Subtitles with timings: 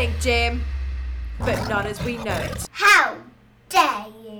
[0.00, 0.64] exciting, Jim,
[1.38, 2.68] but not as we know it.
[2.72, 3.16] How
[3.68, 4.30] dare you?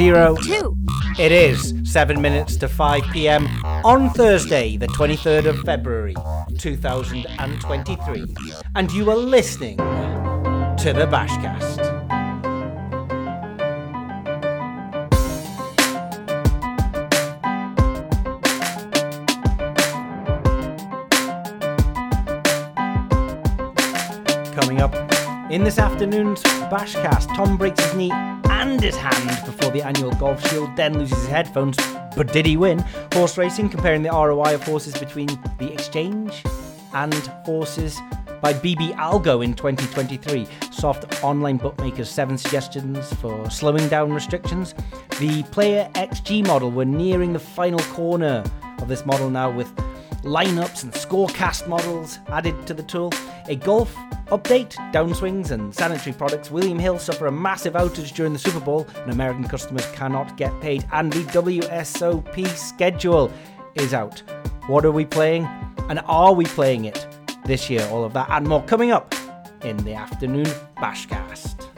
[0.00, 0.34] Zero.
[0.36, 0.74] two.
[1.18, 3.46] It is 7 minutes to 5 pm
[3.84, 6.14] on Thursday, the 23rd of February,
[6.56, 8.34] 2023.
[8.76, 11.76] And you are listening to the Bashcast.
[24.54, 24.94] Coming up
[25.50, 30.46] in this afternoon's Bashcast, Tom breaks his knee and his hand before the annual Golf
[30.50, 31.78] Shield, then loses his headphones.
[32.14, 32.84] But did he win?
[33.14, 36.42] Horse racing, comparing the ROI of horses between the exchange
[36.92, 37.14] and
[37.46, 37.98] horses
[38.42, 40.46] by BB Algo in 2023.
[40.70, 44.74] Soft online bookmakers, seven suggestions for slowing down restrictions.
[45.18, 48.44] The Player XG model, we're nearing the final corner
[48.78, 49.72] of this model now with
[50.22, 53.12] lineups and scorecast models added to the tool.
[53.46, 53.94] A golf
[54.26, 56.50] update, downswings and sanitary products.
[56.50, 60.58] William Hill suffer a massive outage during the Super Bowl, and American customers cannot get
[60.60, 60.86] paid.
[60.92, 63.32] And the WSOP schedule
[63.74, 64.22] is out.
[64.66, 65.44] What are we playing?
[65.88, 67.06] And are we playing it
[67.44, 67.86] this year?
[67.90, 69.14] All of that and more coming up
[69.62, 71.69] in the afternoon Bashcast.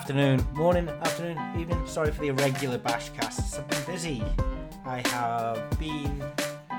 [0.00, 1.86] Afternoon, morning, afternoon, evening.
[1.86, 3.58] Sorry for the irregular bash bashcasts.
[3.58, 4.24] I've been busy.
[4.86, 6.24] I have been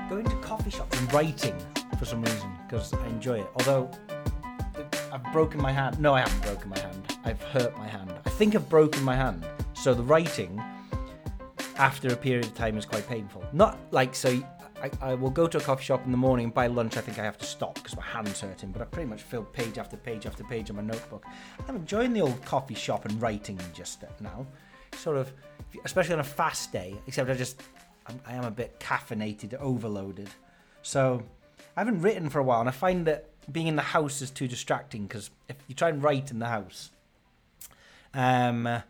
[0.09, 1.55] going to coffee shops and writing
[1.99, 3.47] for some reason because I enjoy it.
[3.53, 3.91] Although
[5.13, 5.99] I've broken my hand.
[5.99, 7.17] No, I haven't broken my hand.
[7.23, 8.11] I've hurt my hand.
[8.25, 9.45] I think I've broken my hand.
[9.73, 10.59] So the writing
[11.77, 13.45] after a period of time is quite painful.
[13.53, 14.41] Not like so.
[14.81, 16.49] I, I will go to a coffee shop in the morning.
[16.49, 18.71] By lunch, I think I have to stop because my hand's hurting.
[18.71, 21.25] But I pretty much filled page after page after page on my notebook.
[21.67, 24.45] I'm enjoying the old coffee shop and writing just now.
[24.95, 25.31] Sort of,
[25.85, 26.95] especially on a fast day.
[27.05, 27.61] Except I just,
[28.07, 30.29] I'm, I am a bit caffeinated, overloaded.
[30.81, 31.23] So
[31.77, 34.31] I haven't written for a while, and I find that being in the house is
[34.31, 36.91] too distracting because if you try and write in the house,
[38.13, 38.83] um,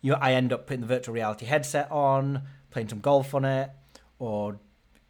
[0.00, 3.70] you I end up putting the virtual reality headset on, playing some golf on it,
[4.18, 4.58] or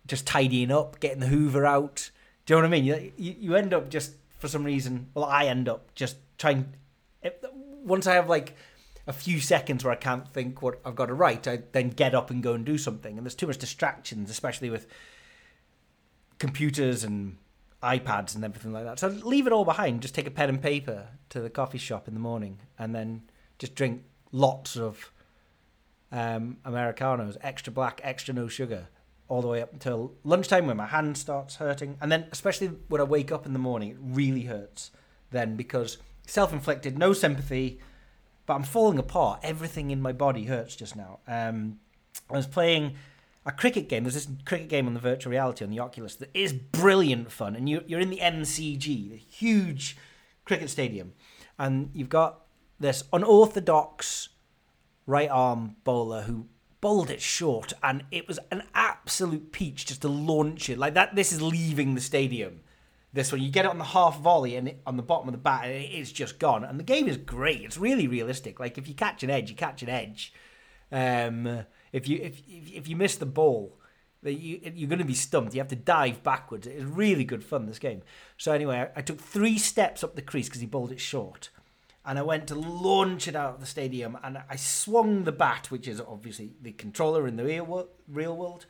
[0.06, 2.10] just tidying up, getting the Hoover out.
[2.47, 2.84] Do you know what I mean?
[2.84, 5.09] You, you, end up just for some reason.
[5.15, 6.75] Well, I end up just trying.
[7.22, 7.34] If,
[7.82, 8.54] once I have like
[9.06, 12.15] a few seconds where I can't think what I've got to write, I then get
[12.15, 13.16] up and go and do something.
[13.16, 14.87] And there's too much distractions, especially with
[16.38, 17.38] computers and
[17.82, 18.98] iPads and everything like that.
[18.98, 20.03] So leave it all behind.
[20.03, 23.22] Just take a pen and paper to the coffee shop in the morning, and then
[23.59, 25.12] just drink lots of
[26.10, 28.88] um, Americanos, extra black, extra no sugar,
[29.29, 31.97] all the way up until lunchtime when my hand starts hurting.
[32.01, 34.91] And then, especially when I wake up in the morning, it really hurts
[35.31, 37.81] then because self inflicted, no sympathy,
[38.47, 39.41] but I'm falling apart.
[39.43, 41.21] Everything in my body hurts just now.
[41.27, 41.79] Um,
[42.31, 42.95] I was playing
[43.47, 44.05] a cricket game.
[44.05, 47.57] There's this cricket game on the virtual reality on the Oculus that is brilliant fun.
[47.57, 49.97] And you, you're in the MCG, the huge
[50.45, 51.13] cricket stadium.
[51.59, 52.43] And you've got
[52.81, 54.31] this unorthodox
[55.07, 56.47] right arm bowler who
[56.84, 60.77] bowled it short and it was an absolute peach just to launch it.
[60.77, 62.61] Like that this is leaving the stadium.
[63.11, 65.33] This one you get it on the half volley and it, on the bottom of
[65.33, 66.62] the bat and it is just gone.
[66.62, 67.62] And the game is great.
[67.62, 68.61] It's really realistic.
[68.61, 70.34] Like if you catch an edge you catch an edge.
[70.93, 73.78] Um, if you if, if, you miss the ball
[74.22, 75.55] you, you're going to be stumped.
[75.55, 76.66] You have to dive backwards.
[76.66, 78.03] It's really good fun this game.
[78.37, 81.49] So anyway I took three steps up the crease because he bowled it short
[82.06, 85.70] and I went to launch it out of the stadium, and I swung the bat,
[85.70, 88.66] which is obviously the controller in the real world, real world,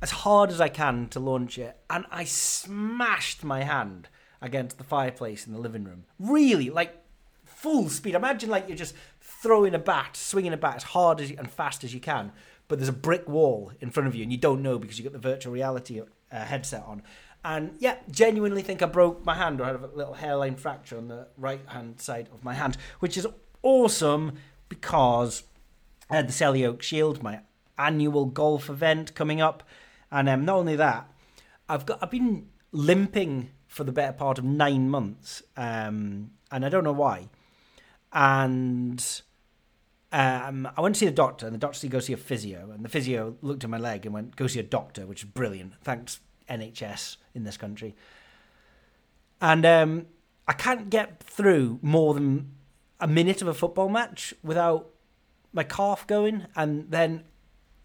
[0.00, 4.08] as hard as I can to launch it, and I smashed my hand
[4.40, 6.04] against the fireplace in the living room.
[6.18, 7.02] Really, like
[7.44, 8.14] full speed.
[8.14, 11.50] Imagine like you're just throwing a bat, swinging a bat as hard as you, and
[11.50, 12.32] fast as you can,
[12.68, 15.04] but there's a brick wall in front of you, and you don't know because you've
[15.04, 16.06] got the virtual reality uh,
[16.44, 17.02] headset on.
[17.44, 21.08] And yeah, genuinely think I broke my hand or had a little hairline fracture on
[21.08, 23.26] the right hand side of my hand, which is
[23.62, 24.38] awesome
[24.70, 25.42] because
[26.08, 27.40] I had the Selly Oak Shield, my
[27.76, 29.62] annual golf event coming up,
[30.10, 31.06] and um, not only that,
[31.68, 36.70] I've got I've been limping for the better part of nine months, um, and I
[36.70, 37.28] don't know why,
[38.10, 39.04] and
[40.12, 42.70] um, I went to see the doctor, and the doctor said go see a physio,
[42.70, 45.28] and the physio looked at my leg and went go see a doctor, which is
[45.28, 45.74] brilliant.
[45.82, 47.94] Thanks NHS in this country.
[49.40, 50.06] And um,
[50.46, 52.52] I can't get through more than
[53.00, 54.90] a minute of a football match without
[55.52, 57.24] my calf going, and then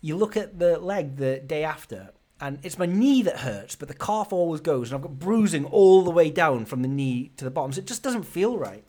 [0.01, 3.87] you look at the leg the day after, and it's my knee that hurts, but
[3.87, 7.31] the calf always goes, and I've got bruising all the way down from the knee
[7.37, 8.83] to the bottom, so it just doesn't feel right.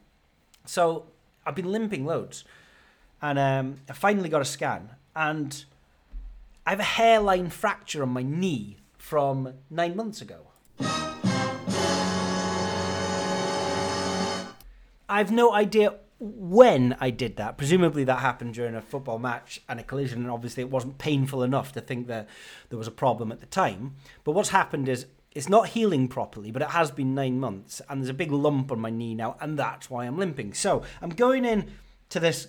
[0.66, 1.06] So
[1.44, 2.44] I've been limping loads,
[3.20, 5.64] and um, I finally got a scan, and
[6.66, 10.49] I have a hairline fracture on my knee from nine months ago.
[15.10, 17.58] I've no idea when I did that.
[17.58, 21.42] Presumably that happened during a football match and a collision, and obviously it wasn't painful
[21.42, 22.28] enough to think that
[22.68, 23.96] there was a problem at the time.
[24.22, 28.00] But what's happened is it's not healing properly, but it has been nine months, and
[28.00, 30.54] there's a big lump on my knee now, and that's why I'm limping.
[30.54, 31.70] So I'm going in
[32.10, 32.48] to this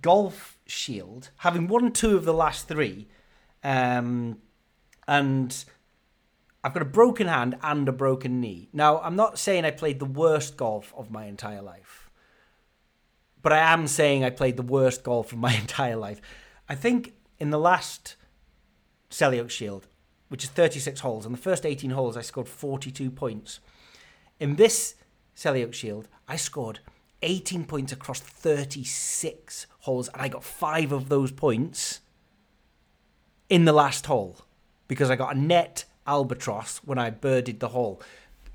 [0.00, 3.08] golf shield, having won two of the last three,
[3.62, 4.38] um,
[5.06, 5.64] and
[6.66, 8.68] I've got a broken hand and a broken knee.
[8.72, 12.10] Now, I'm not saying I played the worst golf of my entire life,
[13.40, 16.20] but I am saying I played the worst golf of my entire life.
[16.68, 18.16] I think in the last
[19.22, 19.86] Oak Shield,
[20.28, 23.60] which is 36 holes, on the first 18 holes, I scored 42 points.
[24.40, 24.96] In this
[25.44, 26.80] Oak Shield, I scored
[27.22, 32.00] 18 points across 36 holes, and I got five of those points
[33.48, 34.38] in the last hole
[34.88, 38.00] because I got a net albatross when I birdied the hole.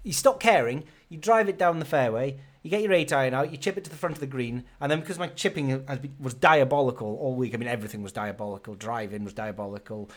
[0.03, 3.51] You stop caring, you drive it down the fairway, you get your eight iron out,
[3.51, 5.85] you chip it to the front of the green, and then because my chipping
[6.19, 8.75] was diabolical all week, I mean everything was diabolical.
[8.75, 10.09] Driving was diabolical,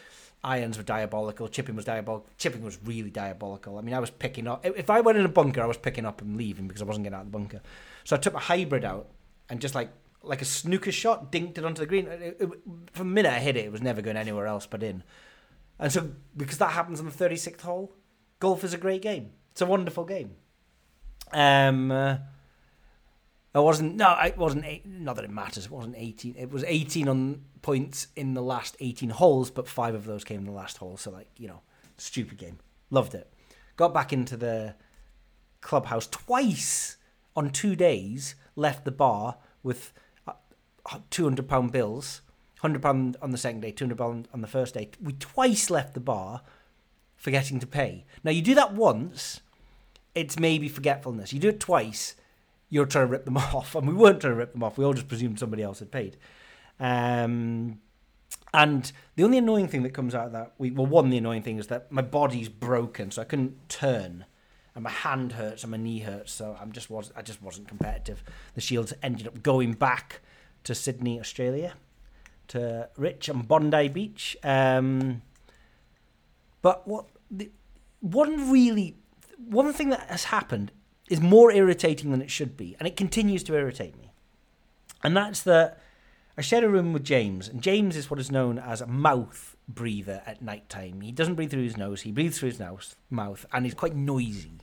[0.44, 2.28] irons were diabolical, chipping was diabolical.
[2.36, 3.78] Chipping was really diabolical.
[3.78, 4.64] I mean, I was picking up.
[4.64, 7.04] If I went in a bunker, I was picking up and leaving because I wasn't
[7.04, 7.62] getting out of the bunker.
[8.04, 9.08] So I took my hybrid out
[9.48, 9.90] and just like
[10.22, 12.06] like a snooker shot, dinked it onto the green.
[12.06, 12.48] It, it,
[12.92, 15.02] from the minute I hit it, it was never going anywhere else but in.
[15.84, 17.92] And so, because that happens on the 36th hole,
[18.40, 19.32] golf is a great game.
[19.52, 20.30] It's a wonderful game.
[21.30, 22.16] Um, uh,
[23.54, 26.36] I wasn't, no, it wasn't, eight, not that it matters, it wasn't 18.
[26.38, 30.40] It was 18 on points in the last 18 holes, but five of those came
[30.40, 30.96] in the last hole.
[30.96, 31.60] So, like, you know,
[31.98, 32.60] stupid game.
[32.88, 33.30] Loved it.
[33.76, 34.76] Got back into the
[35.60, 36.96] clubhouse twice
[37.36, 39.92] on two days, left the bar with
[40.26, 40.32] uh,
[41.10, 42.22] £200 bills
[42.64, 44.90] hundred pound on the second day, two hundred pound on the first day.
[45.02, 46.42] We twice left the bar,
[47.16, 48.04] forgetting to pay.
[48.22, 49.40] Now you do that once,
[50.14, 51.32] it's maybe forgetfulness.
[51.32, 52.16] You do it twice,
[52.70, 54.78] you're trying to rip them off, and we weren't trying to rip them off.
[54.78, 56.16] We all just presumed somebody else had paid.
[56.80, 57.80] Um,
[58.52, 61.58] and the only annoying thing that comes out of that well, one the annoying thing
[61.58, 64.24] is that my body's broken, so I couldn't turn,
[64.74, 67.68] and my hand hurts and my knee hurts, so I'm just was I just wasn't
[67.68, 68.24] competitive.
[68.54, 70.20] The Shields ended up going back
[70.64, 71.74] to Sydney, Australia,
[72.48, 74.36] to Rich and Bondi Beach.
[74.42, 75.22] Um,
[76.62, 77.50] but what the,
[78.00, 78.96] one really
[79.46, 80.72] one thing that has happened
[81.10, 84.10] is more irritating than it should be, and it continues to irritate me.
[85.02, 85.80] And that's that
[86.36, 89.56] I shared a room with James, and James is what is known as a mouth
[89.68, 91.00] breather at night time.
[91.00, 93.94] He doesn't breathe through his nose; he breathes through his nose, mouth, and he's quite
[93.94, 94.60] noisy.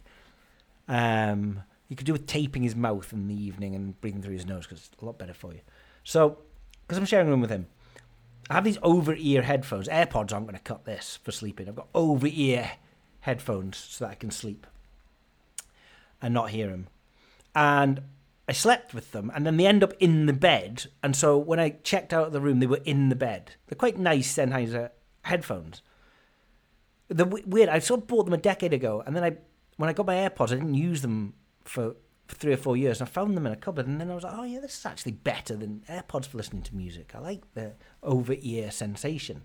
[0.88, 4.46] Um, you could do with taping his mouth in the evening and breathing through his
[4.46, 5.60] nose because it's a lot better for you.
[6.04, 6.40] So,
[6.92, 7.68] because I'm sharing a room with him,
[8.50, 9.88] I have these over ear headphones.
[9.88, 11.70] AirPods aren't going to cut this for sleeping.
[11.70, 12.72] I've got over ear
[13.22, 14.68] headphones so that I can sleep
[16.22, 16.90] and not hear him.
[17.56, 18.02] And
[18.46, 20.88] I slept with them, and then they end up in the bed.
[21.02, 23.54] And so when I checked out of the room, they were in the bed.
[23.68, 24.90] They're quite nice Sennheiser
[25.22, 25.82] headphones.
[27.08, 27.70] The weird.
[27.70, 29.38] I sort of bought them a decade ago, and then I,
[29.78, 31.96] when I got my AirPods, I didn't use them for
[32.36, 33.00] three or four years.
[33.00, 34.78] And I found them in a cupboard, and then I was like, oh yeah, this
[34.78, 37.12] is actually better than AirPods for listening to music.
[37.16, 37.74] I like the
[38.04, 39.44] over ear sensation.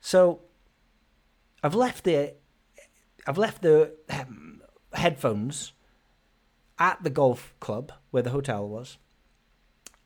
[0.00, 0.42] So
[1.62, 2.34] I've left the
[3.26, 4.62] I've left the um,
[4.92, 5.72] headphones
[6.78, 8.98] at the golf club where the hotel was,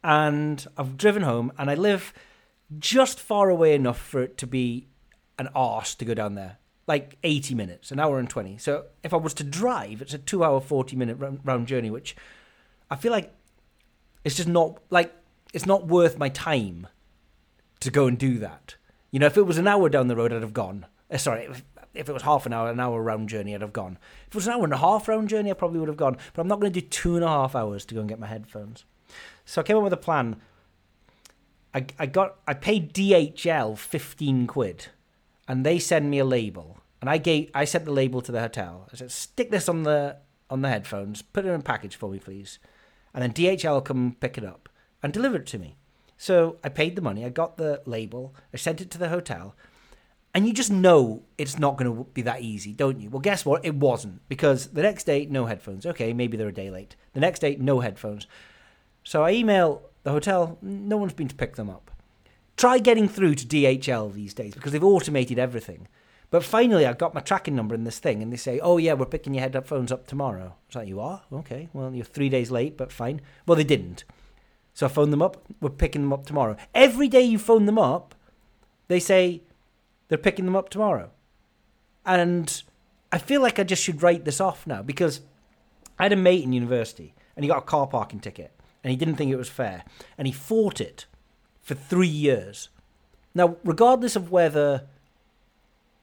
[0.02, 2.14] and I've driven home, and I live
[2.78, 4.88] just far away enough for it to be
[5.38, 6.58] an arse to go down there
[6.90, 8.58] like 80 minutes, an hour and 20.
[8.58, 12.16] So if I was to drive, it's a two hour, 40 minute round journey, which
[12.90, 13.32] I feel like
[14.24, 15.14] it's just not like
[15.54, 16.88] it's not worth my time
[17.78, 18.74] to go and do that.
[19.12, 20.84] You know, if it was an hour down the road, I'd have gone.
[21.08, 21.62] Uh, sorry, if,
[21.94, 23.96] if, it was half an hour, an hour round journey, I'd have gone.
[24.26, 26.16] If it was an hour and a half round journey, I probably would have gone.
[26.34, 28.18] But I'm not going to do two and a half hours to go and get
[28.18, 28.84] my headphones.
[29.44, 30.40] So I came up with a plan.
[31.72, 34.86] I, I got I paid DHL 15 quid
[35.46, 38.40] and they send me a label and I gave I sent the label to the
[38.40, 38.88] hotel.
[38.92, 42.10] I said, stick this on the on the headphones, put it in a package for
[42.10, 42.58] me, please.
[43.14, 44.68] And then DHL will come pick it up
[45.02, 45.76] and deliver it to me.
[46.16, 49.54] So I paid the money, I got the label, I sent it to the hotel,
[50.34, 53.10] and you just know it's not going to be that easy, don't you?
[53.10, 53.64] Well, guess what?
[53.64, 55.86] It wasn't because the next day, no headphones.
[55.86, 56.94] Okay, maybe they're a day late.
[57.14, 58.26] The next day, no headphones.
[59.02, 61.90] So I email the hotel, no one's been to pick them up.
[62.56, 65.88] Try getting through to DHL these days because they've automated everything.
[66.30, 68.92] But finally, I got my tracking number in this thing, and they say, "Oh yeah,
[68.94, 71.22] we're picking your headphones up tomorrow." It's like, "You are?
[71.32, 71.68] Okay.
[71.72, 74.04] Well, you're three days late, but fine." Well, they didn't.
[74.72, 75.36] So I phoned them up.
[75.60, 76.56] We're picking them up tomorrow.
[76.74, 78.14] Every day you phone them up,
[78.86, 79.42] they say
[80.08, 81.10] they're picking them up tomorrow,
[82.06, 82.62] and
[83.10, 85.22] I feel like I just should write this off now because
[85.98, 88.52] I had a mate in university, and he got a car parking ticket,
[88.84, 89.84] and he didn't think it was fair,
[90.16, 91.06] and he fought it
[91.60, 92.68] for three years.
[93.34, 94.86] Now, regardless of whether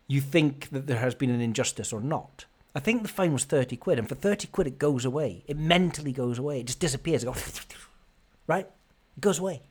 [0.08, 2.46] you think that there has been an injustice or not.
[2.74, 5.44] I think the fine was 30 quid, and for 30 quid, it goes away.
[5.48, 6.60] It mentally goes away.
[6.60, 7.24] It just disappears.
[7.24, 7.62] It goes,
[8.48, 8.68] right?
[9.18, 9.64] It goes away.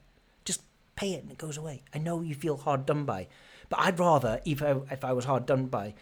[0.45, 0.63] Just
[0.97, 1.83] pay it and it goes away.
[1.95, 3.29] I know you feel hard done by,
[3.69, 5.95] but I'd rather, if I, if I was hard done by,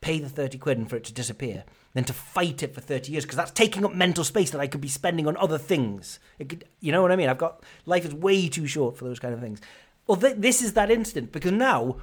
[0.00, 3.12] pay the 30 quid and for it to disappear than to fight it for 30
[3.12, 6.18] years because that's taking up mental space that I could be spending on other things.
[6.38, 7.28] Could, you know what I mean?
[7.28, 9.60] I've got, life is way too short for those kind of things.
[10.06, 11.96] Well, th- this is that instant because now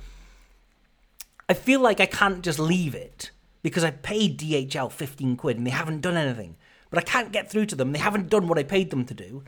[1.49, 5.65] I feel like I can't just leave it because I paid DHL 15 quid and
[5.65, 6.57] they haven't done anything.
[6.89, 7.91] But I can't get through to them.
[7.91, 9.43] They haven't done what I paid them to do.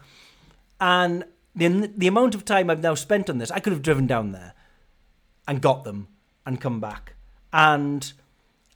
[0.80, 1.26] And
[1.56, 4.32] the, the amount of time I've now spent on this, I could have driven down
[4.32, 4.54] there
[5.48, 6.08] and got them
[6.46, 7.14] and come back.
[7.52, 8.12] And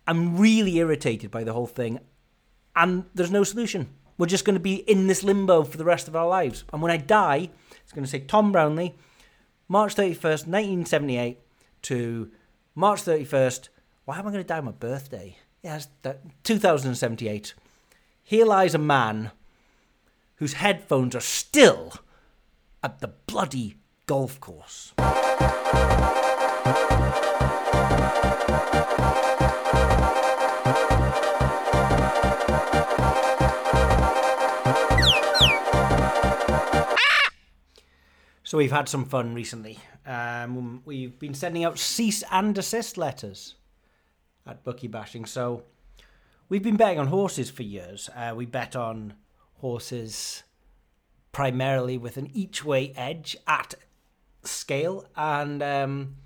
[0.08, 2.00] I'm really irritated by the whole thing.
[2.76, 3.90] And there's no solution.
[4.18, 6.64] We're just going to be in this limbo for the rest of our lives.
[6.72, 7.50] And when I die,
[7.84, 8.96] it's going to say Tom Brownlee,
[9.68, 11.40] March 31st, 1978
[11.84, 12.32] to
[12.76, 13.70] March 31st.
[14.06, 15.38] Why am I going to die on my birthday?
[15.62, 17.54] Yes, that 2078.
[18.24, 19.32] Here lies a man
[20.38, 21.94] whose headphones are still
[22.82, 23.78] at the bloody
[24.08, 24.94] golf course.
[38.54, 39.80] So we've had some fun recently.
[40.06, 43.56] Um, we've been sending out cease and desist letters
[44.46, 45.26] at Bookie Bashing.
[45.26, 45.64] So
[46.50, 48.12] we've been betting on horses for years.
[48.16, 49.16] Uh, we bet on
[49.56, 50.44] horses
[51.32, 53.74] primarily with an each way edge at
[54.44, 56.18] scale, and um,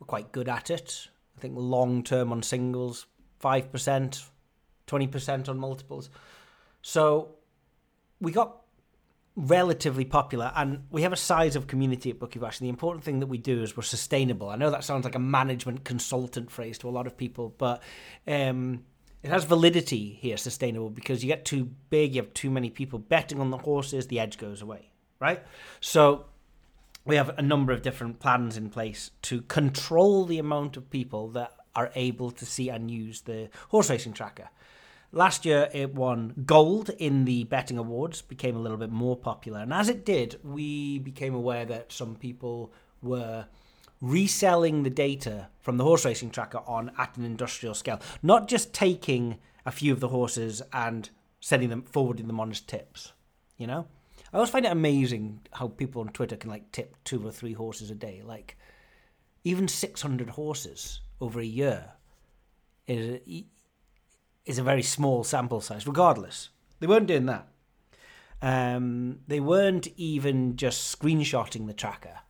[0.00, 1.06] we're quite good at it.
[1.36, 3.06] I think long term on singles,
[3.40, 4.24] 5%,
[4.88, 6.10] 20% on multiples.
[6.82, 7.36] So
[8.20, 8.65] we got
[9.36, 12.58] relatively popular and we have a size of community at Bookie Bash.
[12.58, 14.48] And the important thing that we do is we're sustainable.
[14.48, 17.82] I know that sounds like a management consultant phrase to a lot of people, but
[18.26, 18.84] um,
[19.22, 22.98] it has validity here, sustainable, because you get too big, you have too many people
[22.98, 24.90] betting on the horses, the edge goes away,
[25.20, 25.42] right?
[25.80, 26.24] So
[27.04, 31.28] we have a number of different plans in place to control the amount of people
[31.28, 34.48] that are able to see and use the horse racing tracker.
[35.12, 39.60] Last year, it won gold in the betting awards, became a little bit more popular.
[39.60, 42.72] And as it did, we became aware that some people
[43.02, 43.46] were
[44.00, 48.74] reselling the data from the horse racing tracker on at an industrial scale, not just
[48.74, 51.08] taking a few of the horses and
[51.40, 53.12] sending them forwarding them on as tips.
[53.56, 53.86] You know,
[54.32, 57.54] I always find it amazing how people on Twitter can like tip two or three
[57.54, 58.22] horses a day.
[58.24, 58.56] Like
[59.44, 61.92] even six hundred horses over a year
[62.86, 63.20] is
[64.46, 65.86] is a very small sample size.
[65.86, 66.48] Regardless,
[66.80, 67.48] they weren't doing that.
[68.40, 72.20] Um, they weren't even just screenshotting the tracker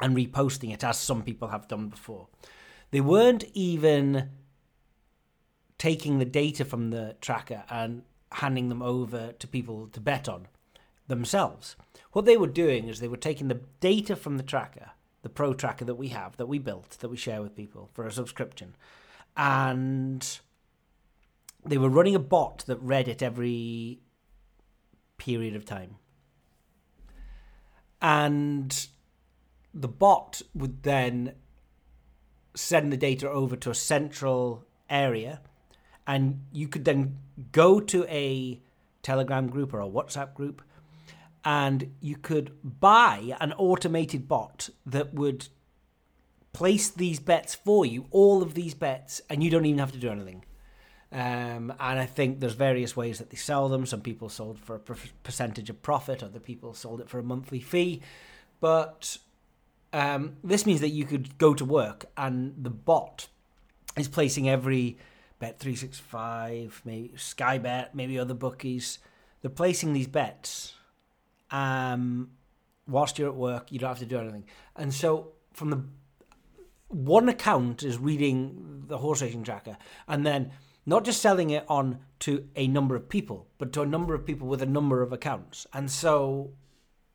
[0.00, 2.28] and reposting it as some people have done before.
[2.90, 4.30] They weren't even
[5.76, 10.48] taking the data from the tracker and handing them over to people to bet on
[11.06, 11.76] themselves.
[12.12, 14.90] What they were doing is they were taking the data from the tracker,
[15.22, 18.06] the pro tracker that we have, that we built, that we share with people for
[18.06, 18.76] a subscription,
[19.36, 20.40] and
[21.64, 24.00] they were running a bot that read it every
[25.16, 25.96] period of time.
[28.00, 28.86] And
[29.74, 31.34] the bot would then
[32.54, 35.40] send the data over to a central area
[36.06, 37.18] and you could then
[37.52, 38.60] go to a
[39.02, 40.62] telegram group or a whatsapp group
[41.44, 45.48] and you could buy an automated bot that would
[46.52, 49.98] place these bets for you all of these bets and you don't even have to
[49.98, 50.44] do anything
[51.10, 53.86] um, and I think there's various ways that they sell them.
[53.86, 54.80] Some people sold for a
[55.22, 58.02] percentage of profit, other people sold it for a monthly fee.
[58.60, 59.16] But
[59.92, 63.28] um, this means that you could go to work and the bot
[63.96, 64.98] is placing every
[65.38, 68.98] bet 365, maybe Sky Bet, maybe other bookies.
[69.40, 70.74] They're placing these bets
[71.50, 72.30] um,
[72.86, 73.72] whilst you're at work.
[73.72, 74.44] You don't have to do anything.
[74.76, 75.84] And so from the
[76.88, 80.50] one account is reading the horse racing tracker and then
[80.88, 84.24] not just selling it on to a number of people, but to a number of
[84.24, 85.66] people with a number of accounts.
[85.74, 86.52] And so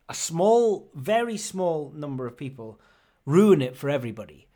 [0.07, 2.79] a small, very small number of people
[3.25, 4.47] ruin it for everybody.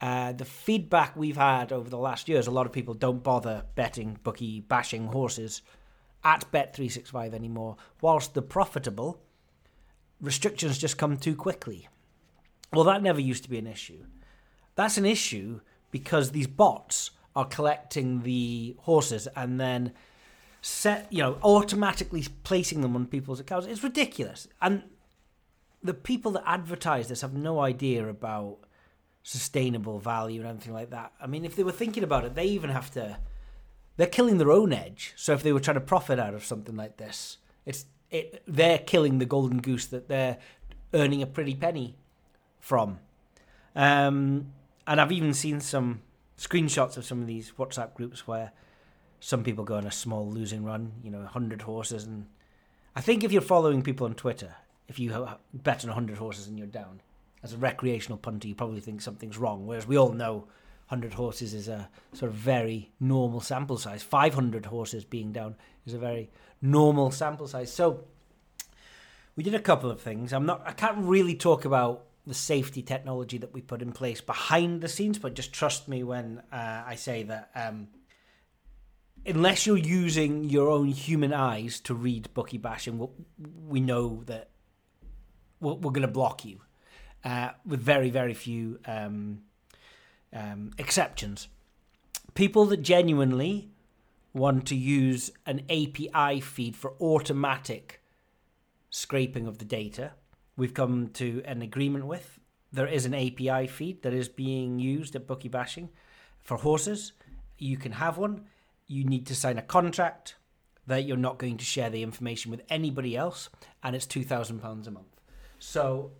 [0.00, 3.64] Uh, the feedback we've had over the last years, a lot of people don't bother
[3.74, 5.62] betting, bookie, bashing horses
[6.22, 9.20] at Bet365 anymore, whilst the profitable
[10.20, 11.88] restrictions just come too quickly.
[12.72, 14.04] Well, that never used to be an issue.
[14.76, 19.92] That's an issue because these bots are collecting the horses and then
[20.62, 23.66] set, you know, automatically placing them on people's accounts.
[23.66, 24.48] It's ridiculous.
[24.60, 24.82] And
[25.82, 28.58] the people that advertise this have no idea about
[29.22, 31.12] sustainable value and anything like that.
[31.20, 33.18] I mean, if they were thinking about it, they even have to.
[33.98, 35.12] They're killing their own edge.
[35.16, 38.42] So if they were trying to profit out of something like this, it's it.
[38.46, 40.38] They're killing the golden goose that they're
[40.94, 41.96] earning a pretty penny
[42.60, 42.98] from.
[43.74, 44.52] Um,
[44.86, 46.00] and I've even seen some
[46.38, 48.52] screenshots of some of these WhatsApp groups where
[49.20, 52.04] some people go on a small losing run, you know, 100 horses.
[52.04, 52.26] And
[52.94, 54.54] I think if you're following people on Twitter,
[54.88, 55.10] if you
[55.52, 57.00] bet on 100 horses and you're down,
[57.42, 59.66] as a recreational punter, you probably think something's wrong.
[59.66, 60.46] Whereas we all know
[60.88, 64.02] 100 horses is a sort of very normal sample size.
[64.02, 67.72] 500 horses being down is a very normal sample size.
[67.72, 68.04] So
[69.34, 70.32] we did a couple of things.
[70.32, 70.62] I'm not.
[70.64, 74.88] I can't really talk about the safety technology that we put in place behind the
[74.88, 77.50] scenes, but just trust me when uh, I say that.
[77.54, 77.88] Um,
[79.24, 83.08] unless you're using your own human eyes to read bookie bashing,
[83.68, 84.50] we know that
[85.60, 86.60] we're, we're going to block you
[87.24, 89.42] uh, with very, very few um,
[90.32, 91.48] um, exceptions.
[92.34, 93.70] People that genuinely
[94.32, 98.02] want to use an API feed for automatic
[98.90, 100.12] scraping of the data,
[100.56, 102.38] we've come to an agreement with.
[102.72, 105.90] There is an API feed that is being used at Bookie Bashing
[106.40, 107.12] for horses.
[107.58, 108.46] You can have one.
[108.86, 110.36] You need to sign a contract
[110.86, 113.48] that you're not going to share the information with anybody else,
[113.82, 115.20] and it's two thousand pounds a month.
[115.58, 116.12] So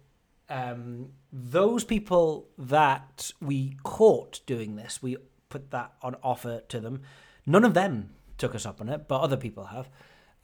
[0.48, 5.16] um, those people that we caught doing this, we
[5.48, 7.02] put that on offer to them.
[7.44, 9.88] None of them took us up on it, but other people have.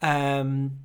[0.01, 0.79] Um,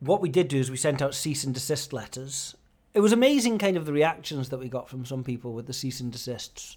[0.00, 2.56] what we did do is we sent out cease and desist letters.
[2.94, 5.72] It was amazing, kind of the reactions that we got from some people with the
[5.72, 6.76] cease and desists.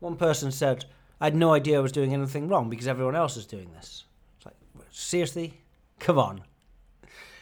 [0.00, 0.84] One person said,
[1.20, 4.04] "I had no idea I was doing anything wrong because everyone else is doing this."
[4.36, 4.56] It's like,
[4.90, 5.60] seriously,
[5.98, 6.42] come on.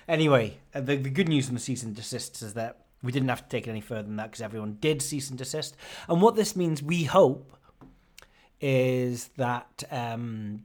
[0.08, 3.28] Anyway, uh, the, the good news from the cease and desists is that we didn't
[3.28, 5.76] have to take it any further than that because everyone did cease and desist.
[6.08, 7.56] And what this means, we hope,
[8.60, 10.64] is that um,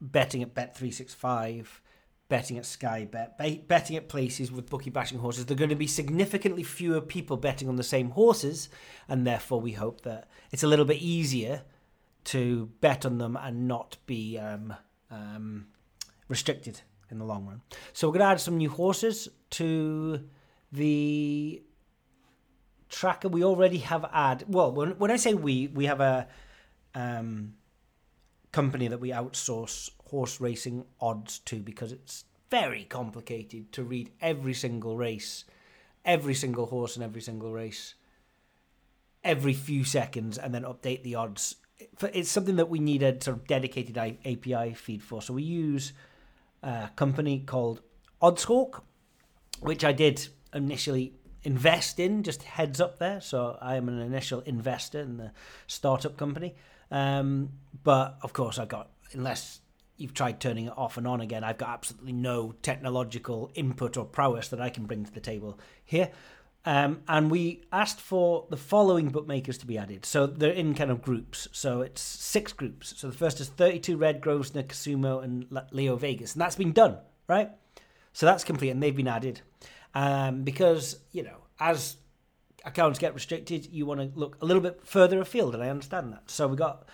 [0.00, 1.66] betting at Bet365,
[2.28, 5.76] betting at Sky Bet, betting at places with bookie bashing horses, there are going to
[5.76, 8.68] be significantly fewer people betting on the same horses.
[9.08, 11.62] And therefore, we hope that it's a little bit easier
[12.24, 14.74] to bet on them and not be um,
[15.10, 15.68] um,
[16.28, 17.62] restricted in the long run.
[17.92, 20.20] So we're going to add some new horses to
[20.72, 21.62] the
[22.88, 23.28] tracker.
[23.28, 24.44] We already have add.
[24.48, 26.26] Well, when, when I say we, we have a
[26.94, 27.54] um,
[28.52, 34.54] company that we outsource horse racing odds to because it's very complicated to read every
[34.54, 35.44] single race,
[36.04, 37.94] every single horse in every single race,
[39.24, 41.56] every few seconds, and then update the odds.
[42.00, 45.20] It's something that we need a sort of dedicated API feed for.
[45.20, 45.92] So we use
[46.62, 47.82] a company called
[48.22, 48.82] Oddshawk,
[49.60, 53.20] which I did initially invest in, just heads up there.
[53.20, 55.32] So I am an initial investor in the
[55.66, 56.54] startup company.
[56.90, 57.50] Um,
[57.82, 59.60] but of course, I've got, unless
[59.96, 64.04] you've tried turning it off and on again, I've got absolutely no technological input or
[64.04, 66.10] prowess that I can bring to the table here.
[66.64, 70.04] Um, and we asked for the following bookmakers to be added.
[70.04, 71.46] So they're in kind of groups.
[71.52, 72.94] So it's six groups.
[72.96, 76.32] So the first is 32 Red, Grosvenor, Casumo, and Leo Vegas.
[76.32, 77.52] And that's been done, right?
[78.12, 79.42] So that's complete and they've been added.
[79.94, 81.96] Um, because, you know, as
[82.66, 86.12] accounts get restricted, you want to look a little bit further afield, and I understand
[86.12, 86.30] that.
[86.30, 86.86] So we got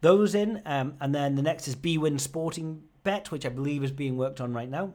[0.00, 0.62] those in.
[0.64, 4.40] Um, and then the next is BWin Sporting Bet, which I believe is being worked
[4.40, 4.94] on right now.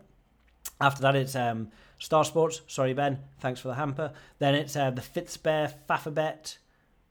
[0.82, 1.70] After that, it's um,
[2.00, 2.62] Star Sports.
[2.68, 3.20] Sorry, Ben.
[3.40, 4.12] Thanks for the hamper.
[4.40, 6.58] Then it's uh, the Fitzbear, Fafabet,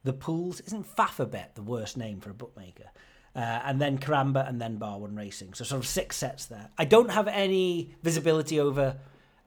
[0.05, 0.61] the Pools.
[0.61, 2.91] Isn't Fafabet the worst name for a bookmaker?
[3.35, 5.55] Uh, and then Karamba, and then Bar One Racing.
[5.55, 6.69] So sort of six sets there.
[6.77, 8.97] I don't have any visibility over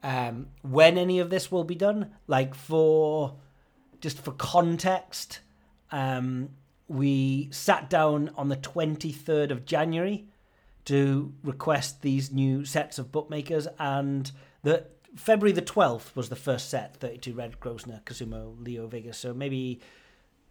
[0.01, 2.11] um, when any of this will be done.
[2.25, 3.35] Like for
[4.05, 5.39] just for context,
[5.91, 6.49] um,
[6.87, 10.27] we sat down on the 23rd of January
[10.83, 16.69] to request these new sets of bookmakers, and the February the twelfth was the first
[16.69, 19.17] set, thirty-two red Grosvenor, Casumo, Leo Vegas.
[19.17, 19.81] So maybe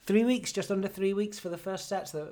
[0.03, 2.09] three weeks, just under three weeks for the first set.
[2.09, 2.31] So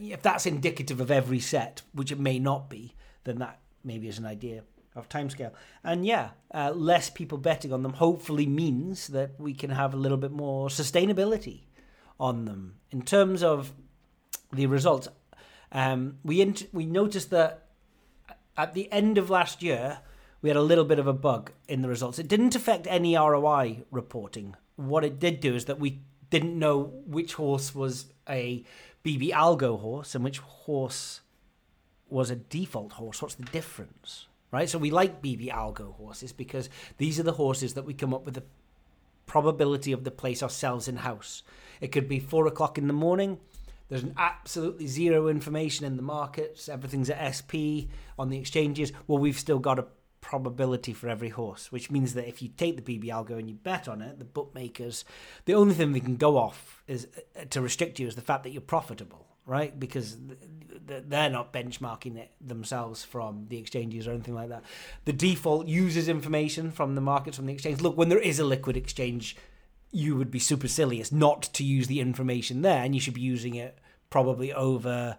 [0.00, 2.94] if that's indicative of every set, which it may not be,
[3.24, 4.62] then that maybe is an idea
[4.94, 5.52] of timescale.
[5.82, 9.96] And yeah, uh, less people betting on them hopefully means that we can have a
[9.96, 11.62] little bit more sustainability
[12.20, 13.72] on them in terms of
[14.52, 15.08] the results.
[15.70, 17.68] Um, we int- we noticed that
[18.56, 20.00] at the end of last year
[20.42, 22.18] we had a little bit of a bug in the results.
[22.18, 24.56] It didn't affect any ROI reporting.
[24.76, 28.64] What it did do is that we didn't know which horse was a
[29.04, 31.20] BB Algo horse and which horse
[32.08, 33.22] was a default horse.
[33.22, 34.26] What's the difference?
[34.52, 34.68] Right?
[34.68, 38.24] So we like BB Algo horses because these are the horses that we come up
[38.24, 38.44] with the
[39.26, 41.42] probability of the place ourselves in house.
[41.80, 43.38] It could be four o'clock in the morning.
[43.88, 46.68] There's an absolutely zero information in the markets.
[46.68, 47.88] Everything's at SP
[48.18, 48.92] on the exchanges.
[49.06, 49.86] Well, we've still got a
[50.22, 53.54] probability for every horse, which means that if you take the BB Algo and you
[53.54, 55.04] bet on it, the bookmakers,
[55.44, 58.44] the only thing they can go off is uh, to restrict you is the fact
[58.44, 59.78] that you're profitable, right?
[59.78, 60.16] Because
[60.86, 64.64] they're not benchmarking it themselves from the exchanges or anything like that.
[65.04, 67.80] The default uses information from the markets from the exchange.
[67.80, 69.36] Look, when there is a liquid exchange,
[69.90, 73.54] you would be supercilious not to use the information there, and you should be using
[73.54, 73.78] it
[74.10, 75.16] probably over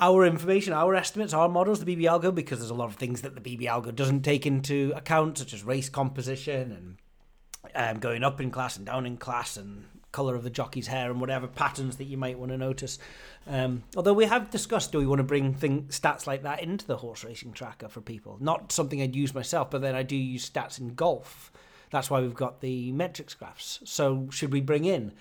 [0.00, 3.22] our information, our estimates, our models, the BB algo, because there's a lot of things
[3.22, 6.96] that the BB algo doesn't take into account, such as race composition and
[7.74, 9.84] um, going up in class and down in class and
[10.14, 13.00] color of the jockey's hair and whatever patterns that you might want to notice.
[13.48, 16.86] Um, although we have discussed, do we want to bring thing, stats like that into
[16.86, 18.38] the horse racing tracker for people?
[18.40, 21.50] Not something I'd use myself, but then I do use stats in golf.
[21.90, 23.80] That's why we've got the metrics graphs.
[23.84, 25.12] So should we bring in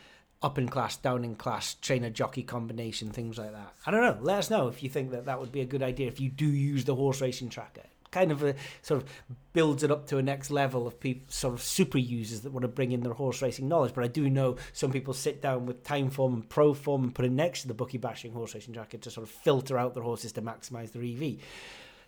[0.43, 3.73] up in class, down in class, trainer jockey combination, things like that.
[3.87, 4.17] I don't know.
[4.21, 6.29] Let us know if you think that that would be a good idea if you
[6.29, 7.87] do use the horse racing tracker.
[8.13, 9.09] Kind of a, sort of
[9.53, 12.61] builds it up to a next level of people, sort of super users that want
[12.61, 13.93] to bring in their horse racing knowledge.
[13.95, 17.25] But I do know some people sit down with Timeform and pro form and put
[17.25, 20.03] it next to the bookie bashing horse racing tracker to sort of filter out their
[20.03, 21.37] horses to maximize their EV.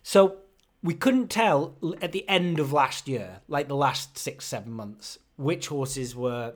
[0.03, 0.37] So
[0.83, 5.17] we couldn't tell at the end of last year, like the last six, seven months,
[5.35, 6.53] which horses were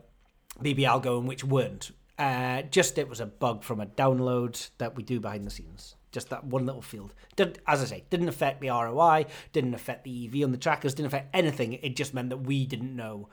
[0.62, 1.92] BB Algo and which weren't.
[2.20, 5.96] Uh, just it was a bug from a download that we do behind the scenes.
[6.12, 7.14] Just that one little field.
[7.36, 10.94] Did, as I say, didn't affect the ROI, didn't affect the EV on the trackers,
[10.94, 11.74] didn't affect anything.
[11.74, 13.30] It just meant that we didn't know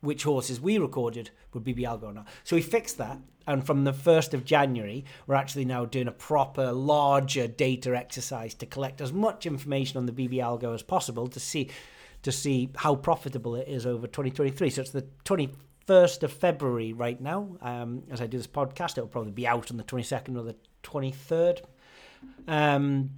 [0.00, 2.28] which horses we recorded would be Algo or not.
[2.44, 6.12] So we fixed that, and from the 1st of January, we're actually now doing a
[6.12, 11.26] proper, larger data exercise to collect as much information on the BB Algo as possible
[11.28, 11.70] to see
[12.22, 14.70] to see how profitable it is over 2023.
[14.70, 15.50] So it's the 20
[15.86, 17.56] 1st of February right now.
[17.60, 20.56] Um, as I do this podcast, it'll probably be out on the 22nd or the
[20.82, 21.60] 23rd.
[22.48, 23.10] Um,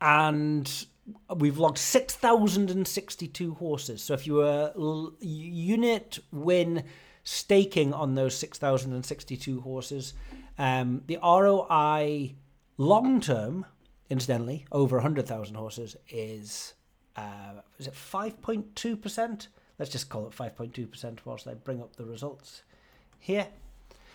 [0.00, 0.86] and
[1.34, 4.02] we've logged 6,062 horses.
[4.02, 4.72] So if you were
[5.20, 6.84] unit win
[7.24, 10.14] staking on those 6,062 horses,
[10.58, 12.34] um, the ROI
[12.76, 13.66] long term,
[14.10, 16.74] incidentally, over 100,000 horses is,
[17.16, 19.48] uh, is it 5.2%?
[19.78, 22.62] let's just call it 5.2% whilst I bring up the results
[23.18, 23.48] here.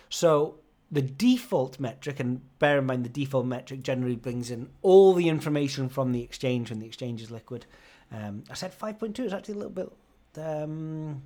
[0.08, 5.12] So the default metric, and bear in mind the default metric generally brings in all
[5.12, 7.66] the information from the exchange when the exchange is liquid.
[8.12, 9.92] Um, I said 5.2 is actually a little bit,
[10.36, 11.22] um,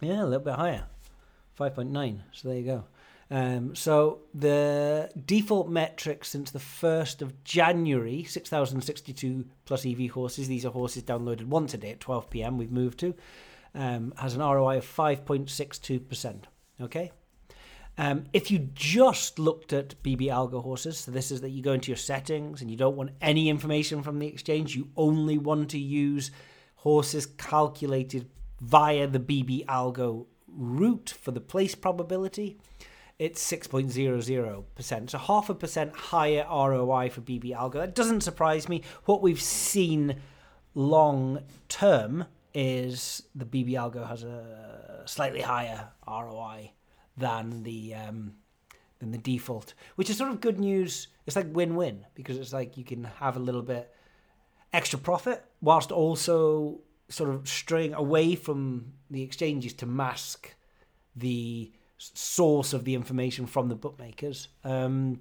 [0.00, 0.84] yeah, a little bit higher.
[1.58, 2.20] 5.9.
[2.32, 2.84] So there you go.
[3.32, 10.64] Um, so the default metric since the 1st of January, 6,062 plus EV horses, these
[10.64, 12.58] are horses downloaded once a day at 12 p.m.
[12.58, 13.14] We've moved to,
[13.74, 16.44] um, has an ROI of 5.62%.
[16.80, 17.12] Okay.
[17.98, 21.72] Um, if you just looked at BB Algo horses, so this is that you go
[21.72, 25.70] into your settings and you don't want any information from the exchange, you only want
[25.70, 26.30] to use
[26.76, 28.28] horses calculated
[28.60, 32.58] via the BB Algo route for the place probability
[33.20, 35.10] it's 6.00%.
[35.10, 37.74] So half a percent higher ROI for BB Algo.
[37.74, 38.82] That doesn't surprise me.
[39.04, 40.16] What we've seen
[40.74, 42.24] long term
[42.54, 46.72] is the BB Algo has a slightly higher ROI
[47.20, 48.34] than the um,
[48.98, 51.08] than the default, which is sort of good news.
[51.26, 53.92] It's like win-win because it's like you can have a little bit
[54.72, 60.54] extra profit whilst also sort of straying away from the exchanges to mask
[61.16, 64.48] the source of the information from the bookmakers.
[64.64, 65.20] Um,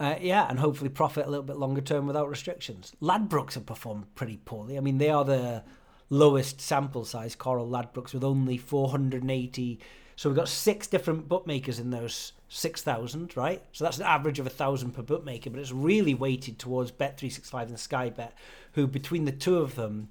[0.00, 2.92] uh, yeah, and hopefully profit a little bit longer term without restrictions.
[3.02, 4.76] Ladbrokes have performed pretty poorly.
[4.76, 5.64] I mean, they are the
[6.10, 9.78] lowest sample size Coral Ladbrokes with only 480
[10.16, 13.62] So we've got six different bookmakers in those 6,000, right?
[13.72, 17.62] So that's an average of a 1,000 per bookmaker, but it's really weighted towards Bet365
[17.68, 18.36] and Sky Bet,
[18.72, 20.08] who between the two of them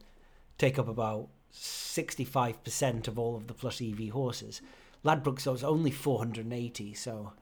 [0.57, 4.62] take up about 65% of all of the plus EV horses.
[5.03, 7.33] Ladbrokes is only 480, so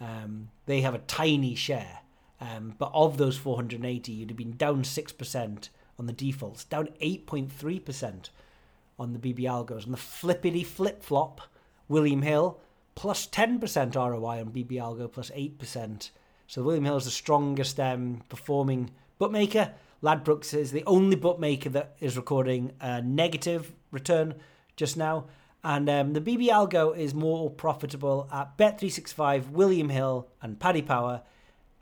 [0.00, 2.00] um, they have a tiny share.
[2.40, 8.28] Um, but of those 480, you'd have been down 6% on the defaults, down 8.3%
[8.98, 9.84] on the BB algos.
[9.84, 11.40] And the flippity flip flop,
[11.88, 12.60] William Hill,
[12.94, 16.10] plus 10% ROI on BB algo, plus 8%.
[16.46, 19.72] So William Hill is the strongest um, performing bookmaker.
[20.02, 24.34] Ladbrokes is the only bookmaker that is recording a negative return
[24.76, 25.26] just now.
[25.62, 31.22] And um, the BB Algo is more profitable at Bet365, William Hill, and Paddy Power.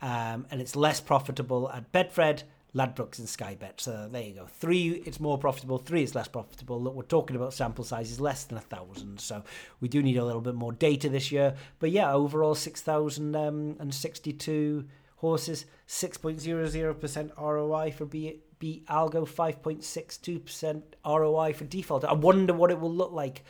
[0.01, 2.43] Um, and it's less profitable at Betfred,
[2.75, 3.81] Ladbrokes, and Sky Bet.
[3.81, 4.47] So there you go.
[4.47, 5.77] Three, it's more profitable.
[5.77, 6.81] Three, it's less profitable.
[6.81, 9.19] Look, we're talking about sample sizes less than a thousand.
[9.19, 9.43] So
[9.79, 11.53] we do need a little bit more data this year.
[11.79, 14.85] But yeah, overall, 6,062
[15.17, 22.03] horses, 6.00% ROI for B, B Algo, 5.62% ROI for default.
[22.05, 23.43] I wonder what it will look like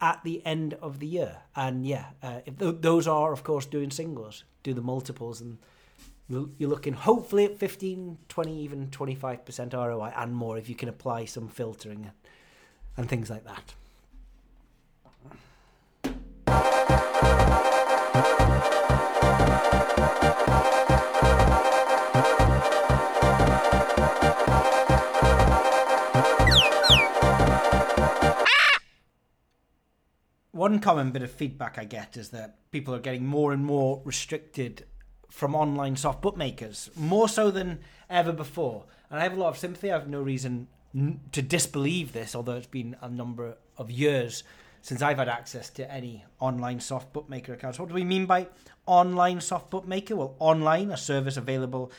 [0.00, 1.38] at the end of the year.
[1.54, 5.56] And yeah, uh, th- those are, of course, doing singles, do the multiples, and
[6.28, 11.24] you're looking hopefully at 15, 20, even 25% ROI and more if you can apply
[11.24, 12.10] some filtering
[12.96, 13.74] and things like that.
[30.56, 34.02] one common bit of feedback I get is that people are getting more and more
[34.04, 34.84] restricted
[35.28, 38.84] from online soft bookmakers, more so than ever before.
[39.10, 39.90] And I have a lot of sympathy.
[39.90, 40.68] I have no reason
[41.32, 44.44] to disbelieve this, although it's been a number of years
[44.80, 47.78] since I've had access to any online soft bookmaker accounts.
[47.78, 48.46] What do we mean by
[48.86, 50.16] online soft bookmaker?
[50.16, 51.90] Well, online, a service available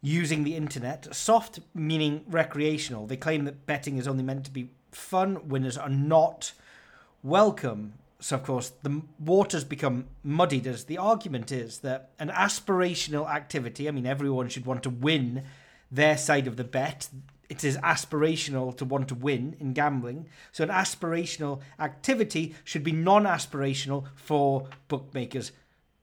[0.00, 1.14] using the internet.
[1.14, 3.06] Soft meaning recreational.
[3.06, 5.48] They claim that betting is only meant to be fun.
[5.48, 6.52] Winners are not
[7.22, 7.94] welcome.
[8.26, 13.86] So, of course, the waters become muddied as the argument is that an aspirational activity,
[13.86, 15.44] I mean, everyone should want to win
[15.92, 17.08] their side of the bet.
[17.48, 20.26] It is aspirational to want to win in gambling.
[20.50, 25.52] So, an aspirational activity should be non aspirational for bookmakers'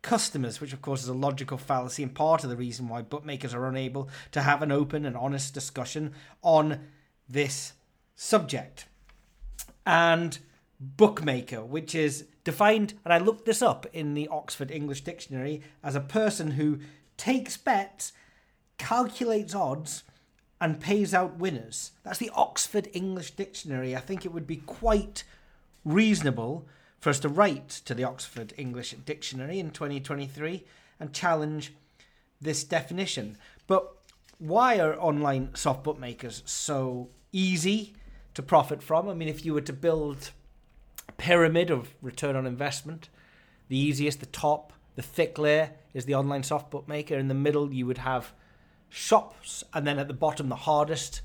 [0.01, 3.53] customers, which, of course, is a logical fallacy and part of the reason why bookmakers
[3.53, 6.87] are unable to have an open and honest discussion on
[7.27, 7.73] this
[8.15, 8.85] subject.
[9.85, 10.39] And
[10.97, 15.95] bookmaker, which is defined, and I looked this up in the Oxford English Dictionary, as
[15.95, 16.79] a person who
[17.17, 18.13] takes bets,
[18.77, 20.03] calculates odds,
[20.59, 21.91] and pays out winners.
[22.03, 23.95] That's the Oxford English Dictionary.
[23.95, 25.23] I think it would be quite
[25.83, 26.65] reasonable
[26.99, 30.63] for us to write to the Oxford English Dictionary in 2023
[30.99, 31.73] and challenge
[32.39, 33.37] this definition.
[33.67, 33.93] But
[34.37, 37.93] why are online soft bookmakers so easy
[38.33, 39.09] to profit from?
[39.09, 40.31] I mean, if you were to build
[41.11, 43.09] pyramid of return on investment.
[43.67, 47.17] The easiest, the top, the thick layer is the online soft bookmaker.
[47.17, 48.33] In the middle, you would have
[48.89, 51.21] shops, and then at the bottom, the hardest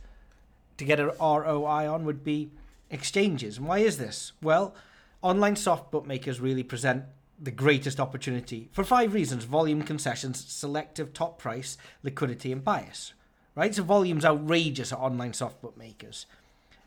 [0.78, 2.50] to get an ROI on would be
[2.90, 3.58] exchanges.
[3.58, 4.32] And why is this?
[4.42, 4.74] Well,
[5.22, 7.04] online soft bookmakers really present
[7.40, 13.12] the greatest opportunity for five reasons volume, concessions, selective top price, liquidity, and bias.
[13.54, 13.74] Right?
[13.74, 16.26] So, volume's outrageous at online soft bookmakers.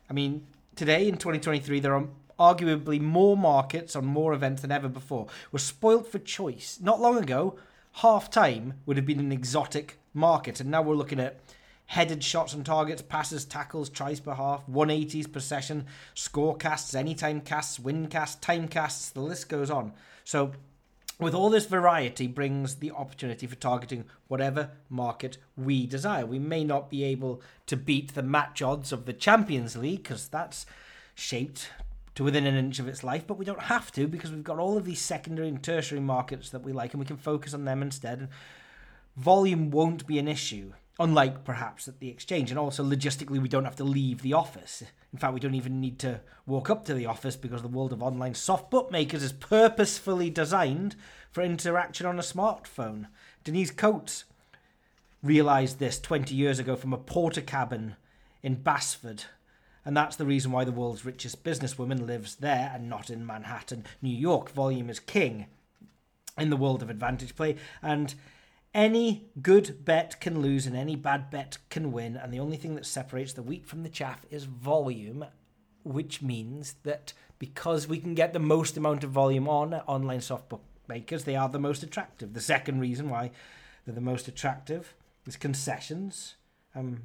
[0.08, 2.08] I mean, today in 2023, there are
[2.42, 5.28] arguably more markets on more events than ever before.
[5.52, 6.78] We're spoilt for choice.
[6.82, 7.56] Not long ago,
[7.92, 11.38] half time would have been an exotic market, and now we're looking at
[11.86, 17.40] headed shots on targets, passes, tackles, tries per half, 180s per session, score casts, anytime
[17.40, 19.92] casts, win casts, time casts, the list goes on.
[20.24, 20.52] So,
[21.20, 26.26] with all this variety brings the opportunity for targeting whatever market we desire.
[26.26, 30.26] We may not be able to beat the match odds of the Champions League because
[30.26, 30.66] that's
[31.14, 31.68] shaped
[32.14, 34.58] to within an inch of its life, but we don't have to because we've got
[34.58, 37.64] all of these secondary and tertiary markets that we like and we can focus on
[37.64, 38.18] them instead.
[38.18, 38.28] And
[39.16, 42.50] volume won't be an issue, unlike perhaps at the exchange.
[42.50, 44.82] And also, logistically, we don't have to leave the office.
[45.12, 47.92] In fact, we don't even need to walk up to the office because the world
[47.92, 50.96] of online soft bookmakers is purposefully designed
[51.30, 53.06] for interaction on a smartphone.
[53.42, 54.24] Denise Coates
[55.22, 57.94] realised this 20 years ago from a Portakabin
[58.42, 59.24] in Basford
[59.84, 63.84] and that's the reason why the world's richest businesswoman lives there and not in Manhattan,
[64.00, 64.50] New York.
[64.50, 65.46] Volume is king
[66.38, 68.14] in the world of advantage play, and
[68.74, 72.16] any good bet can lose and any bad bet can win.
[72.16, 75.26] And the only thing that separates the wheat from the chaff is volume.
[75.84, 80.48] which means that because we can get the most amount of volume on online soft
[80.48, 82.34] bookmakers, they are the most attractive.
[82.34, 83.30] The second reason why
[83.84, 84.94] they're the most attractive
[85.26, 86.36] is concessions.
[86.74, 87.02] Um,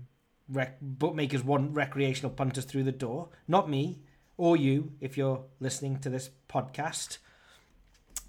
[0.50, 4.00] rec- bookmakers want recreational punters through the door, not me
[4.38, 7.18] or you if you're listening to this podcast.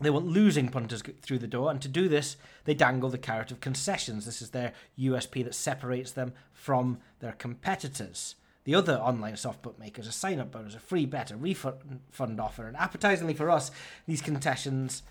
[0.00, 3.50] They want losing punters through the door, and to do this, they dangle the carrot
[3.50, 4.24] of concessions.
[4.24, 8.36] This is their USP that separates them from their competitors.
[8.62, 12.68] The other online soft bookmakers, a sign up bonus, a free bet, a refund offer,
[12.68, 13.70] and appetizingly for us,
[14.06, 15.02] these concessions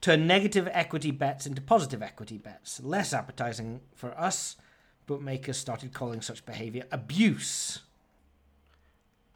[0.00, 2.80] turn negative equity bets into positive equity bets.
[2.82, 4.56] Less appetizing for us,
[5.06, 7.80] bookmakers started calling such behaviour abuse.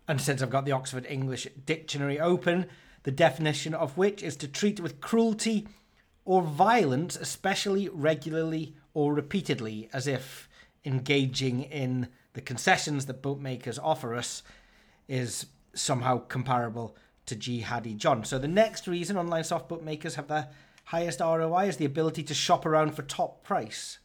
[0.07, 2.67] And since I've got the Oxford English Dictionary open,
[3.03, 5.69] the definition of which is to treat with cruelty
[6.25, 10.49] or violence, especially regularly or repeatedly, as if
[10.85, 14.43] engaging in the concessions that bookmakers offer us
[15.09, 18.25] is somehow comparable to jihadi John.
[18.25, 20.49] So the next reason online soft bookmakers have the
[20.85, 23.99] highest ROI is the ability to shop around for top price.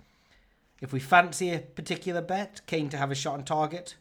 [0.84, 3.96] If we fancy a particular bet, keen to have a shot on target,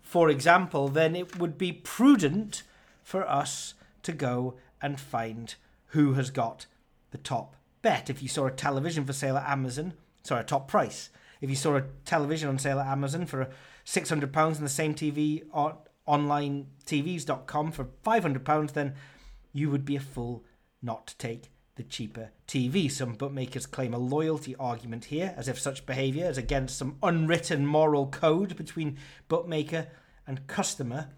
[0.00, 2.62] for example, then it would be prudent
[3.02, 5.54] for us to go and find
[5.88, 6.64] who has got
[7.10, 8.08] the top bet.
[8.08, 11.10] If you saw a television for sale at Amazon, sorry, a top price.
[11.42, 13.50] If you saw a television on sale at Amazon for
[13.84, 15.76] £600 and the same TV on
[16.06, 18.94] online TVs.com for £500, then
[19.52, 20.46] you would be a fool
[20.80, 22.90] not to take the cheaper TV.
[22.90, 27.64] Some bookmakers claim a loyalty argument here, as if such behaviour is against some unwritten
[27.64, 29.86] moral code between bookmaker
[30.26, 31.08] and customer.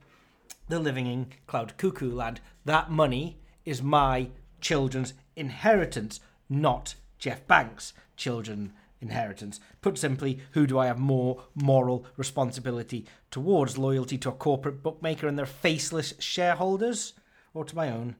[0.68, 2.40] They're living in cloud cuckoo land.
[2.64, 4.28] That money is my
[4.60, 9.60] children's inheritance, not Jeff Banks' children inheritance.
[9.80, 13.78] Put simply, who do I have more moral responsibility towards?
[13.78, 17.14] Loyalty to a corporate bookmaker and their faceless shareholders,
[17.54, 18.16] or to my own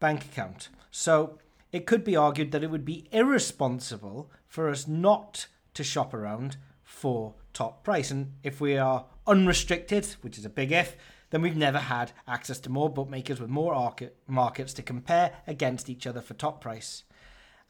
[0.00, 0.68] bank account?
[0.90, 1.38] So
[1.74, 6.56] it could be argued that it would be irresponsible for us not to shop around
[6.84, 8.12] for top price.
[8.12, 10.96] And if we are unrestricted, which is a big if,
[11.30, 13.92] then we've never had access to more bookmakers with more
[14.28, 17.02] markets to compare against each other for top price.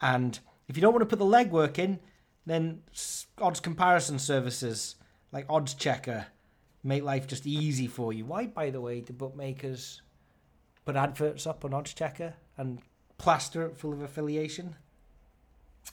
[0.03, 0.38] And
[0.69, 1.99] if you don't want to put the legwork in,
[2.45, 2.83] then
[3.40, 4.97] odds comparison services
[5.33, 6.27] like Oddschecker
[6.83, 8.27] make life just easy for you.
[8.27, 10.03] Why, by the way, do bookmakers
[10.85, 12.81] put adverts up on Oddschecker and
[13.18, 14.77] plaster full of affiliation.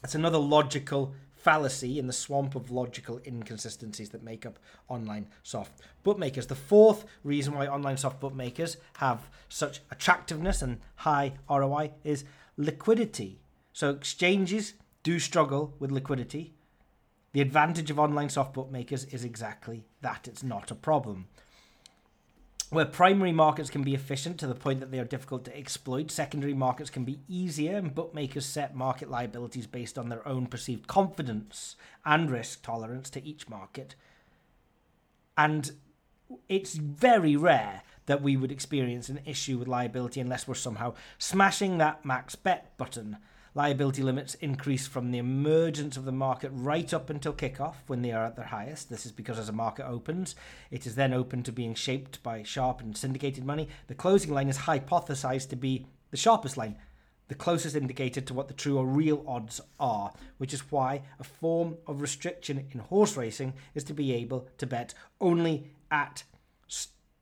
[0.04, 5.82] It's another logical fallacy in the swamp of logical inconsistencies that make up online soft
[6.04, 6.48] bookmakers.
[6.48, 12.26] The fourth reason why online soft bookmakers have such attractiveness and high ROI is
[12.58, 13.40] liquidity.
[13.74, 16.54] So exchanges do struggle with liquidity.
[17.34, 21.28] The advantage of online soft bookmakers is exactly that it's not a problem.
[22.72, 26.10] Where primary markets can be efficient to the point that they are difficult to exploit,
[26.10, 30.88] secondary markets can be easier, and bookmakers set market liabilities based on their own perceived
[30.88, 33.96] confidence and risk tolerance to each market.
[35.38, 35.70] And
[36.48, 41.78] it's very rare that we would experience an issue with liability unless we're somehow smashing
[41.78, 43.18] that max bet button
[43.54, 48.14] Liability limits increase from the emergence of the market right up until kickoff when they
[48.14, 48.90] are at their highest.
[48.90, 50.36] This is because as a market opens,
[50.70, 53.68] it is then open to being shaped by sharp and syndicated money.
[53.88, 56.78] The closing line is hypothesized to be the sharpest line,
[57.28, 61.24] the closest indicator to what the true or real odds are, which is why a
[61.26, 66.24] form of restriction in horse racing is to be able to bet only at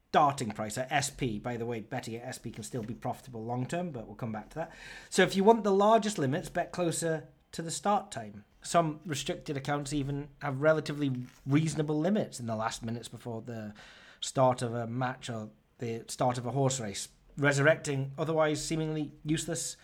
[0.10, 1.38] starting price at SP.
[1.42, 4.32] By the way, betting at SP can still be profitable long term, but we'll come
[4.32, 4.72] back to that.
[5.10, 8.44] So if you want the largest limits, bet closer to the start time.
[8.64, 11.12] Some restricted accounts even have relatively
[11.46, 13.74] reasonable limits in the last minutes before the
[14.20, 19.78] start of a match or the start of a horse race, resurrecting otherwise seemingly useless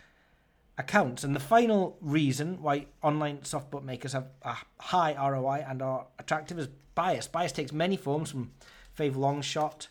[0.78, 1.24] accounts.
[1.24, 6.58] And the final reason why online soft bookmakers have a high ROI and are attractive
[6.58, 7.28] is bias.
[7.28, 8.52] Bias takes many forms from
[8.98, 9.88] fave long shot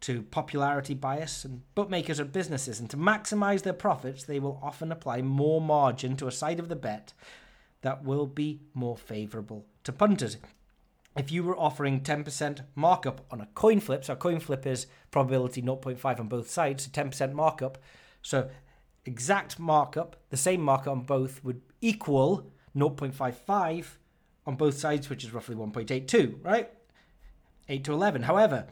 [0.00, 4.92] to popularity bias, and bookmakers are businesses, and to maximize their profits, they will often
[4.92, 7.12] apply more margin to a side of the bet
[7.82, 10.36] that will be more favorable to punters.
[11.16, 14.86] If you were offering 10% markup on a coin flip, so a coin flip is
[15.10, 17.78] probability 0.5 on both sides, so 10% markup,
[18.20, 18.50] so
[19.06, 23.86] exact markup, the same markup on both would equal 0.55
[24.46, 26.70] on both sides, which is roughly 1.82, right?
[27.68, 28.22] 8 to 11.
[28.24, 28.66] However,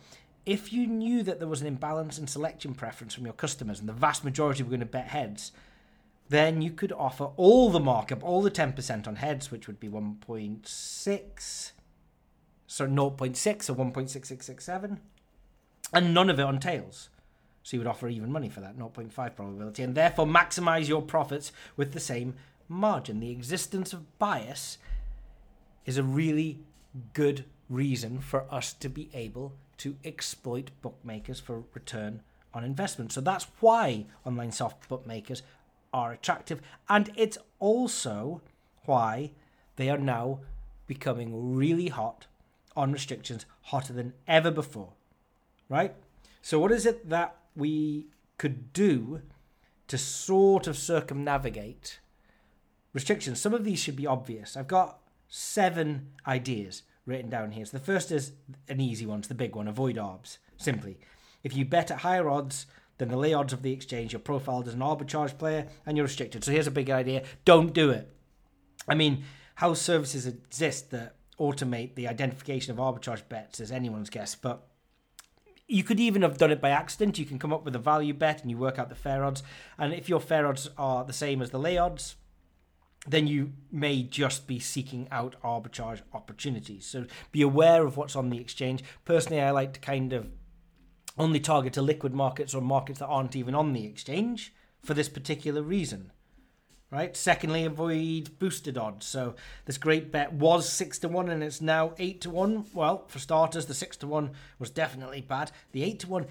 [0.47, 3.89] if you knew that there was an imbalance in selection preference from your customers and
[3.89, 5.53] the vast majority were going to bet heads,
[6.29, 9.89] then you could offer all the markup, all the 10% on heads, which would be
[9.89, 11.73] 1.6,
[12.67, 14.99] so 0.6 or 1.6667,
[15.93, 17.09] and none of it on tails.
[17.63, 21.51] So you would offer even money for that 0.5 probability and therefore maximize your profits
[21.77, 22.35] with the same
[22.69, 23.21] margin.
[23.21, 24.77] The existence of bias
[25.87, 26.59] is a really
[27.15, 32.23] good reason for us to be able to exploit bookmakers for return
[32.53, 33.13] on investment.
[33.13, 35.43] So that's why online soft bookmakers
[35.93, 36.61] are attractive.
[36.89, 38.41] And it's also
[38.85, 39.33] why
[39.77, 40.41] they are now
[40.87, 42.27] becoming really hot
[42.77, 44.93] on restrictions, hotter than ever before.
[45.69, 45.95] Right?
[46.43, 48.07] So, what is it that we
[48.37, 49.23] could do
[49.89, 52.01] to sort of circumnavigate
[52.93, 53.41] restrictions?
[53.41, 54.57] Some of these should be obvious.
[54.57, 54.99] I've got
[55.29, 57.65] seven ideas written down here.
[57.65, 58.33] So, the first is
[58.69, 60.39] an easy one, it's the big one avoid ARBs.
[60.57, 60.99] Simply,
[61.43, 62.67] if you bet at higher odds
[62.99, 66.07] than the lay odds of the exchange, you're profiled as an arbitrage player and you're
[66.07, 66.45] restricted.
[66.45, 68.11] So, here's a big idea don't do it.
[68.89, 69.25] I mean,
[69.57, 74.67] how services exist that automate the identification of arbitrage bets as anyone's guess, but
[75.67, 77.19] you could even have done it by accident.
[77.19, 79.43] You can come up with a value bet and you work out the fair odds.
[79.79, 82.17] And if your fair odds are the same as the lay odds,
[83.07, 86.87] then you may just be seeking out arbitrage opportunities.
[86.87, 88.83] So be aware of what's on the exchange.
[89.05, 90.29] Personally, I like to kind of
[91.19, 94.53] only target to liquid markets or markets that aren't even on the exchange
[94.83, 96.11] for this particular reason
[96.95, 97.17] right?
[97.17, 99.05] Secondly, avoid boosted odds.
[99.05, 99.35] So
[99.65, 102.67] this great bet was six to one, and it's now eight to one.
[102.73, 104.31] Well, for starters, the six to one
[104.61, 105.51] was definitely bad.
[105.73, 106.27] The eight to one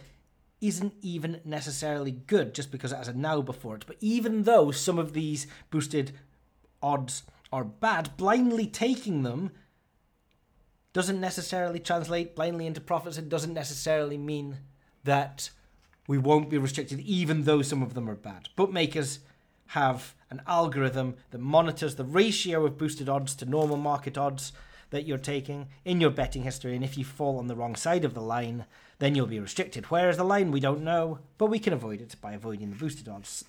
[0.61, 3.83] isn't even necessarily good just because it has a now before it.
[3.85, 6.13] But even though some of these boosted
[6.83, 9.51] odds are bad, blindly taking them
[10.93, 13.17] doesn't necessarily translate blindly into profits.
[13.17, 14.57] It doesn't necessarily mean
[15.03, 15.49] that
[16.07, 18.49] we won't be restricted, even though some of them are bad.
[18.55, 19.19] Bookmakers
[19.67, 24.51] have an algorithm that monitors the ratio of boosted odds to normal market odds
[24.91, 26.75] that you're taking in your betting history.
[26.75, 28.65] And if you fall on the wrong side of the line,
[28.99, 29.85] then you'll be restricted.
[29.85, 30.51] Where is the line?
[30.51, 33.45] We don't know, but we can avoid it by avoiding the boosted odds.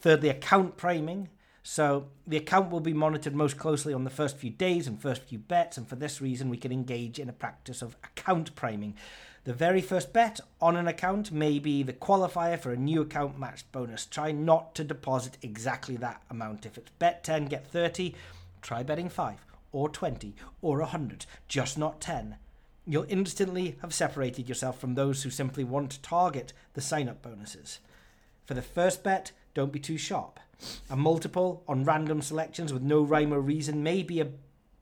[0.00, 1.28] Thirdly, account priming.
[1.70, 5.24] So the account will be monitored most closely on the first few days and first
[5.24, 8.96] few bets, and for this reason, we can engage in a practice of account priming.
[9.44, 13.38] The very first bet on an account may be the qualifier for a new account
[13.38, 14.06] matched bonus.
[14.06, 16.64] Try not to deposit exactly that amount.
[16.64, 18.14] If it's bet 10, get 30,
[18.62, 22.36] try betting 5 or 20 or 100, just not 10.
[22.86, 27.20] You'll instantly have separated yourself from those who simply want to target the sign up
[27.20, 27.80] bonuses.
[28.46, 30.40] For the first bet, don't be too sharp.
[30.90, 34.32] A multiple on random selections with no rhyme or reason may be a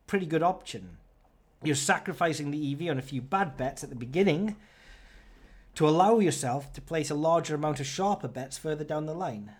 [0.06, 0.98] pretty good option.
[1.62, 4.56] You're sacrificing the EV on a few bad bets at the beginning
[5.74, 9.52] to allow yourself to place a larger amount of sharper bets further down the line.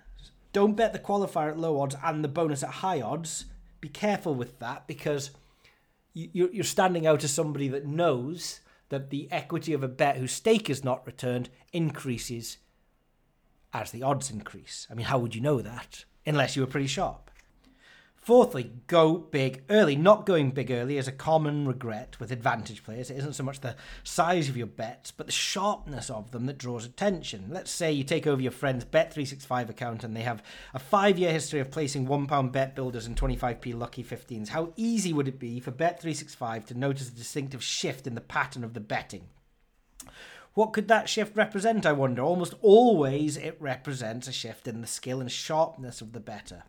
[0.52, 3.46] Don't bet the qualifier at low odds and the bonus at high odds.
[3.80, 5.30] Be careful with that because
[6.14, 10.70] you're standing out as somebody that knows that the equity of a bet whose stake
[10.70, 12.56] is not returned increases
[13.72, 14.86] as the odds increase.
[14.90, 16.04] I mean, how would you know that?
[16.24, 17.26] Unless you were pretty sharp.
[18.26, 19.94] Fourthly, go big early.
[19.94, 23.08] Not going big early is a common regret with advantage players.
[23.08, 26.58] It isn't so much the size of your bets, but the sharpness of them that
[26.58, 27.44] draws attention.
[27.50, 30.42] Let's say you take over your friend's Bet365 account and they have
[30.74, 34.48] a five year history of placing £1 bet builders and 25p lucky 15s.
[34.48, 38.64] How easy would it be for Bet365 to notice a distinctive shift in the pattern
[38.64, 39.28] of the betting?
[40.56, 42.22] What could that shift represent, I wonder?
[42.22, 46.64] Almost always it represents a shift in the skill and sharpness of the better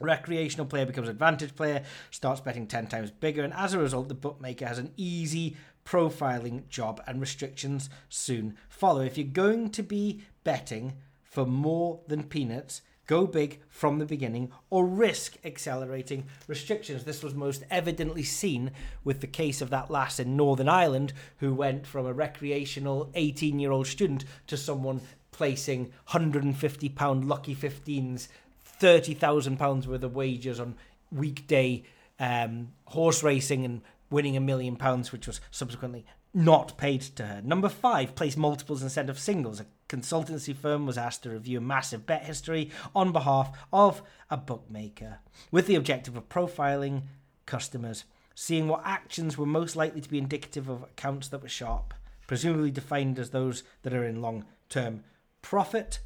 [0.00, 4.14] recreational player becomes advantage player, starts betting 10 times bigger, and as a result, the
[4.14, 9.02] bookmaker has an easy profiling job and restrictions soon follow.
[9.02, 14.52] If you're going to be betting for more than peanuts, go big from the beginning
[14.70, 17.02] or risk accelerating restrictions.
[17.02, 18.70] This was most evidently seen
[19.02, 23.58] with the case of that lass in Northern Ireland who went from a recreational 18
[23.58, 25.00] year old student to someone
[25.32, 28.28] placing £150 lucky 15s
[28.64, 30.76] thirty thousand pounds worth of wages on
[31.10, 31.82] weekday
[32.20, 37.42] um, horse racing and winning a million pounds, which was subsequently not paid to her.
[37.42, 39.58] Number five, place multiples instead of singles.
[39.58, 44.36] A consultancy firm was asked to review a massive bet history on behalf of a
[44.36, 45.18] bookmaker
[45.50, 47.02] with the objective of profiling
[47.44, 51.92] customers, seeing what actions were most likely to be indicative of accounts that were sharp,
[52.28, 55.02] presumably defined as those that are in long term
[55.42, 55.98] profit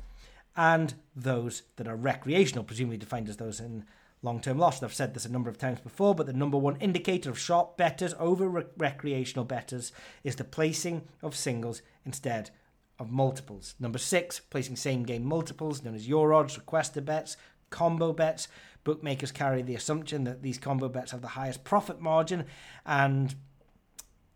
[0.57, 3.85] and those that are recreational, presumably defined as those in
[4.23, 4.83] long term loss.
[4.83, 7.77] I've said this a number of times before, but the number one indicator of sharp
[7.77, 12.51] betters over re- recreational betters is the placing of singles instead
[12.99, 13.75] of multiples.
[13.79, 17.37] Number six, placing same game multiples, known as your odds, requester bets,
[17.71, 18.49] combo bets.
[18.85, 22.45] Bookmakers carry the assumption that these combo bets have the highest profit margin
[22.85, 23.35] and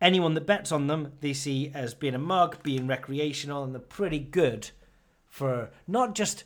[0.00, 3.80] anyone that bets on them, they see as being a mug, being recreational, and they're
[3.80, 4.70] pretty good
[5.26, 6.44] for not just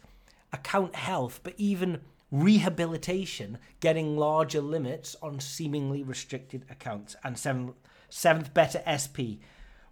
[0.53, 2.01] account health, but even
[2.31, 7.15] rehabilitation, getting larger limits on seemingly restricted accounts.
[7.23, 7.75] And seventh,
[8.09, 9.41] seventh better SP.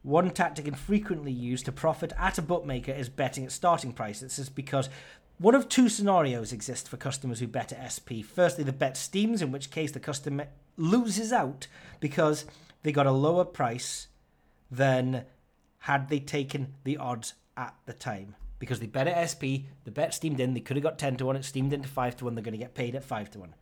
[0.03, 4.21] One tactic infrequently used to profit at a bookmaker is betting at starting price.
[4.21, 4.89] This is because
[5.39, 8.25] one of two scenarios exist for customers who bet at SP.
[8.25, 11.67] Firstly, the bet steams, in which case the customer loses out
[11.99, 12.47] because
[12.83, 14.07] they got a lower price
[14.71, 15.25] than
[15.81, 18.37] had they taken the odds at the time.
[18.59, 21.27] Because they bet at SP, the bet steamed in, they could have got 10 to
[21.27, 23.39] 1, it steamed into 5 to 1, they're going to get paid at 5 to
[23.39, 23.55] 1.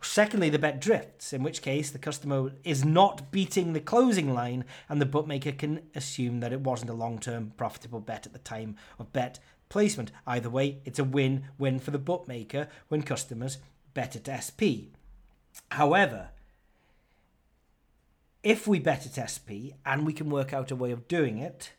[0.00, 4.64] Secondly, the bet drifts, in which case the customer is not beating the closing line
[4.88, 8.38] and the bookmaker can assume that it wasn't a long term profitable bet at the
[8.38, 9.38] time of bet
[9.68, 10.12] placement.
[10.26, 13.58] Either way, it's a win win for the bookmaker when customers
[13.94, 14.92] bet at SP.
[15.70, 16.30] However,
[18.42, 21.72] if we bet at SP and we can work out a way of doing it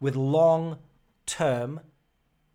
[0.00, 0.78] with long
[1.26, 1.80] term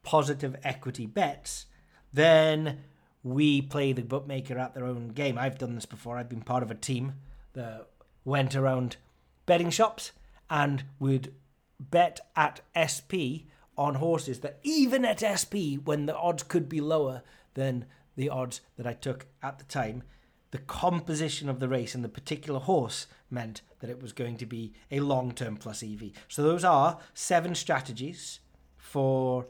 [0.03, 1.67] positive equity bets,
[2.11, 2.79] then
[3.23, 5.37] we play the bookmaker at their own game.
[5.37, 6.17] I've done this before.
[6.17, 7.13] I've been part of a team
[7.53, 7.87] that
[8.25, 8.97] went around
[9.45, 10.11] betting shops
[10.49, 11.33] and would
[11.79, 17.23] bet at SP on horses that even at SP, when the odds could be lower
[17.53, 20.03] than the odds that I took at the time,
[20.51, 24.45] the composition of the race and the particular horse meant that it was going to
[24.45, 26.11] be a long term plus EV.
[26.27, 28.39] So those are seven strategies
[28.77, 29.47] for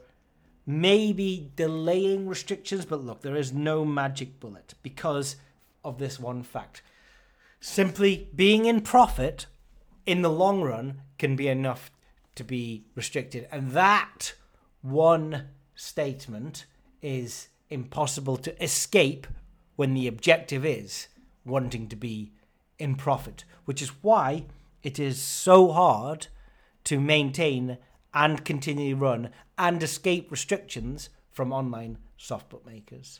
[0.66, 5.36] maybe delaying restrictions, but look, there is no magic bullet because
[5.84, 6.82] of this one fact.
[7.60, 9.46] Simply being in profit
[10.06, 11.90] in the long run can be enough
[12.34, 13.46] to be restricted.
[13.50, 14.34] And that
[14.80, 16.66] one statement
[17.00, 19.26] is impossible to escape
[19.76, 21.08] when the objective is
[21.44, 22.32] wanting to be
[22.78, 24.44] in profit, which is why
[24.82, 26.26] it is so hard
[26.84, 27.78] to maintain
[28.14, 33.18] and continually run and escape restrictions from online soft bookmakers.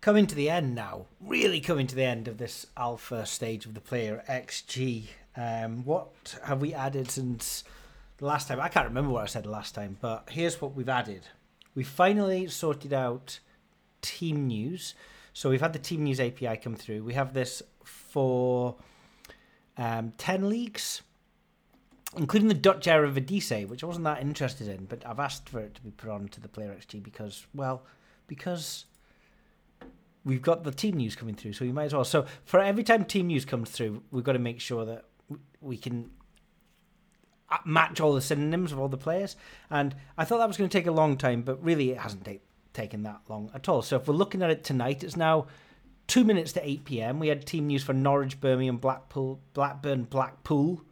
[0.00, 3.74] Coming to the end now, really coming to the end of this alpha stage of
[3.74, 5.08] the player XG.
[5.36, 7.62] Um, what have we added since
[8.16, 8.58] the last time?
[8.58, 11.26] I can't remember what I said the last time, but here's what we've added.
[11.78, 13.38] We finally sorted out
[14.02, 14.96] team news.
[15.32, 17.04] So we've had the team news API come through.
[17.04, 18.74] We have this for
[19.76, 21.02] um, 10 leagues,
[22.16, 25.76] including the Dutch Eredivisie, which I wasn't that interested in, but I've asked for it
[25.76, 27.84] to be put on to the Player XG because, well,
[28.26, 28.86] because
[30.24, 32.02] we've got the team news coming through, so we might as well.
[32.02, 35.04] So for every time team news comes through, we've got to make sure that
[35.60, 36.10] we can
[37.64, 39.36] match all the synonyms of all the players.
[39.70, 42.24] And I thought that was going to take a long time, but really it hasn't
[42.24, 42.42] take,
[42.72, 43.82] taken that long at all.
[43.82, 45.46] So if we're looking at it tonight, it's now
[46.06, 47.18] two minutes to 8 p.m.
[47.18, 50.82] We had team news for Norwich, Birmingham, Blackpool, Blackburn, Blackpool,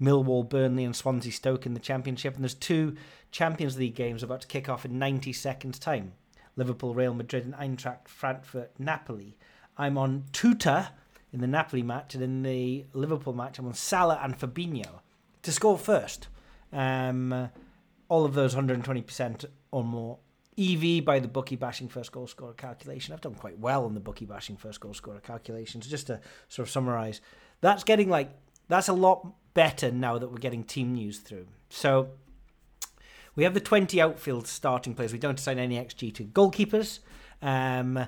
[0.00, 2.34] Millwall, Burnley, and Swansea Stoke in the Championship.
[2.34, 2.96] And there's two
[3.30, 6.12] Champions League games about to kick off in 90 seconds' time.
[6.56, 9.38] Liverpool, Real Madrid, and Eintracht Frankfurt, Napoli.
[9.78, 10.88] I'm on Tuta
[11.32, 15.00] in the Napoli match, and in the Liverpool match, I'm on Salah and Fabinho
[15.42, 16.28] to score first.
[16.72, 17.50] Um,
[18.08, 20.18] all of those 120% or more.
[20.58, 23.14] EV by the bookie bashing first goal scorer calculation.
[23.14, 25.86] I've done quite well on the bookie bashing first goal scorer calculations.
[25.86, 27.22] Just to sort of summarize,
[27.62, 28.30] that's getting like
[28.68, 31.46] that's a lot better now that we're getting team news through.
[31.70, 32.10] So
[33.34, 35.12] we have the 20 outfield starting players.
[35.12, 36.98] We don't assign any XG to goalkeepers.
[37.40, 38.06] Um,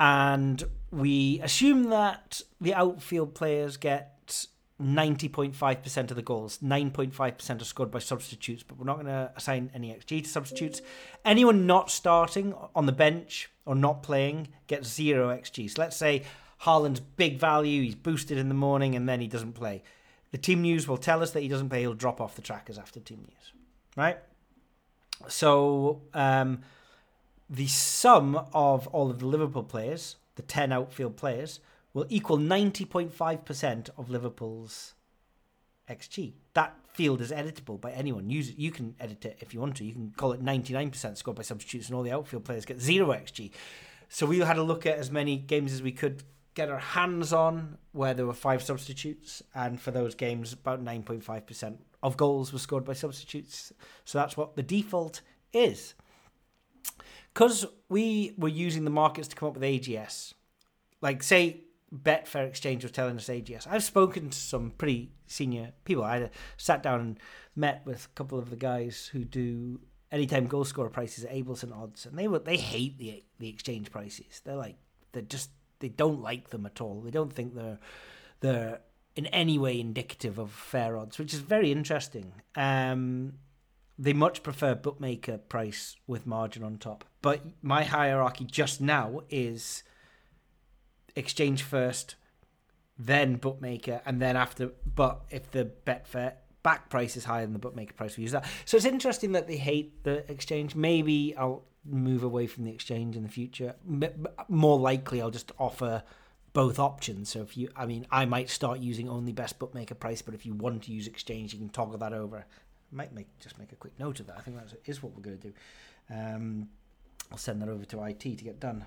[0.00, 4.17] and we assume that the outfield players get
[4.80, 6.58] 90.5% of the goals.
[6.58, 10.80] 9.5% are scored by substitutes, but we're not going to assign any XG to substitutes.
[11.24, 15.70] Anyone not starting on the bench or not playing gets zero XG.
[15.70, 16.22] So let's say
[16.62, 19.82] Haaland's big value, he's boosted in the morning, and then he doesn't play.
[20.30, 22.78] The team news will tell us that he doesn't play, he'll drop off the trackers
[22.78, 23.52] after team news
[23.98, 24.18] right?
[25.26, 26.60] So um,
[27.50, 31.58] the sum of all of the Liverpool players, the 10 outfield players,
[31.98, 34.94] will equal 90.5% of Liverpool's
[35.90, 36.34] XG.
[36.54, 38.30] That field is editable by anyone.
[38.30, 38.56] Use it.
[38.56, 39.84] You can edit it if you want to.
[39.84, 43.08] You can call it 99% scored by substitutes, and all the outfield players get zero
[43.08, 43.50] XG.
[44.08, 46.22] So we had a look at as many games as we could
[46.54, 51.78] get our hands on where there were five substitutes, and for those games, about 9.5%
[52.04, 53.72] of goals were scored by substitutes.
[54.04, 55.20] So that's what the default
[55.52, 55.94] is.
[57.34, 60.34] Because we were using the markets to come up with AGS,
[61.00, 61.64] like say
[61.94, 63.66] Betfair Exchange was telling us AGS.
[63.68, 66.04] I've spoken to some pretty senior people.
[66.04, 67.20] I sat down and
[67.56, 69.80] met with a couple of the guys who do
[70.12, 73.90] anytime goal scorer prices at Ableton odds, and they were they hate the the exchange
[73.90, 74.42] prices.
[74.44, 74.76] They're like
[75.12, 77.00] they're just they don't like them at all.
[77.00, 77.78] They don't think they're
[78.40, 78.80] they're
[79.16, 82.32] in any way indicative of fair odds, which is very interesting.
[82.54, 83.34] Um,
[83.98, 87.04] they much prefer bookmaker price with margin on top.
[87.20, 89.82] But my hierarchy just now is
[91.16, 92.16] exchange first,
[92.98, 94.72] then bookmaker, and then after.
[94.94, 98.44] But if the Betfair back price is higher than the bookmaker price, we use that.
[98.64, 100.74] So it's interesting that they hate the exchange.
[100.74, 103.76] Maybe I'll move away from the exchange in the future.
[104.48, 106.02] More likely, I'll just offer
[106.52, 107.30] both options.
[107.30, 110.44] So if you, I mean, I might start using only best bookmaker price, but if
[110.44, 112.38] you want to use exchange, you can toggle that over.
[112.38, 114.36] I might make just make a quick note of that.
[114.38, 115.54] I think that is what we're going to do.
[116.10, 116.68] Um,
[117.30, 118.86] I'll send that over to IT to get done.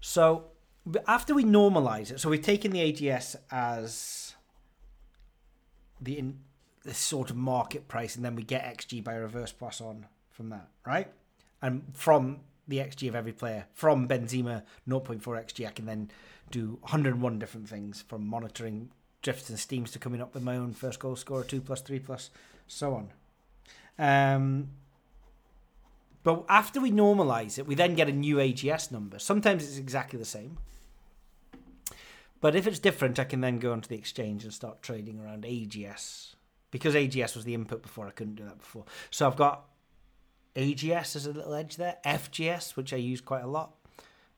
[0.00, 0.46] So
[1.06, 4.34] after we normalize it, so we've taken the AGS as
[6.00, 6.38] the in,
[6.92, 11.08] sort of market price, and then we get XG by reverse Poisson from that, right?
[11.60, 16.10] And from the XG of every player, from Benzema 0.4 XG, I can then
[16.50, 18.90] do 101 different things from monitoring
[19.22, 21.98] drifts and steams to coming up with my own first goal scorer, two plus, three
[21.98, 22.30] plus,
[22.66, 23.10] so on.
[23.98, 24.68] Um,
[26.22, 29.18] but after we normalize it, we then get a new AGS number.
[29.18, 30.58] Sometimes it's exactly the same.
[32.40, 35.44] But if it's different, I can then go onto the exchange and start trading around
[35.44, 36.34] AGS.
[36.70, 38.84] Because AGS was the input before, I couldn't do that before.
[39.10, 39.64] So I've got
[40.54, 43.74] AGS as a little edge there, FGS, which I use quite a lot.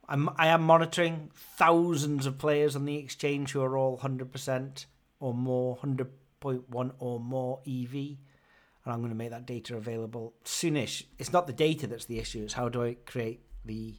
[0.09, 4.87] I'm, I am monitoring thousands of players on the exchange who are all 100%
[5.21, 7.95] or more, 100.1 or more EV.
[7.95, 11.05] And I'm going to make that data available soonish.
[11.19, 13.95] It's not the data that's the issue, it's how do I create the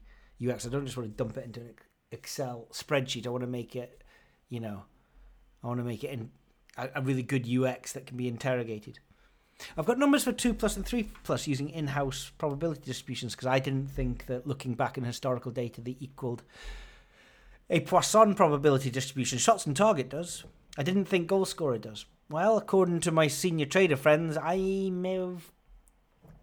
[0.46, 0.66] UX.
[0.66, 1.68] I don't just want to dump it into an
[2.12, 3.26] Excel spreadsheet.
[3.26, 4.04] I want to make it,
[4.50, 4.84] you know,
[5.64, 6.32] I want to make it in
[6.78, 9.00] a, really good UX that can be interrogated.
[9.78, 13.48] I've got numbers for 2 plus and 3 plus using in house probability distributions because
[13.48, 16.44] I didn't think that looking back in historical data they equaled
[17.70, 19.38] a Poisson probability distribution.
[19.38, 20.44] Shots and target does.
[20.78, 22.06] I didn't think goal scorer does.
[22.30, 25.52] Well, according to my senior trader friends, I may have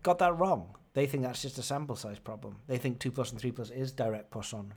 [0.03, 0.77] got that wrong.
[0.95, 2.57] They think that's just a sample size problem.
[2.67, 4.75] They think 2 plus and 3 plus is direct Poisson.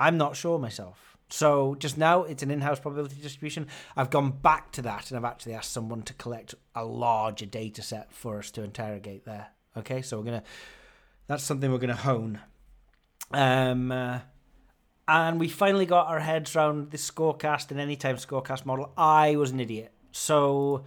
[0.00, 1.10] I'm not sure myself.
[1.28, 3.68] So just now, it's an in-house probability distribution.
[3.96, 7.82] I've gone back to that, and I've actually asked someone to collect a larger data
[7.82, 9.48] set for us to interrogate there.
[9.76, 10.42] Okay, so we're gonna.
[11.28, 12.40] That's something we're gonna hone.
[13.30, 14.20] Um, uh,
[15.06, 18.92] and we finally got our heads around the scorecast and anytime scorecast model.
[18.96, 20.84] I was an idiot, so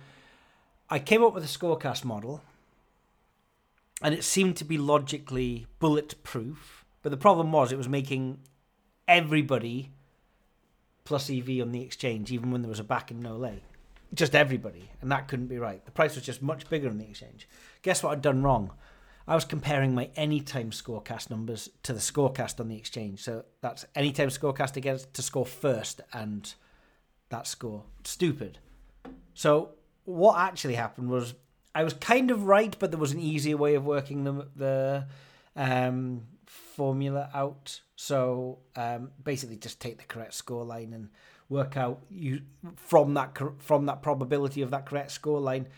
[0.89, 2.41] I came up with a scorecast model,
[4.01, 6.83] and it seemed to be logically bulletproof.
[7.01, 8.39] But the problem was, it was making
[9.07, 9.91] everybody
[11.05, 13.63] plus EV on the exchange, even when there was a back and no lay.
[14.13, 15.83] Just everybody, and that couldn't be right.
[15.85, 17.47] The price was just much bigger on the exchange.
[17.81, 18.71] Guess what I'd done wrong?
[19.27, 23.23] I was comparing my anytime scorecast numbers to the scorecast on the exchange.
[23.23, 26.53] So that's anytime scorecast against to score first and
[27.29, 27.83] that score.
[28.03, 28.59] Stupid.
[29.33, 29.71] So
[30.03, 31.33] what actually happened was
[31.73, 35.07] I was kind of right, but there was an easier way of working the the
[35.55, 37.81] um, formula out.
[38.03, 41.07] So um, basically, just take the correct score line and
[41.47, 42.41] work out you
[42.75, 45.69] from that from that probability of that correct score line,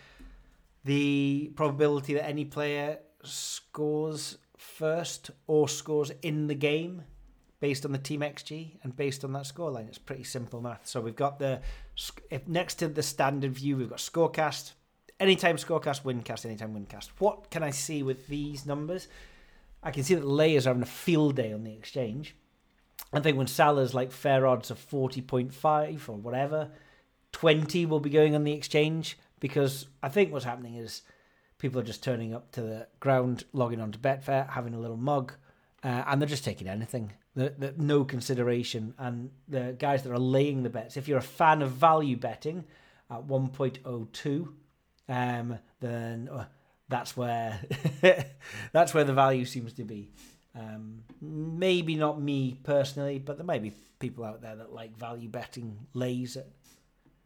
[0.86, 7.04] the probability that any player scores first or scores in the game
[7.60, 10.88] based on the team xg and based on that score line it's pretty simple math.
[10.88, 11.62] So we've got the
[12.48, 14.72] next to the standard view we've got scorecast.
[15.20, 19.08] Anytime scorecast wincast anytime wincast what can i see with these numbers
[19.86, 22.36] I can see that Layers are having a field day on the exchange.
[23.14, 26.72] I think when Salah's like fair odds of 40.5 or whatever,
[27.34, 31.04] 20 will be going on the exchange because I think what's happening is
[31.60, 34.98] people are just turning up to the ground, logging on to Betfair, having a little
[34.98, 35.34] mug,
[35.84, 37.14] uh, and they're just taking anything.
[37.36, 38.96] The, the, no consideration.
[38.98, 42.66] And the guys that are laying the bets, if you're a fan of value betting
[43.12, 44.48] at 1.02,
[45.08, 46.28] um, then.
[46.30, 46.46] Uh,
[46.90, 47.60] that's where
[48.72, 50.10] that's where the value seems to be.
[50.58, 55.28] Um, maybe not me personally, but there may be people out there that like value
[55.28, 56.48] betting lays at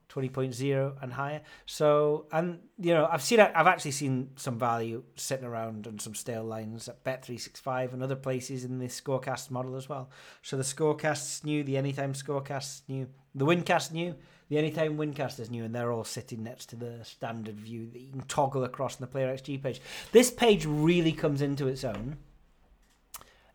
[0.09, 1.41] 20.0 and higher.
[1.65, 6.15] So, and you know, I've seen, I've actually seen some value sitting around on some
[6.15, 10.09] stale lines at Bet365 and other places in the scorecast model as well.
[10.41, 14.15] So the scorecasts new, the anytime scorecasts new, the wincast new,
[14.49, 18.01] the Anytime Wincast is new, and they're all sitting next to the standard view that
[18.01, 19.79] you can toggle across on the Player XG page.
[20.11, 22.17] This page really comes into its own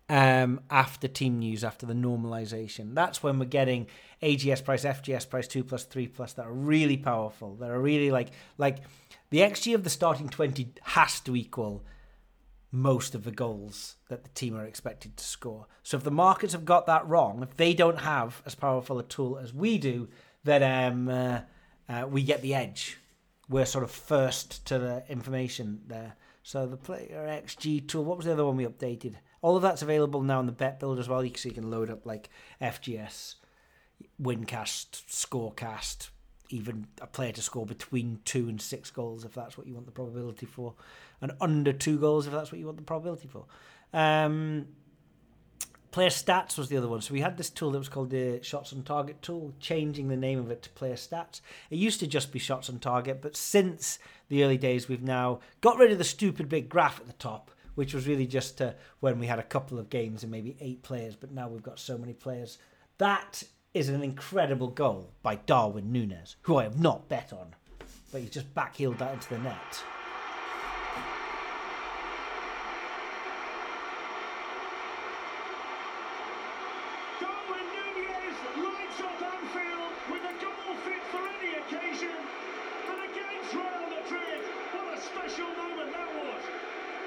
[0.09, 2.95] um, after team news, after the normalization.
[2.95, 3.89] That's when we're getting
[4.23, 7.57] AGS price, FGS price, two plus, three plus that are really powerful.
[7.57, 8.79] That are really like like
[9.31, 11.85] the XG of the starting twenty has to equal
[12.71, 15.67] most of the goals that the team are expected to score.
[15.85, 19.05] So if the markets have got that wrong, if they don't have as powerful a
[19.05, 20.09] tool as we do,
[20.45, 21.41] then um, uh,
[21.89, 22.99] uh, we get the edge.
[23.49, 26.17] We're sort of first to the information there.
[26.43, 29.15] So the player XG tool, what was the other one we updated?
[29.41, 31.21] All of that's available now in the bet builder as well.
[31.35, 32.29] So you can load up like
[32.61, 33.37] FGS,
[34.21, 36.09] Wincast, Scorecast,
[36.51, 39.87] even a player to score between two and six goals if that's what you want
[39.87, 40.75] the probability for,
[41.21, 43.47] and under two goals if that's what you want the probability for.
[43.93, 44.67] Um,
[45.95, 47.01] player stats was the other one.
[47.01, 50.17] So we had this tool that was called the shots on target tool, changing the
[50.17, 51.41] name of it to player stats.
[51.71, 55.39] It used to just be shots on target, but since the early days, we've now
[55.61, 57.53] got rid of the stupid big graph at the top.
[57.77, 60.83] Which was really just uh, when we had a couple of games and maybe eight
[60.85, 62.59] players, but now we've got so many players.
[62.99, 63.43] That
[63.73, 67.55] is an incredible goal by Darwin Nunez, who I have not bet on,
[68.13, 69.83] but he's just backheeled that into the net.
[77.21, 82.15] Darwin Nunez lights up Anfield with a goal fit for any occasion.
[82.87, 84.43] And against Real Madrid,
[84.75, 86.43] what a special moment that was.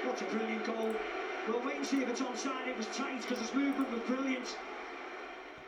[0.04, 0.94] What a brilliant goal.
[1.46, 2.68] We'll wait and see if it's onside.
[2.68, 4.56] It was tight because his movement was brilliant.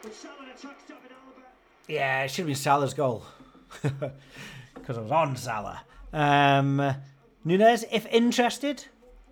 [0.02, 1.44] But Salah attacks David Alaba.
[1.90, 3.24] Yeah, it should have been Salah's goal
[3.82, 5.82] because I was on Salah.
[6.12, 6.94] Um,
[7.44, 8.84] Nunez, if interested,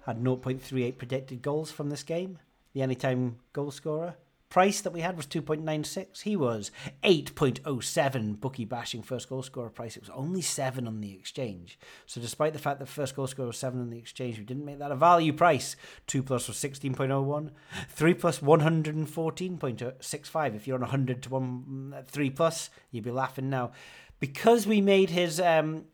[0.06, 2.40] had 0.38 predicted goals from this game.
[2.74, 4.16] The anytime goal scorer.
[4.50, 6.22] Price that we had was 2.96.
[6.22, 6.70] He was
[7.04, 9.94] 8.07 bookie bashing first goal scorer price.
[9.94, 11.78] It was only 7 on the exchange.
[12.06, 14.64] So, despite the fact that first goal scorer was 7 on the exchange, we didn't
[14.64, 15.76] make that a value price.
[16.06, 17.50] 2 plus was 16.01.
[17.90, 20.56] 3 plus 114.65.
[20.56, 23.72] If you're on 100 to 1, 3 plus, you'd be laughing now.
[24.18, 25.84] Because we made his um,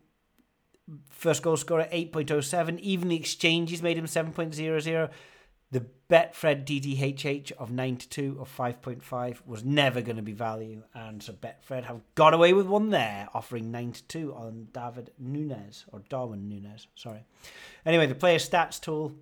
[1.09, 5.09] first goal scorer 8.07, even the exchanges made him 7.00.
[6.07, 10.83] Betfred DDHH of 9 to 2 of 5.5 was never going to be value.
[10.93, 15.11] And so Betfred have got away with one there, offering 9 to 2 on David
[15.17, 17.25] Nunez, or Darwin Nunez, sorry.
[17.85, 19.13] Anyway, the player stats tool.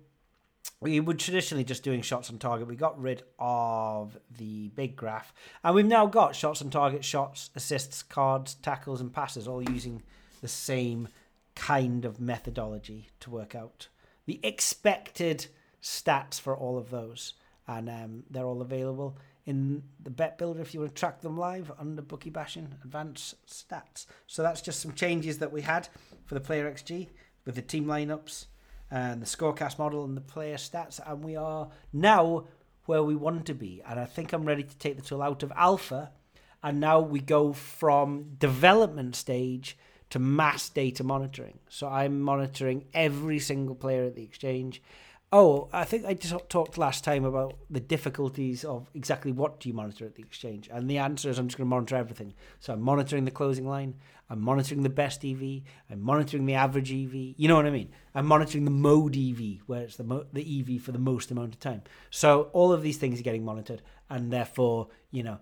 [0.80, 2.68] We were traditionally just doing shots on target.
[2.68, 5.32] We got rid of the big graph.
[5.62, 10.02] And we've now got shots on target, shots, assists, cards, tackles, and passes, all using
[10.42, 11.08] the same
[11.54, 13.88] kind of methodology to work out
[14.26, 15.46] the expected
[15.84, 17.34] stats for all of those,
[17.68, 21.36] and um, they're all available in the bet builder if you want to track them
[21.36, 24.06] live under Bookie Bashing Advanced Stats.
[24.26, 25.88] So that's just some changes that we had
[26.24, 27.08] for the player XG
[27.44, 28.46] with the team lineups
[28.90, 32.46] and the scorecast model and the player stats, and we are now
[32.86, 33.82] where we want to be.
[33.86, 36.12] And I think I'm ready to take the tool out of alpha,
[36.62, 39.76] and now we go from development stage
[40.10, 41.58] to mass data monitoring.
[41.68, 44.82] So I'm monitoring every single player at the exchange.
[45.36, 49.68] Oh, I think I just talked last time about the difficulties of exactly what do
[49.68, 50.68] you monitor at the exchange.
[50.72, 52.34] And the answer is I'm just going to monitor everything.
[52.60, 53.96] So I'm monitoring the closing line,
[54.30, 57.34] I'm monitoring the best EV, I'm monitoring the average EV.
[57.36, 57.90] You know what I mean?
[58.14, 61.54] I'm monitoring the mode EV, where it's the, mo- the EV for the most amount
[61.54, 61.82] of time.
[62.10, 65.40] So all of these things are getting monitored, and therefore, you know,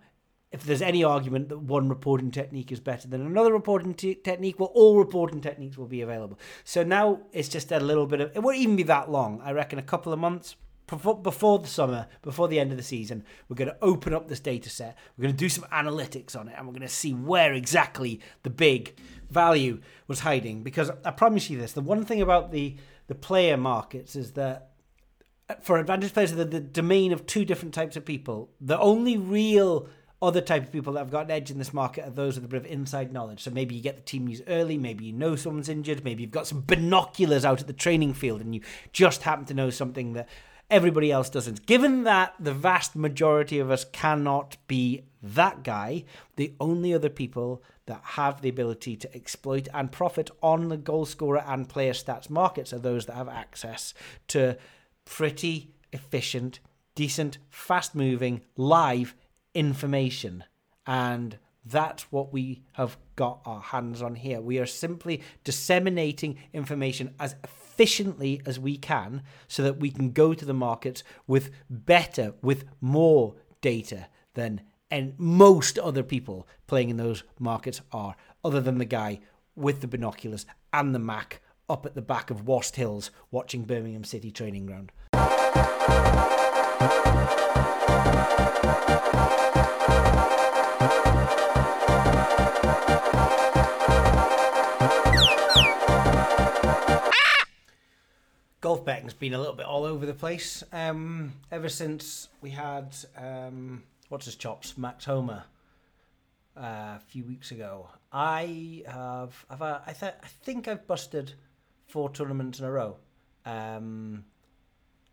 [0.52, 4.60] if there's any argument that one reporting technique is better than another reporting te- technique,
[4.60, 6.38] well, all reporting techniques will be available.
[6.62, 9.40] So now it's just a little bit of, it won't even be that long.
[9.42, 13.24] I reckon a couple of months before, the summer, before the end of the season,
[13.48, 14.98] we're going to open up this data set.
[15.16, 18.20] We're going to do some analytics on it and we're going to see where exactly
[18.42, 18.94] the big
[19.30, 20.62] value was hiding.
[20.62, 22.76] Because I promise you this the one thing about the,
[23.06, 24.72] the player markets is that
[25.48, 28.50] uh, for advantage players, the, the domain of two different types of people.
[28.60, 29.88] The only real
[30.22, 32.44] other type of people that have got an edge in this market are those with
[32.44, 33.42] a bit of inside knowledge.
[33.42, 36.30] So maybe you get the team news early, maybe you know someone's injured, maybe you've
[36.30, 38.60] got some binoculars out at the training field and you
[38.92, 40.28] just happen to know something that
[40.70, 41.66] everybody else doesn't.
[41.66, 46.04] Given that the vast majority of us cannot be that guy,
[46.36, 51.04] the only other people that have the ability to exploit and profit on the goal
[51.04, 53.92] scorer and player stats markets are those that have access
[54.28, 54.56] to
[55.04, 56.60] pretty efficient,
[56.94, 59.14] decent, fast moving, live
[59.54, 60.44] information.
[60.86, 64.40] And that's what we have got our hands on here.
[64.40, 70.34] We are simply disseminating information as efficiently as we can so that we can go
[70.34, 76.98] to the markets with better, with more data than and most other people playing in
[76.98, 79.20] those markets are, other than the guy
[79.56, 84.04] with the binoculars and the Mac up at the back of Wast Hills watching Birmingham
[84.04, 84.92] City training ground.
[98.80, 100.64] Betting's been a little bit all over the place.
[100.72, 105.44] Um, ever since we had um, what's his chops, Max Homa,
[106.56, 106.60] uh,
[106.96, 107.88] a few weeks ago.
[108.12, 111.34] I have, I've, I, th- I think I've busted
[111.86, 112.96] four tournaments in a row,
[113.46, 114.24] um,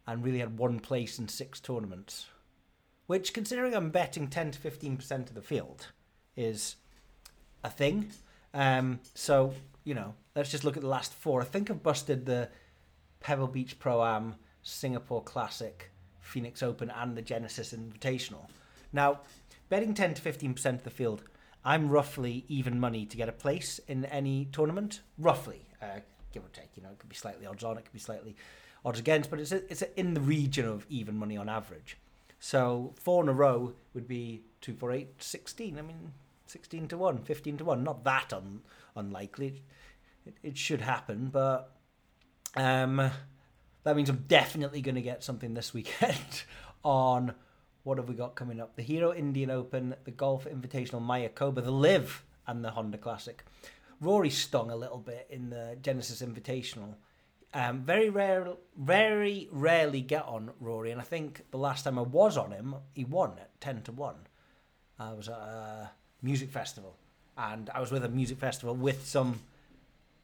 [0.08, 2.28] and really had one place in six tournaments,
[3.08, 5.88] which, considering I'm betting ten to fifteen percent of the field,
[6.36, 6.76] is
[7.64, 8.12] a thing.
[8.54, 9.54] Um, so
[9.84, 11.42] you know, let's just look at the last four.
[11.42, 12.50] I think I've busted the
[13.20, 15.92] Pebble Beach Pro Am, Singapore Classic,
[16.22, 18.48] Phoenix Open, and the Genesis Invitational.
[18.94, 19.20] Now,
[19.70, 21.24] betting 10 to 15% of the field,
[21.64, 25.02] I'm roughly even money to get a place in any tournament.
[25.18, 26.00] Roughly, uh,
[26.32, 26.70] give or take.
[26.76, 28.36] You know, it could be slightly odds on, it could be slightly
[28.86, 31.98] odds against, but it's, a, it's a, in the region of even money on average.
[32.40, 35.78] So four in a row would be two, four, eight, 16.
[35.78, 36.14] I mean,
[36.48, 37.84] 16 to 1, 15 to 1.
[37.84, 38.62] Not that un,
[38.96, 39.62] unlikely.
[40.26, 41.72] It, it should happen, but
[42.56, 43.12] um,
[43.84, 46.44] that means I'm definitely going to get something this weekend
[46.84, 47.34] on
[47.84, 48.76] what have we got coming up?
[48.76, 53.44] The Hero Indian Open, the Golf Invitational Mayakoba, the Live, and the Honda Classic.
[54.02, 56.96] Rory stung a little bit in the Genesis Invitational.
[57.54, 58.48] Um, very rare,
[58.78, 62.76] very rarely get on Rory, and I think the last time I was on him,
[62.94, 64.28] he won at ten to one.
[65.00, 65.90] I was at a
[66.22, 66.96] music festival,
[67.38, 69.40] and I was with a music festival with some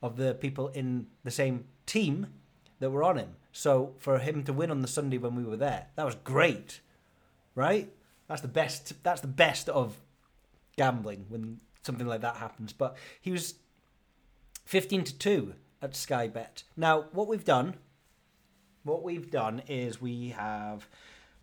[0.01, 2.27] of the people in the same team
[2.79, 3.35] that were on him.
[3.51, 6.81] So for him to win on the Sunday when we were there, that was great,
[7.55, 7.91] right?
[8.27, 9.01] That's the best.
[9.03, 9.97] That's the best of
[10.77, 12.73] gambling when something like that happens.
[12.73, 13.55] But he was
[14.65, 16.63] fifteen to two at Sky Bet.
[16.75, 17.75] Now what we've done,
[18.83, 20.87] what we've done is we have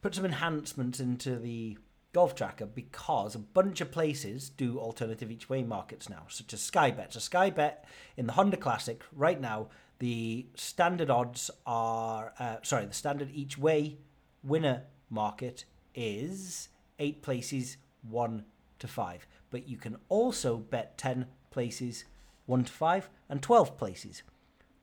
[0.02, 1.78] put some enhancements into the
[2.12, 6.60] golf tracker because a bunch of places do alternative each way markets now, such as
[6.60, 7.12] Sky Bet.
[7.14, 7.84] So Sky Bet
[8.16, 13.56] in the Honda Classic right now, the standard odds are uh, sorry, the standard each
[13.56, 13.98] way
[14.42, 18.44] winner market is eight places one
[18.78, 22.04] to five, but you can also bet ten places
[22.46, 24.22] one to five and twelve places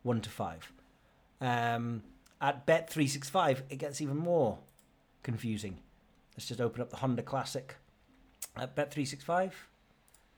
[0.04, 0.72] one to five.
[1.42, 2.04] Um,
[2.42, 4.60] at Bet three six five, it gets even more
[5.22, 5.80] confusing.
[6.40, 7.76] Let's just open up the Honda Classic
[8.56, 9.52] at Bet365.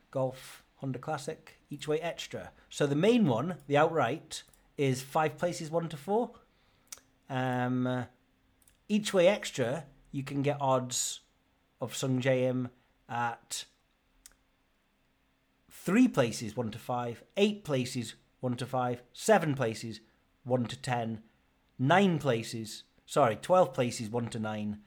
[0.09, 2.49] Golf Honda Classic, each way extra.
[2.69, 4.41] So the main one, the outright,
[4.79, 6.31] is five places one to four.
[7.29, 8.07] Um,
[8.89, 11.19] each way extra, you can get odds
[11.79, 12.69] of Sungjae Im
[13.07, 13.65] at
[15.69, 19.99] three places one to five, eight places one to five, seven places
[20.45, 21.21] one to ten,
[21.77, 24.79] nine places, sorry, 12 places one to nine,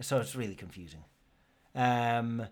[0.00, 1.04] so it's really confusing.
[1.74, 2.46] Um,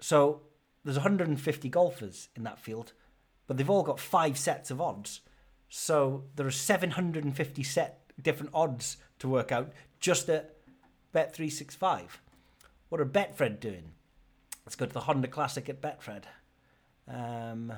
[0.00, 0.42] so
[0.84, 2.92] there's 150 golfers in that field,
[3.46, 5.20] but they've all got five sets of odds.
[5.68, 10.56] So there are 750 set different odds to work out just at
[11.14, 12.02] Bet365.
[12.88, 13.92] What are Betfred doing?
[14.64, 16.24] Let's go to the Honda Classic at Betfred.
[17.08, 17.72] Um,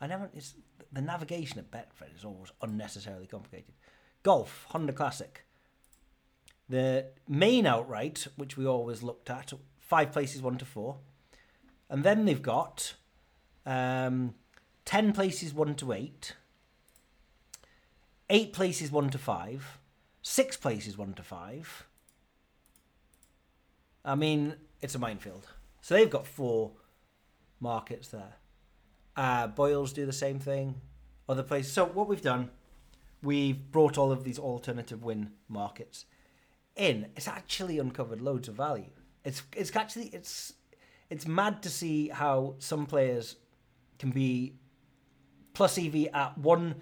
[0.00, 0.28] I never.
[0.34, 0.54] It's
[0.92, 3.74] the navigation at Betfred is always unnecessarily complicated.
[4.22, 5.45] Golf Honda Classic.
[6.68, 10.96] The main outright, which we always looked at, five places one to four,
[11.88, 12.94] and then they've got
[13.64, 14.34] um,
[14.84, 16.34] ten places one to eight,
[18.28, 19.78] eight places one to five,
[20.22, 21.86] six places one to five.
[24.04, 25.46] I mean, it's a minefield.
[25.80, 26.72] So they've got four
[27.60, 28.34] markets there.
[29.16, 30.80] Uh, Boyles do the same thing.
[31.28, 31.72] Other places.
[31.72, 32.50] So what we've done,
[33.22, 36.06] we've brought all of these alternative win markets
[36.76, 37.06] in.
[37.16, 38.90] It's actually uncovered loads of value.
[39.24, 40.52] It's it's actually it's
[41.10, 43.36] it's mad to see how some players
[43.98, 44.54] can be
[45.54, 46.74] plus EV at one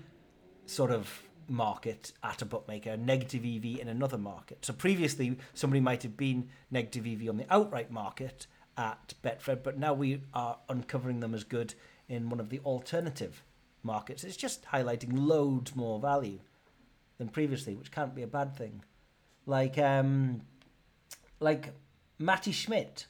[0.66, 4.64] sort of market at a bookmaker, negative EV in another market.
[4.64, 9.78] So previously, somebody might have been negative EV on the outright market at Betfred, but
[9.78, 11.74] now we are uncovering them as good
[12.08, 13.44] in one of the alternative
[13.82, 14.24] markets.
[14.24, 16.40] It's just highlighting loads more value
[17.18, 18.82] than previously, which can't be a bad thing.
[19.46, 20.42] Like um,
[21.40, 21.72] like
[22.18, 23.04] Matti Schmid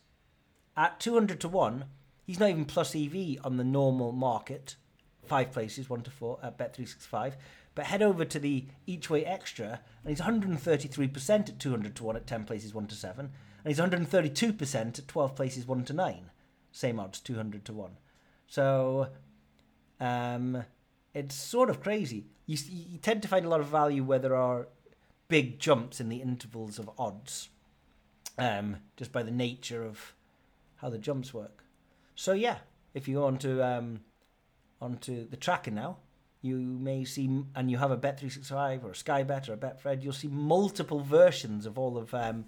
[0.76, 1.87] at two hundred to one,
[2.26, 4.76] he's not even plus EV on the normal market,
[5.24, 7.37] five places, one to four at Bet three six five.
[7.74, 12.16] But head over to the each way extra, and he's 133% at 200 to 1
[12.16, 13.32] at 10 places 1 to 7, and
[13.64, 16.30] he's 132% at 12 places 1 to 9.
[16.70, 17.91] Same odds, 200 to 1.
[18.47, 19.09] So
[20.01, 20.64] um,
[21.14, 22.26] it's sort of crazy.
[22.47, 24.68] You, you tend to find a lot of value where there are
[25.35, 27.49] big jumps in the intervals of odds,
[28.39, 30.14] um, just by the nature of
[30.76, 31.64] how the jumps work.
[32.14, 32.59] So yeah,
[32.95, 34.03] if you go onto um,
[34.80, 35.97] onto the tracker now,
[36.41, 39.49] you may see, and you have a Bet three six five or a Sky Bet
[39.49, 42.45] or a Betfred, you'll see multiple versions of all of um,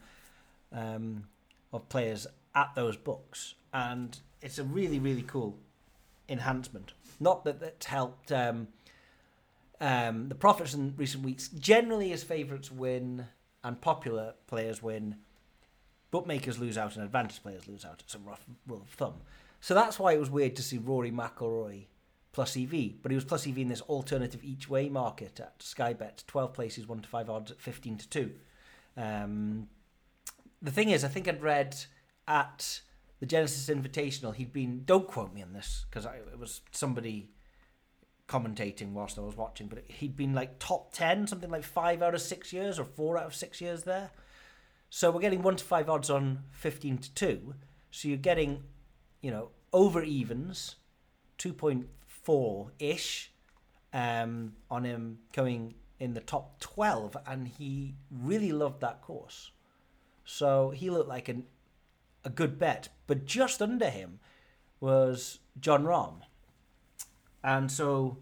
[0.71, 1.25] um,
[1.73, 5.59] of players at those books, and it's a really really cool
[6.29, 6.93] enhancement.
[7.19, 8.69] Not that that's helped um,
[9.81, 11.49] um, the profits in recent weeks.
[11.49, 13.27] Generally, as favourites win
[13.63, 15.17] and popular players win,
[16.11, 18.03] bookmakers lose out and advantage players lose out.
[18.05, 19.15] It's a rough rule of thumb.
[19.61, 21.87] So that's why it was weird to see Rory McIlroy
[22.33, 25.95] plus EV, but he was plus EV in this alternative each way market at Sky
[25.95, 28.33] Bet, 12 places, 1 to 5 odds at 15 to 2.
[28.99, 29.69] Um,
[30.61, 31.77] the thing is, I think I'd read
[32.29, 32.81] at
[33.21, 37.31] the Genesis Invitational, he'd been, don't quote me on this, because it was somebody
[38.29, 42.15] commentating whilst I was watching, but he'd been like top 10, something like 5 out
[42.15, 44.11] of 6 years or 4 out of 6 years there.
[44.91, 47.55] So we're getting 1 to 5 odds on 15 to 2.
[47.91, 48.65] So you're getting,
[49.21, 50.77] you know, over evens,
[51.39, 53.33] 2.4 ish
[53.93, 59.51] um, on him going in the top 12, and he really loved that course.
[60.25, 61.45] So he looked like an,
[62.25, 62.89] a good bet.
[63.07, 64.19] But just under him
[64.81, 66.23] was Jon Rahm.
[67.47, 68.19] And so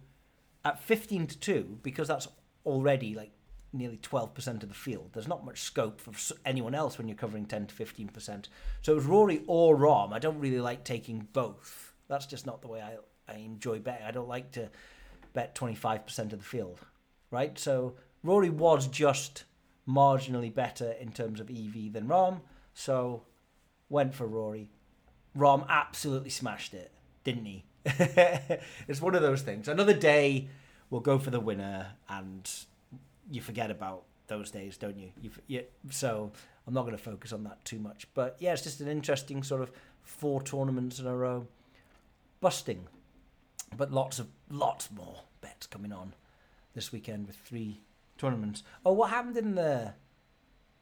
[0.66, 2.28] at 15 to 2, because that's
[2.66, 3.32] already like
[3.72, 6.12] nearly 12% of the field, there's not much scope for
[6.44, 8.48] anyone else when you're covering 10 to 15%.
[8.82, 10.12] So it was Rory or Rahm.
[10.12, 11.94] I don't really like taking both.
[12.06, 14.06] That's just not the way I, I enjoy betting.
[14.06, 14.68] I don't like to
[15.32, 16.80] bet 25% of the field,
[17.30, 17.58] right?
[17.58, 19.44] So Rory was just
[19.88, 22.42] marginally better in terms of EV than Rahm.
[22.74, 23.22] So
[23.88, 24.68] went for Rory.
[25.34, 26.92] Rahm absolutely smashed it,
[27.24, 27.64] didn't he?
[28.88, 29.68] it's one of those things.
[29.68, 30.48] Another day,
[30.90, 32.50] we'll go for the winner, and
[33.30, 35.10] you forget about those days, don't you?
[35.20, 36.32] you, you so
[36.66, 38.06] I'm not going to focus on that too much.
[38.14, 39.70] But yeah, it's just an interesting sort of
[40.02, 41.46] four tournaments in a row,
[42.40, 42.86] busting,
[43.76, 46.14] but lots of lots more bets coming on
[46.74, 47.82] this weekend with three
[48.16, 48.62] tournaments.
[48.84, 49.92] Oh, what happened in the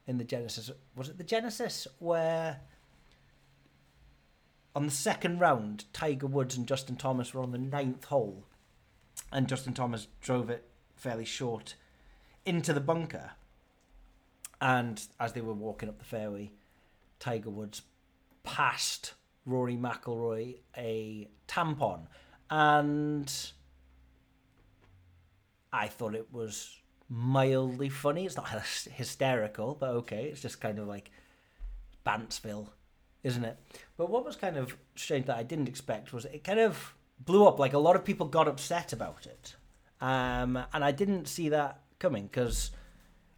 [0.07, 0.71] in the Genesis?
[0.95, 2.61] Was it the Genesis where?
[4.75, 8.47] On the second round, Tiger Woods and Justin Thomas were on the ninth hole,
[9.31, 11.75] and Justin Thomas drove it fairly short
[12.45, 13.33] into the bunker.
[14.61, 16.53] And as they were walking up the fairway,
[17.19, 17.83] Tiger Woods
[18.45, 19.15] passed
[19.45, 22.07] Rory McIlroy a tampon,
[22.51, 23.53] and
[25.73, 28.25] I thought it was mildly funny.
[28.25, 30.25] It's not hysterical, but okay.
[30.27, 31.11] It's just kind of like
[32.07, 32.69] Bantsville
[33.23, 33.59] isn't it?
[33.97, 37.47] But what was kind of strange that I didn't expect was it kind of blew
[37.47, 37.59] up.
[37.59, 39.55] Like a lot of people got upset about it,
[40.01, 42.71] um, and I didn't see that coming because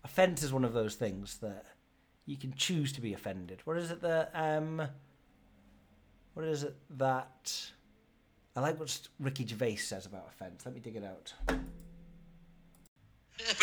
[0.05, 1.65] offence is one of those things that
[2.27, 3.61] you can choose to be offended.
[3.65, 4.31] What is it that?
[4.35, 4.83] Um,
[6.35, 7.71] what is it that?
[8.57, 10.65] I like what Ricky Gervais says about offence.
[10.65, 11.35] Let me dig it out.
[11.47, 11.59] But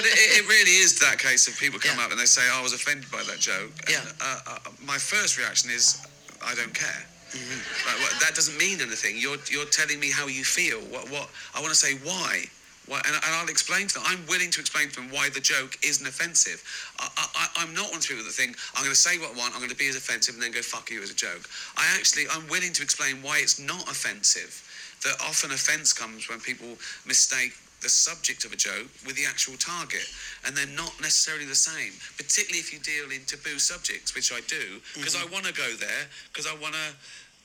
[0.06, 2.06] it, it really is that case of people come Yeah.
[2.06, 4.04] up and they say, "I was offended by that joke." And, Yeah.
[4.20, 6.06] Uh, uh, my first reaction is,
[6.44, 7.88] "I don't care." Mm-hmm.
[7.88, 9.16] Like, what, that doesn't mean anything.
[9.18, 10.80] You're you're telling me how you feel.
[10.92, 12.46] What what I want to say why.
[12.88, 14.04] Why, and, and I'll explain to them.
[14.06, 16.66] I'm willing to explain to them why the joke isn't offensive.
[17.00, 19.36] I, I, I'm not one of the people that think I'm going to say what
[19.36, 21.16] I want, I'm going to be as offensive, and then go fuck you as a
[21.16, 21.48] joke.
[21.78, 24.66] I actually, I'm willing to explain why it's not offensive.
[25.06, 26.74] That often offence comes when people
[27.06, 30.06] mistake the subject of a joke with the actual target,
[30.46, 31.94] and they're not necessarily the same.
[32.18, 35.30] Particularly if you deal in taboo subjects, which I do, because mm-hmm.
[35.30, 36.88] I want to go there, because I want to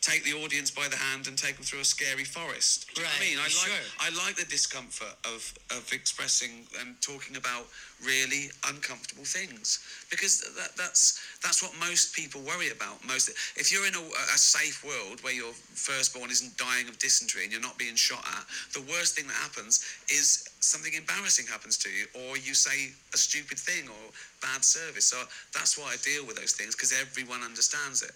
[0.01, 2.87] take the audience by the hand and take them through a scary forest.
[2.95, 3.39] Do you know what I mean?
[3.39, 3.87] I like sure.
[4.01, 7.67] I like the discomfort of of expressing and talking about
[8.05, 9.81] really uncomfortable things
[10.11, 13.03] because that, that's that's what most people worry about.
[13.07, 17.45] Most if you're in a, a safe world where your firstborn isn't dying of dysentery
[17.45, 18.45] and you're not being shot at,
[18.75, 23.17] the worst thing that happens is something embarrassing happens to you, or you say a
[23.17, 25.07] stupid thing or bad service.
[25.07, 25.19] So
[25.55, 28.13] that's why I deal with those things because everyone understands it.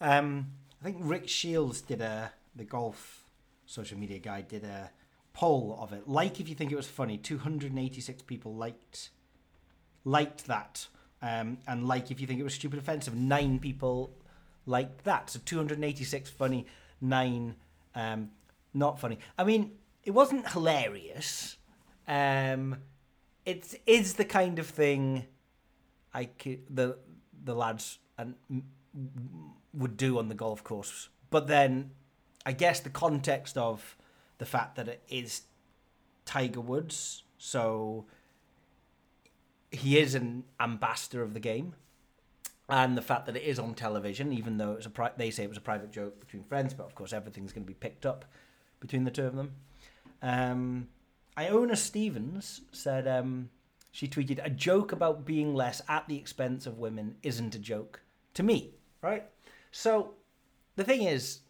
[0.00, 3.24] Um, I think Rick Shields did a the golf
[3.66, 4.90] social media guy did a
[5.32, 6.08] poll of it.
[6.08, 9.10] Like if you think it was funny, 286 people liked
[10.04, 10.86] liked that,
[11.22, 14.14] um, and like if you think it was stupid offensive, nine people
[14.66, 15.30] liked that.
[15.30, 16.66] So 286 funny,
[17.00, 17.56] nine
[17.94, 18.30] um,
[18.72, 19.18] not funny.
[19.38, 19.72] I mean,
[20.02, 21.56] it wasn't hilarious.
[22.06, 22.78] Um,
[23.46, 25.26] it is the kind of thing
[26.12, 26.98] I could, the
[27.44, 28.34] the lads and
[29.76, 31.08] would do on the golf course.
[31.30, 31.90] But then
[32.46, 33.96] I guess the context of
[34.38, 35.42] the fact that it is
[36.24, 38.06] Tiger Woods, so
[39.70, 41.74] he is an ambassador of the game.
[42.68, 45.44] And the fact that it is on television, even though it's a pri- they say
[45.44, 48.06] it was a private joke between friends, but of course everything's going to be picked
[48.06, 48.24] up
[48.80, 49.52] between the two of them.
[50.22, 50.88] Um,
[51.36, 53.50] Iona Stevens said um,
[53.90, 58.00] she tweeted a joke about being less at the expense of women isn't a joke
[58.32, 59.26] to me, right?
[59.76, 60.14] So
[60.76, 61.40] the thing is,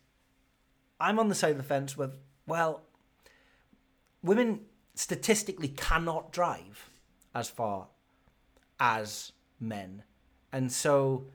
[0.98, 2.16] I'm on the side of the fence with
[2.46, 2.82] well,
[4.22, 4.60] women
[4.94, 6.88] statistically cannot drive
[7.34, 7.88] as far
[8.80, 10.04] as men,
[10.52, 11.26] and so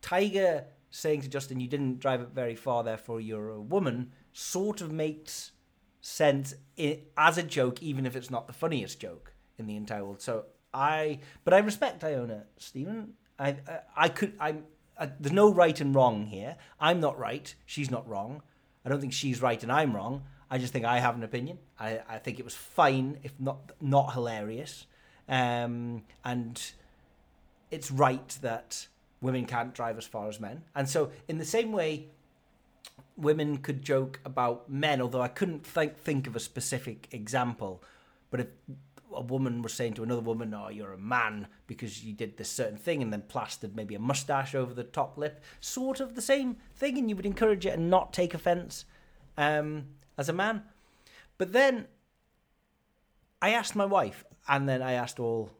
[0.00, 4.80] Tiger saying to Justin, "You didn't drive it very far, therefore you're a woman," sort
[4.80, 5.52] of makes
[6.00, 6.54] sense
[7.16, 10.20] as a joke, even if it's not the funniest joke in the entire world.
[10.20, 13.14] So I, but I respect Iona Stephen.
[13.38, 14.64] I, I, I could, I'm.
[14.98, 16.56] I, there's no right and wrong here.
[16.80, 17.54] I'm not right.
[17.66, 18.42] She's not wrong.
[18.84, 20.22] I don't think she's right and I'm wrong.
[20.50, 21.58] I just think I have an opinion.
[21.78, 24.86] I, I think it was fine, if not not hilarious.
[25.28, 26.60] Um, and
[27.70, 28.88] it's right that
[29.20, 30.62] women can't drive as far as men.
[30.74, 32.06] And so, in the same way,
[33.16, 37.82] women could joke about men, although I couldn't think, think of a specific example.
[38.30, 38.46] But if
[39.14, 42.50] a woman was saying to another woman, "Oh, you're a man because you did this
[42.50, 46.22] certain thing," and then plastered maybe a mustache over the top lip, sort of the
[46.22, 48.84] same thing, and you would encourage it and not take offence
[49.36, 49.86] um,
[50.16, 50.62] as a man.
[51.36, 51.86] But then
[53.40, 55.50] I asked my wife, and then I asked all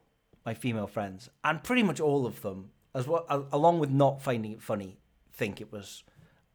[0.44, 4.52] my female friends, and pretty much all of them, as well, along with not finding
[4.52, 4.98] it funny,
[5.32, 6.02] think it was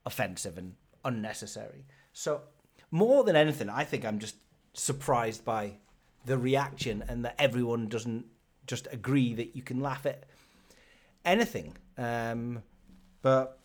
[0.06, 0.76] offensive and
[1.06, 1.86] unnecessary.
[2.12, 2.42] So
[2.92, 4.36] more than anything, I think I'm just
[4.74, 5.78] surprised by
[6.26, 8.26] the reaction and that everyone doesn't
[8.66, 10.24] just agree that you can laugh at
[11.26, 11.76] anything.
[11.98, 12.64] Um,
[13.22, 13.60] but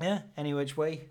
[0.00, 1.08] yeah, any which way,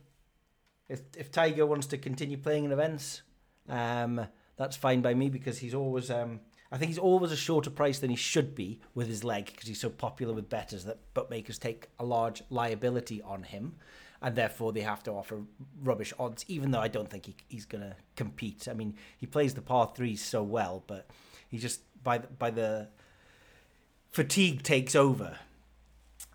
[0.90, 3.22] if if Tiger wants to continue playing in events,
[3.70, 6.10] um, that's fine by me because he's always.
[6.10, 6.42] Um,
[6.74, 9.68] I think he's always a shorter price than he should be with his leg because
[9.68, 13.76] he's so popular with betters that bookmakers take a large liability on him,
[14.22, 15.42] and therefore they have to offer
[15.82, 16.46] rubbish odds.
[16.48, 18.68] Even though I don't think he, he's going to compete.
[18.70, 21.08] I mean, he plays the par threes so well, but
[21.50, 22.90] he just by the, by the
[24.12, 25.38] fatigue takes over,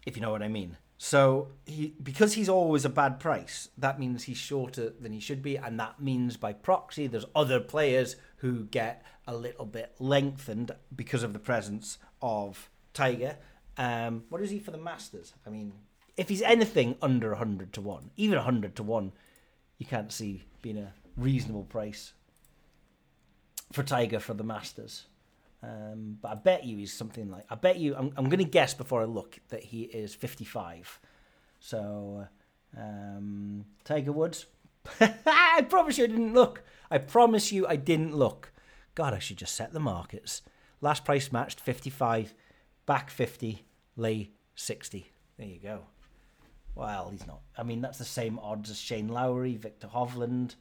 [0.05, 0.77] if you know what I mean.
[0.99, 5.43] So he because he's always a bad price, that means he's shorter than he should
[5.43, 10.71] be, and that means by proxy there's other players who get a little bit lengthened
[10.95, 13.37] because of the presence of Tiger.
[13.77, 15.35] Um, what is he for the Masters?
[15.47, 15.73] I mean,
[16.17, 19.13] if he's anything under hundred to one, even hundred to one,
[19.79, 22.13] you can't see being a reasonable price
[23.73, 25.05] for Tiger for the Masters.
[25.63, 27.45] Um, but I bet you he's something like.
[27.51, 27.95] I bet you.
[27.97, 31.01] I'm, I'm going to guess before I look that he is 55.
[31.61, 32.27] So,
[32.77, 34.47] um, Tiger Woods.
[35.01, 36.63] I promise you I didn't look.
[36.91, 38.53] I promise you I didn't look.
[38.95, 40.43] God, I should just set the markets.
[40.81, 42.35] Last price matched 55,
[42.85, 43.65] back 50,
[43.97, 45.11] lay 60.
[45.39, 45.87] There you go.
[46.77, 47.41] Well, he's not.
[47.57, 50.55] I mean, that's the same odds as Shane Lowry, Viktor Hovland,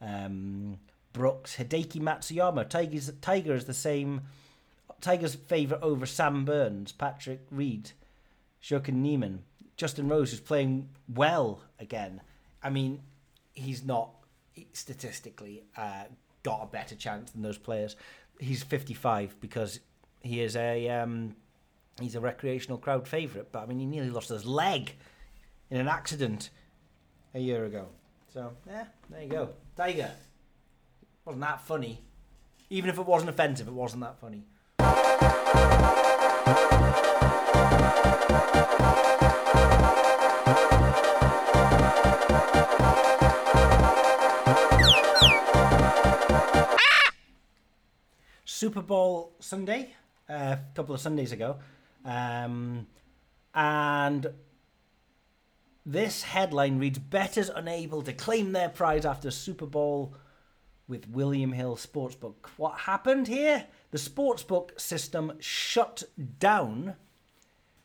[0.00, 0.78] um,
[1.12, 2.68] Brooks, Hideki Matsuyama.
[2.68, 4.22] Tiger's, Tiger is the same.
[5.02, 7.92] Tiger's favourite over Sam Burns, Patrick Reed,
[8.68, 9.44] Joaquin Niemann,
[9.76, 12.22] Justin Rose is playing well again.
[12.62, 13.00] I mean,
[13.54, 14.10] he's not
[14.72, 16.04] statistically uh,
[16.42, 17.94] got a better chance than those players.
[18.40, 19.80] He's 55 because
[20.20, 21.36] he is a um,
[22.00, 23.52] he's a recreational crowd favourite.
[23.52, 24.94] But I mean, he nearly lost his leg
[25.70, 26.50] in an accident
[27.34, 27.86] a year ago.
[28.32, 29.50] So yeah, there you go.
[29.76, 30.10] Tiger
[31.24, 32.02] wasn't that funny.
[32.70, 34.44] Even if it wasn't offensive, it wasn't that funny.
[48.44, 49.94] Super Bowl Sunday,
[50.28, 51.58] uh, a couple of Sundays ago,
[52.04, 52.86] um,
[53.54, 54.26] and
[55.92, 60.14] this headline reads: "Bettors unable to claim their prize after Super Bowl
[60.86, 63.66] with William Hill Sportsbook." What happened here?
[63.90, 66.02] The sportsbook system shut
[66.38, 66.96] down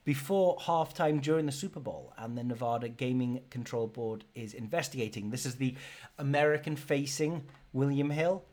[0.03, 5.29] before halftime during the Super Bowl, and the Nevada Gaming Control Board is investigating.
[5.29, 5.75] This is the
[6.17, 8.43] American facing William Hill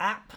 [0.00, 0.32] app.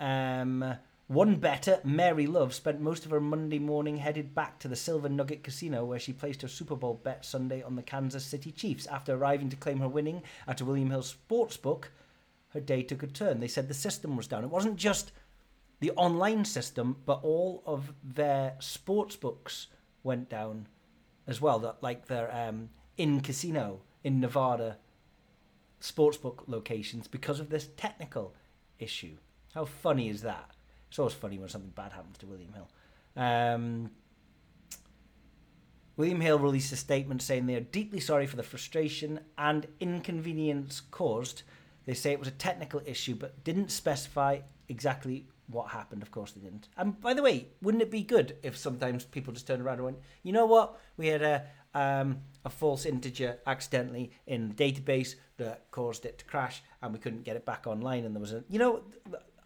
[0.00, 0.74] Um,
[1.10, 5.08] one better, Mary Love, spent most of her Monday morning headed back to the Silver
[5.08, 8.86] Nugget Casino where she placed her Super Bowl bet Sunday on the Kansas City Chiefs.
[8.86, 11.86] After arriving to claim her winning at a William Hill Sportsbook,
[12.50, 13.40] her day took a turn.
[13.40, 14.44] They said the system was down.
[14.44, 15.10] It wasn't just
[15.80, 19.66] the online system, but all of their sports books
[20.04, 20.68] went down
[21.26, 21.58] as well.
[21.58, 24.76] That like their um, in casino in Nevada
[25.80, 28.32] sportsbook locations because of this technical
[28.78, 29.16] issue.
[29.54, 30.52] How funny is that?
[30.90, 32.68] It's always funny when something bad happens to William Hill.
[33.16, 33.90] Um,
[35.96, 40.80] William Hill released a statement saying they are deeply sorry for the frustration and inconvenience
[40.90, 41.42] caused.
[41.86, 46.02] They say it was a technical issue, but didn't specify exactly what happened.
[46.02, 46.68] Of course, they didn't.
[46.76, 49.84] And by the way, wouldn't it be good if sometimes people just turned around and
[49.84, 55.14] went, you know what, we had a um, a false integer accidentally in the database
[55.36, 58.32] that caused it to crash, and we couldn't get it back online, and there was
[58.32, 58.82] a, you know.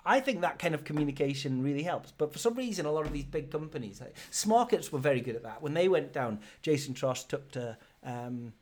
[0.07, 2.13] I think that kind of communication really helps.
[2.13, 5.37] But for some reason, a lot of these big companies, like Smarkets, were very good
[5.37, 5.63] at that.
[5.63, 8.53] When they went down, Jason Trost took to um,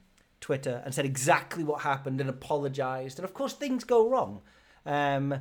[0.40, 3.18] Twitter and said exactly what happened and apologized.
[3.18, 4.42] And of course, things go wrong.
[4.86, 5.34] Um,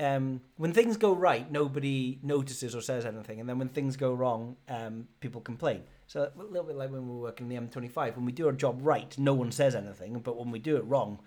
[0.00, 4.14] um, when things go right, nobody notices or says anything, and then when things go
[4.14, 5.82] wrong, um, people complain.
[6.06, 8.52] So a little bit like when we were working the M25, when we do our
[8.52, 11.20] job right, no one says anything, but when we do it wrong,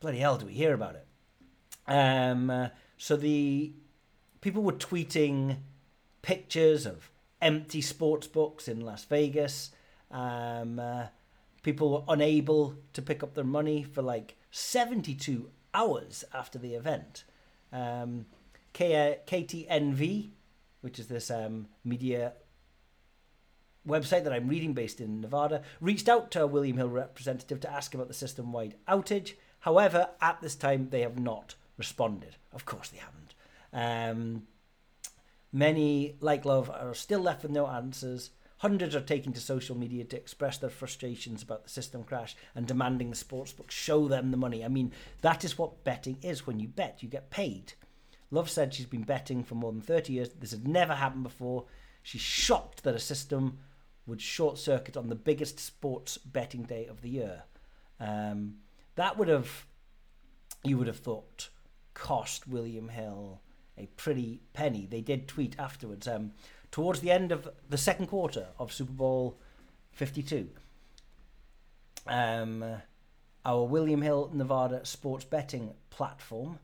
[0.00, 1.06] bloody hell, do we hear about it?
[1.86, 2.68] Um, uh,
[2.98, 3.72] so the
[4.40, 5.58] people were tweeting
[6.20, 7.10] pictures of
[7.40, 9.70] empty sports books in Las Vegas.
[10.10, 11.06] Um, uh,
[11.62, 17.24] people were unable to pick up their money for like 72 hours after the event.
[17.72, 18.26] Um,
[18.72, 20.30] K- KTNV,
[20.80, 22.32] which is this um, media
[23.86, 27.72] website that I'm reading based in Nevada, reached out to a William Hill representative to
[27.72, 29.34] ask about the system wide outage.
[29.60, 32.36] However, at this time, they have not responded.
[32.52, 33.34] Of course, they haven't.
[33.72, 34.42] Um,
[35.52, 38.30] many, like Love, are still left with no answers.
[38.58, 42.66] Hundreds are taking to social media to express their frustrations about the system crash and
[42.66, 44.64] demanding the sportsbook show them the money.
[44.64, 44.92] I mean,
[45.22, 46.46] that is what betting is.
[46.46, 47.74] When you bet, you get paid.
[48.30, 50.28] Love said she's been betting for more than 30 years.
[50.30, 51.66] This had never happened before.
[52.02, 53.58] She's shocked that a system
[54.06, 57.44] would short circuit on the biggest sports betting day of the year.
[58.00, 58.56] Um,
[58.96, 59.66] that would have,
[60.64, 61.50] you would have thought,
[61.98, 63.40] cost William Hill
[63.76, 64.86] a pretty penny.
[64.90, 66.08] They did tweet afterwards.
[66.08, 66.32] Um,
[66.70, 69.38] towards the end of the second quarter of Super Bowl
[69.92, 70.48] 52,
[72.06, 72.64] um,
[73.44, 76.58] our William Hill Nevada sports betting platform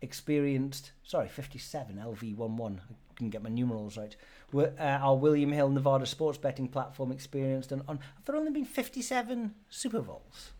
[0.00, 2.78] experienced, sorry, 57 LV11.
[2.78, 4.16] I can get my numerals right.
[4.54, 7.98] Uh, our William Hill Nevada sports betting platform experienced an on.
[7.98, 10.52] Have there only been 57 Super Bowls?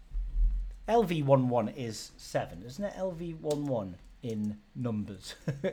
[0.93, 2.93] LV11 is seven, isn't it?
[2.99, 5.35] LV11 in numbers.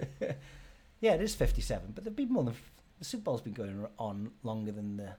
[1.01, 2.55] yeah, it is 57, but there've been more than
[2.99, 5.15] the Super Bowl's been going on longer than the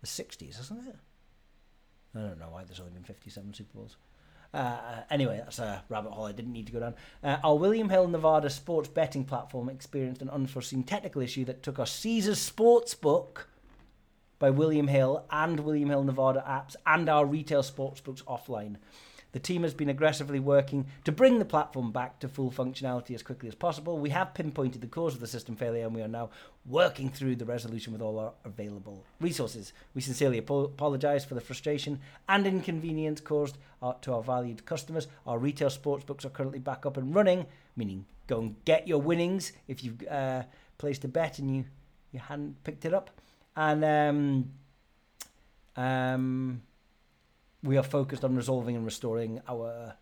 [0.00, 0.96] the 60s, hasn't it?
[2.14, 3.96] I don't know why there's only been 57 Super Bowls.
[4.54, 6.94] Uh, anyway, that's a rabbit hole I didn't need to go down.
[7.22, 11.78] Uh, our William Hill Nevada sports betting platform experienced an unforeseen technical issue that took
[11.78, 13.44] our Caesars Sportsbook
[14.38, 18.76] by William Hill and William Hill Nevada apps and our retail sportsbooks offline.
[19.32, 23.22] The team has been aggressively working to bring the platform back to full functionality as
[23.22, 23.98] quickly as possible.
[23.98, 26.30] We have pinpointed the cause of the system failure and we are now
[26.64, 29.72] working through the resolution with all our available resources.
[29.94, 35.08] We sincerely apo- apologise for the frustration and inconvenience caused our, to our valued customers.
[35.26, 37.46] Our retail sports books are currently back up and running,
[37.76, 40.44] meaning go and get your winnings if you've uh,
[40.78, 41.64] placed a bet and you,
[42.12, 43.10] you hadn't picked it up.
[43.56, 44.50] And um,
[45.76, 46.62] um,
[47.62, 49.94] we are focused on resolving and restoring our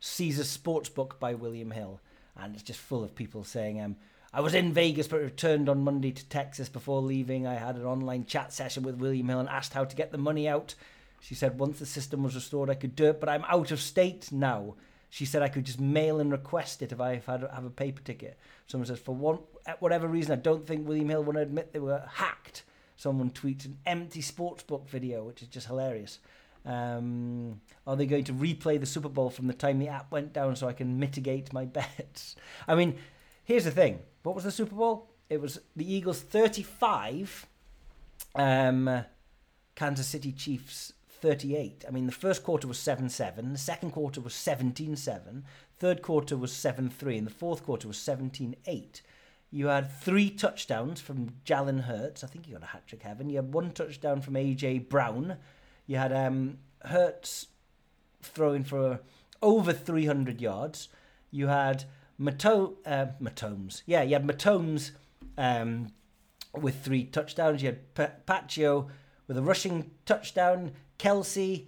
[0.00, 2.00] Caesar Sportsbook by William Hill.
[2.36, 3.96] And it's just full of people saying, um,
[4.32, 7.46] I was in Vegas but returned on Monday to Texas before leaving.
[7.46, 10.18] I had an online chat session with William Hill and asked how to get the
[10.18, 10.74] money out.
[11.20, 13.80] She said once the system was restored, I could do it, but I'm out of
[13.80, 14.74] state now.
[15.08, 18.02] She said I could just mail and request it if I had have a paper
[18.02, 18.36] ticket.
[18.66, 19.38] Someone says for one
[19.78, 22.64] whatever reason, I don't think William Hill want to admit they were hacked.
[22.96, 26.18] Someone tweets an empty sportsbook video, which is just hilarious.
[26.64, 30.32] Um, are they going to replay the Super Bowl from the time the app went
[30.32, 32.36] down so I can mitigate my bets?
[32.66, 32.96] I mean,
[33.44, 34.00] here's the thing.
[34.22, 35.10] What was the Super Bowl?
[35.28, 37.46] It was the Eagles 35,
[38.34, 39.04] um,
[39.74, 41.84] Kansas City Chiefs 38.
[41.86, 45.44] I mean, the first quarter was 7 7, the second quarter was 17 7,
[45.78, 49.02] third quarter was 7 3, and the fourth quarter was 17 8.
[49.50, 52.24] You had three touchdowns from Jalen Hurts.
[52.24, 53.30] I think you got a hat trick, Heaven.
[53.30, 55.36] You had one touchdown from AJ Brown.
[55.86, 57.48] You had um, Hurts
[58.22, 59.00] throwing for
[59.42, 60.88] over 300 yards.
[61.30, 61.84] You had
[62.18, 63.82] Mato- uh, Matomes.
[63.86, 64.92] Yeah, you had Matomes
[65.36, 65.88] um,
[66.52, 67.62] with three touchdowns.
[67.62, 68.88] You had P- Paccio
[69.26, 70.72] with a rushing touchdown.
[70.98, 71.66] Kelce,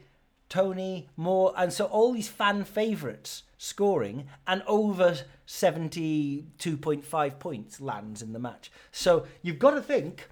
[0.49, 5.17] Toney, Moore, and so all these fan favourites scoring and over
[5.47, 8.71] 72.5 points lands in the match.
[8.93, 10.29] So you've got to think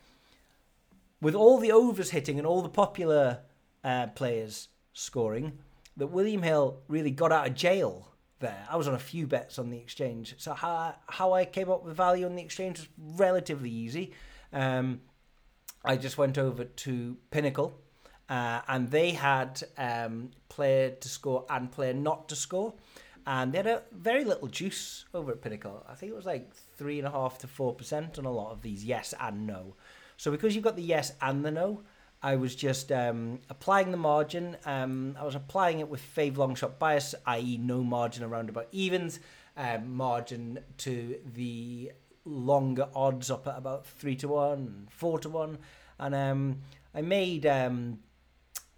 [1.21, 3.41] with all the overs hitting and all the popular
[3.85, 5.59] uh, players scoring
[5.97, 8.09] that William Hill really got out of jail
[8.41, 8.67] there.
[8.69, 10.35] I was on a few bets on the exchange.
[10.39, 12.89] So how, how I came up with value on the exchange was
[13.19, 14.13] relatively easy.
[14.53, 15.01] Um,
[15.85, 17.79] I just went over to Pinnacle
[18.29, 22.75] uh, and they had um, player to score and player not to score.
[23.27, 25.85] and they had a very little juice over at Pinnacle.
[25.89, 28.53] I think it was like three and a half to four percent on a lot
[28.53, 29.77] of these yes and no.
[30.17, 31.83] So because you've got the yes and the no,
[32.25, 34.57] I was just um, applying the margin.
[34.65, 38.69] Um, I was applying it with fave long shot bias, i.e., no margin around about
[38.73, 39.21] evens,
[39.59, 41.93] um, margin to the
[42.25, 45.59] longer odds up at about three to one, four to one,
[46.01, 46.61] and um,
[46.95, 47.99] I made um,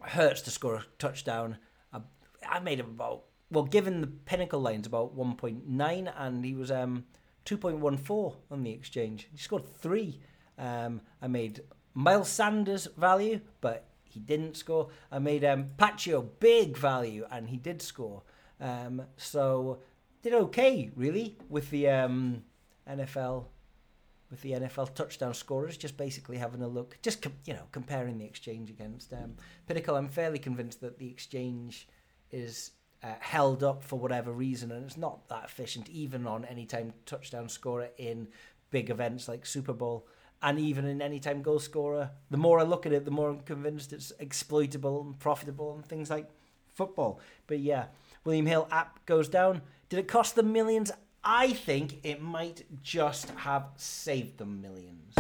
[0.00, 1.58] Hurts to score a touchdown.
[1.92, 2.00] I,
[2.48, 6.56] I made him about well, given the pinnacle lines about one point nine, and he
[6.56, 7.04] was um,
[7.44, 9.28] two point one four on the exchange.
[9.30, 10.18] He scored three.
[10.58, 11.60] Um, I made
[11.96, 14.88] Miles Sanders value, but he didn't score.
[15.10, 18.22] I made um, Pacho big value, and he did score.
[18.60, 19.78] Um, so
[20.20, 22.42] did okay really with the um,
[22.88, 23.46] NFL
[24.30, 28.18] with the NFL touchdown scorers, just basically having a look, just com- you know comparing
[28.18, 29.36] the exchange against um,
[29.66, 29.96] Pinnacle.
[29.96, 31.88] I'm fairly convinced that the exchange
[32.30, 36.66] is uh, held up for whatever reason, and it's not that efficient, even on any
[36.66, 38.28] time touchdown scorer in
[38.70, 40.06] big events like Super Bowl,
[40.42, 42.10] and even in anytime goal scorer.
[42.30, 45.84] The more I look at it, the more I'm convinced it's exploitable and profitable and
[45.84, 46.28] things like
[46.74, 47.20] football.
[47.46, 47.86] But yeah,
[48.24, 49.62] William Hill app goes down.
[49.88, 50.92] Did it cost them millions?
[51.24, 55.14] I think it might just have saved them millions.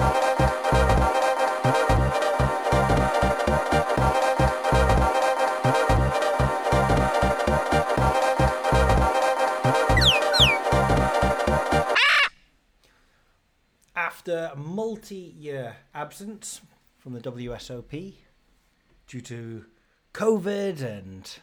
[14.26, 16.60] After a multi year absence
[16.98, 18.14] from the WSOP
[19.06, 19.66] due to
[20.14, 21.38] COVID and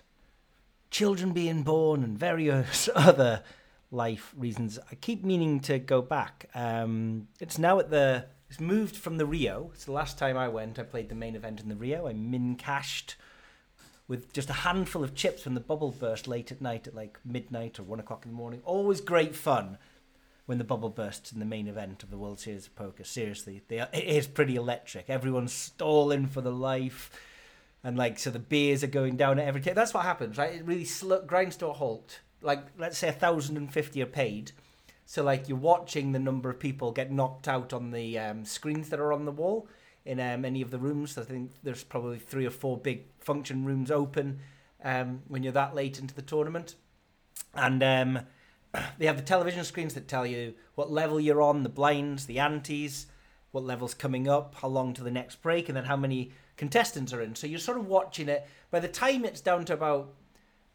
[0.91, 3.41] children being born and various other
[3.89, 6.49] life reasons, I keep meaning to go back.
[6.53, 8.25] Um, it's now at the.
[8.49, 9.71] It's moved from the Rio.
[9.73, 10.77] It's the last time I went.
[10.77, 12.09] I played the main event in the Rio.
[12.09, 13.15] I min cashed
[14.09, 17.17] with just a handful of chips when the bubble burst late at night at like
[17.23, 18.61] midnight or one o'clock in the morning.
[18.65, 19.77] Always great fun
[20.45, 23.03] when the bubble bursts in the main event of the World Series of Poker.
[23.03, 25.09] Seriously, they are, it is pretty electric.
[25.09, 27.09] Everyone's stalling for the life,
[27.83, 29.61] and like so the beers are going down at every.
[29.61, 30.55] T- that's what happens, right?
[30.55, 32.19] It really sl- grinds to a halt.
[32.41, 34.51] Like let's say thousand and fifty are paid.
[35.05, 38.89] So like you're watching the number of people get knocked out on the um, screens
[38.89, 39.67] that are on the wall
[40.05, 41.17] in um, any of the rooms.
[41.17, 44.39] I think there's probably three or four big function rooms open
[44.83, 46.75] um, when you're that late into the tournament,
[47.53, 48.19] and um,
[48.97, 52.39] they have the television screens that tell you what level you're on, the blinds, the
[52.39, 53.07] antes,
[53.51, 57.13] what level's coming up, how long to the next break, and then how many contestants
[57.13, 57.35] are in.
[57.35, 58.47] So you're sort of watching it.
[58.71, 60.13] By the time it's down to about,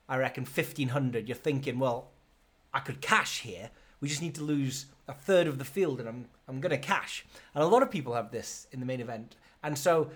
[0.08, 2.10] I reckon, 1500, you're thinking, well,
[2.72, 3.70] I could cash here.
[4.00, 6.78] We just need to lose a third of the field and I'm, I'm going to
[6.78, 7.26] cash.
[7.54, 9.34] And a lot of people have this in the main event.
[9.62, 10.10] And so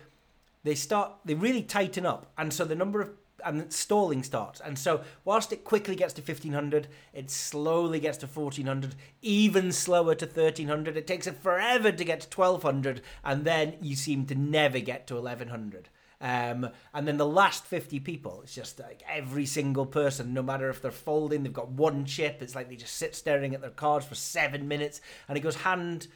[0.63, 2.31] they start, they really tighten up.
[2.39, 3.11] And so the number of
[3.45, 4.61] and stalling starts.
[4.61, 10.15] And so, whilst it quickly gets to 1500, it slowly gets to 1400, even slower
[10.15, 10.97] to 1300.
[10.97, 15.07] It takes it forever to get to 1200, and then you seem to never get
[15.09, 15.89] to 1100.
[16.21, 20.71] Um, and then the last 50 people, it's just like every single person, no matter
[20.71, 23.71] if they're folding, they've got one chip, it's like they just sit staring at their
[23.71, 26.07] cards for seven minutes, and it goes hand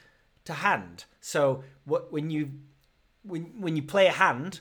[0.45, 1.07] to hand.
[1.21, 2.53] So, what, when you
[3.25, 4.61] when, when you play a hand,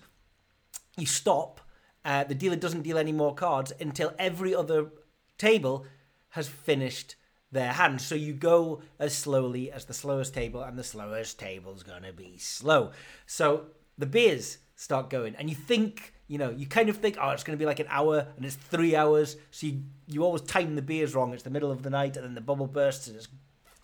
[0.98, 1.62] you stop
[2.06, 4.92] uh, the dealer doesn't deal any more cards until every other
[5.38, 5.86] table
[6.30, 7.16] has finished
[7.52, 8.00] their hand.
[8.00, 12.38] So you go as slowly as the slowest table, and the slowest table's gonna be
[12.38, 12.92] slow.
[13.26, 13.68] So
[13.98, 17.44] the beers start going, and you think, you know, you kind of think, oh, it's
[17.44, 19.38] gonna be like an hour, and it's three hours.
[19.50, 21.34] So you, you always time the beers wrong.
[21.34, 23.30] It's the middle of the night, and then the bubble bursts, and it's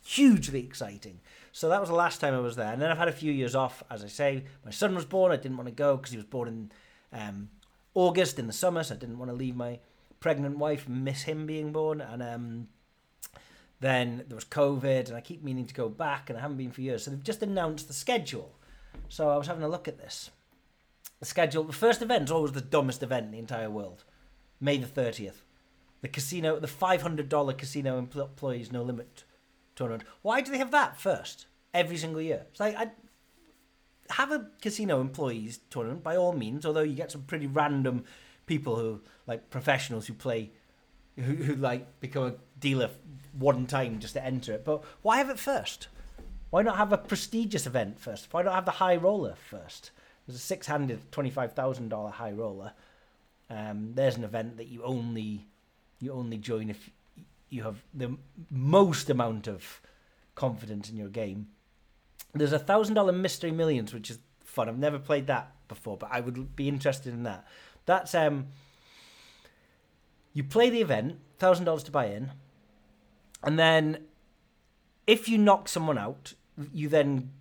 [0.06, 1.22] hugely exciting.
[1.53, 3.31] So that was the last time I was there, and then I've had a few
[3.31, 3.84] years off.
[3.89, 5.31] As I say, my son was born.
[5.31, 6.72] I didn't want to go because he was born in.
[7.14, 7.49] Um,
[7.93, 9.80] August in the summer, so I didn't want to leave my
[10.19, 11.99] pregnant wife miss him being born.
[11.99, 12.68] And um,
[13.80, 16.72] then there was COVID, and I keep meaning to go back, and I haven't been
[16.72, 17.03] for years.
[17.03, 18.55] So they've just announced the schedule.
[19.09, 20.30] So I was having a look at this.
[21.19, 24.03] The schedule, the first event is always the dumbest event in the entire world.
[24.59, 25.41] May the 30th.
[26.01, 29.23] The casino, the $500 casino employees no limit
[29.76, 30.03] tournament.
[30.22, 31.45] Why do they have that first?
[31.73, 32.45] Every single year.
[32.49, 32.91] It's like, I,
[34.12, 36.66] have a casino employees tournament by all means.
[36.66, 38.04] Although you get some pretty random
[38.46, 40.52] people who like professionals who play,
[41.16, 42.90] who, who like become a dealer
[43.38, 44.66] one time just to enter it.
[44.66, 45.88] But why have it first?
[46.50, 48.28] Why not have a prestigious event first?
[48.32, 49.92] Why not have the high roller first?
[50.28, 52.74] There's a six-handed, twenty-five thousand dollar high roller.
[53.50, 55.46] Um, there's an event that you only
[56.00, 56.90] you only join if
[57.50, 58.18] you have the
[58.50, 59.82] most amount of
[60.36, 61.48] confidence in your game.
[62.34, 64.70] There's a thousand dollar mystery millions, which is fun.
[64.70, 67.45] I've never played that before, but I would be interested in that.
[67.86, 68.48] That's um
[70.34, 72.32] You play the event, thousand dollars to buy in,
[73.44, 74.06] and then
[75.08, 76.34] if you knock someone out,
[76.74, 77.32] you then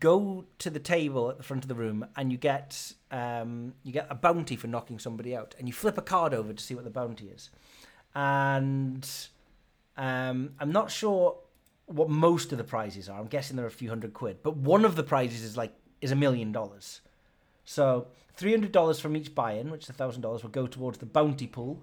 [0.00, 3.92] go to the table at the front of the room and you get um, you
[3.92, 6.74] get a bounty for knocking somebody out, and you flip a card over to see
[6.74, 7.50] what the bounty is.
[8.14, 9.08] And
[9.96, 11.36] um, I'm not sure
[11.92, 13.20] what most of the prizes are.
[13.20, 15.72] I'm guessing there are a few hundred quid, but one of the prizes is like
[16.00, 17.00] is a million dollars.
[17.64, 21.06] So three hundred dollars from each buy-in, which a thousand dollars, will go towards the
[21.06, 21.82] bounty pool.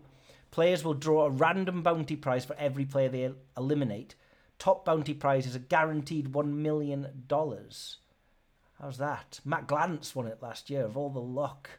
[0.52, 4.16] Players will draw a random bounty prize for every player they eliminate.
[4.58, 7.98] Top bounty prize is a guaranteed one million dollars.
[8.82, 9.40] How's that?
[9.46, 10.86] Matt Glantz won it last year.
[10.86, 11.70] Of all the luck,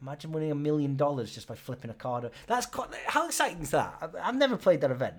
[0.00, 2.30] imagine winning a million dollars just by flipping a card.
[2.46, 4.12] That's quite, how exciting is that?
[4.22, 5.16] I've never played that event.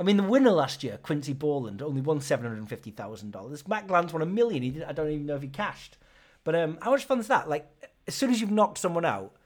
[0.00, 3.32] I mean, the winner last year, Quincy Borland, only won seven hundred and fifty thousand
[3.32, 3.68] dollars.
[3.68, 4.62] Matt Glantz won a million.
[4.62, 5.98] He didn't, I don't even know if he cashed.
[6.42, 7.50] But um, how much fun is that?
[7.50, 7.70] Like,
[8.08, 9.36] as soon as you've knocked someone out,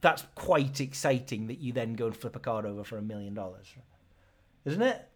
[0.00, 1.46] that's quite exciting.
[1.46, 3.72] That you then go and flip a card over for a million dollars,
[4.64, 5.08] isn't it?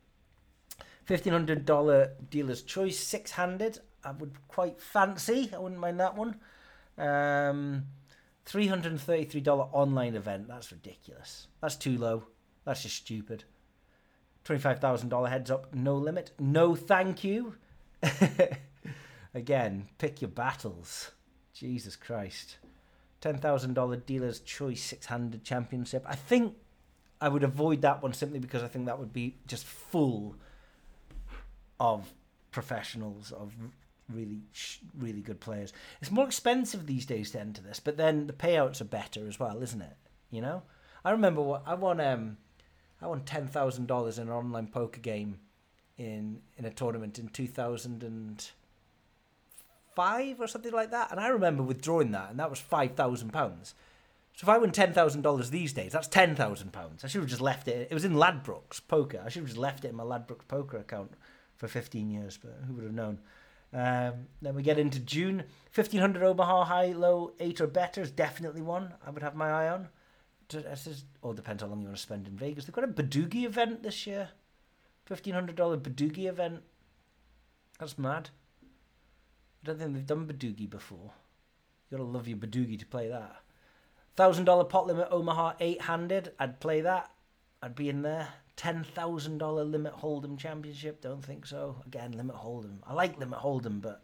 [1.04, 3.80] Fifteen hundred dollar dealer's choice, six handed.
[4.04, 5.50] I would quite fancy.
[5.52, 6.36] I wouldn't mind that one.
[6.96, 7.86] Um,
[8.44, 10.46] three hundred and thirty three dollar online event.
[10.46, 11.48] That's ridiculous.
[11.60, 12.22] That's too low.
[12.64, 13.42] That's just stupid.
[14.44, 16.32] Twenty-five thousand dollar heads up, no limit.
[16.38, 17.54] No, thank you.
[19.34, 21.10] Again, pick your battles.
[21.54, 22.58] Jesus Christ.
[23.20, 26.04] Ten thousand dollar dealer's choice six-handed championship.
[26.06, 26.54] I think
[27.20, 30.36] I would avoid that one simply because I think that would be just full
[31.80, 32.12] of
[32.50, 33.54] professionals, of
[34.12, 34.40] really,
[34.98, 35.72] really good players.
[36.00, 39.40] It's more expensive these days to enter this, but then the payouts are better as
[39.40, 39.96] well, isn't it?
[40.30, 40.62] You know,
[41.04, 42.00] I remember what I won.
[42.00, 42.36] Um,
[43.00, 45.38] I won ten thousand dollars in an online poker game
[45.98, 48.50] in in a tournament in two thousand and
[49.94, 53.32] five or something like that, and I remember withdrawing that, and that was five thousand
[53.32, 53.74] pounds.
[54.36, 57.04] So if I win ten thousand dollars these days, that's ten thousand pounds.
[57.04, 57.88] I should have just left it.
[57.90, 59.22] It was in Ladbrokes poker.
[59.24, 61.12] I should have just left it in my Ladbrokes poker account
[61.56, 63.20] for fifteen years, but who would have known?
[63.72, 65.44] Um, then we get into June.
[65.70, 69.50] Fifteen hundred Omaha high, low, eight or better is definitely one I would have my
[69.50, 69.88] eye on.
[70.52, 72.64] Is all oh, depends how long you want to spend in Vegas.
[72.64, 74.30] They've got a Badugi event this year.
[75.04, 76.62] Fifteen hundred dollar Badugi event.
[77.78, 78.30] That's mad.
[78.62, 81.12] I don't think they've done Badugi before.
[81.90, 83.36] You gotta love your Badugi to play that.
[84.16, 86.32] Thousand dollar pot limit Omaha eight handed.
[86.38, 87.10] I'd play that.
[87.62, 88.28] I'd be in there.
[88.56, 91.00] Ten thousand dollar limit Hold'em championship.
[91.00, 91.82] Don't think so.
[91.86, 92.78] Again, limit Hold'em.
[92.86, 94.03] I like limit Hold'em, but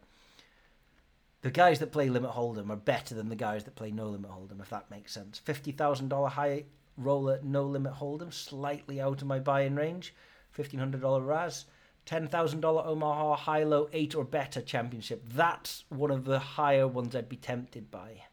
[1.41, 4.31] the guys that play limit Hold'em are better than the guys that play no limit
[4.31, 4.61] Hold'em.
[4.61, 5.39] If that makes sense.
[5.39, 6.65] Fifty thousand dollar high
[6.97, 8.33] roller no limit Hold'em.
[8.33, 10.13] Slightly out of my buy-in range.
[10.51, 11.65] Fifteen hundred dollar Razz.
[12.05, 15.23] Ten thousand dollar Omaha high low eight or better championship.
[15.27, 18.23] That's one of the higher ones I'd be tempted by.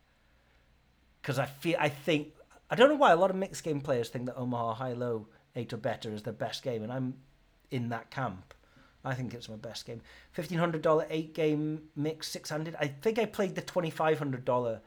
[1.20, 2.34] Because I feel I think
[2.70, 5.28] I don't know why a lot of mixed game players think that Omaha high low
[5.56, 7.14] eight or better is their best game, and I'm
[7.70, 8.54] in that camp.
[9.04, 10.00] I think it's my best game.
[10.32, 12.76] Fifteen hundred dollar eight game mix six hundred.
[12.80, 14.80] I think I played the twenty five hundred dollar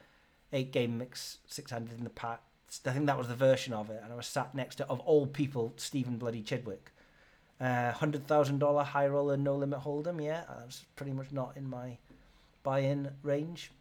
[0.54, 2.42] eight game mix six hundred in the past.
[2.86, 5.00] I think that was the version of it, and I was sat next to of
[5.02, 6.92] all people Stephen Bloody Chidwick.
[7.60, 10.24] Uh, hundred thousand dollar high roller no limit hold'em.
[10.24, 11.98] Yeah, that's pretty much not in my
[12.64, 13.72] buy-in range.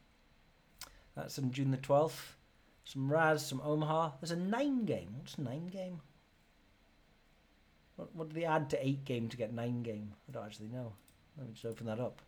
[1.17, 2.37] That's on June the twelfth.
[2.85, 4.13] Some Razz, some Omaha.
[4.21, 5.15] There's a nine game.
[5.19, 6.01] What's nine game?
[8.01, 10.15] What, what do they add to eight game to get nine game?
[10.27, 10.95] I don't actually know.
[11.37, 12.23] Let me just open that up.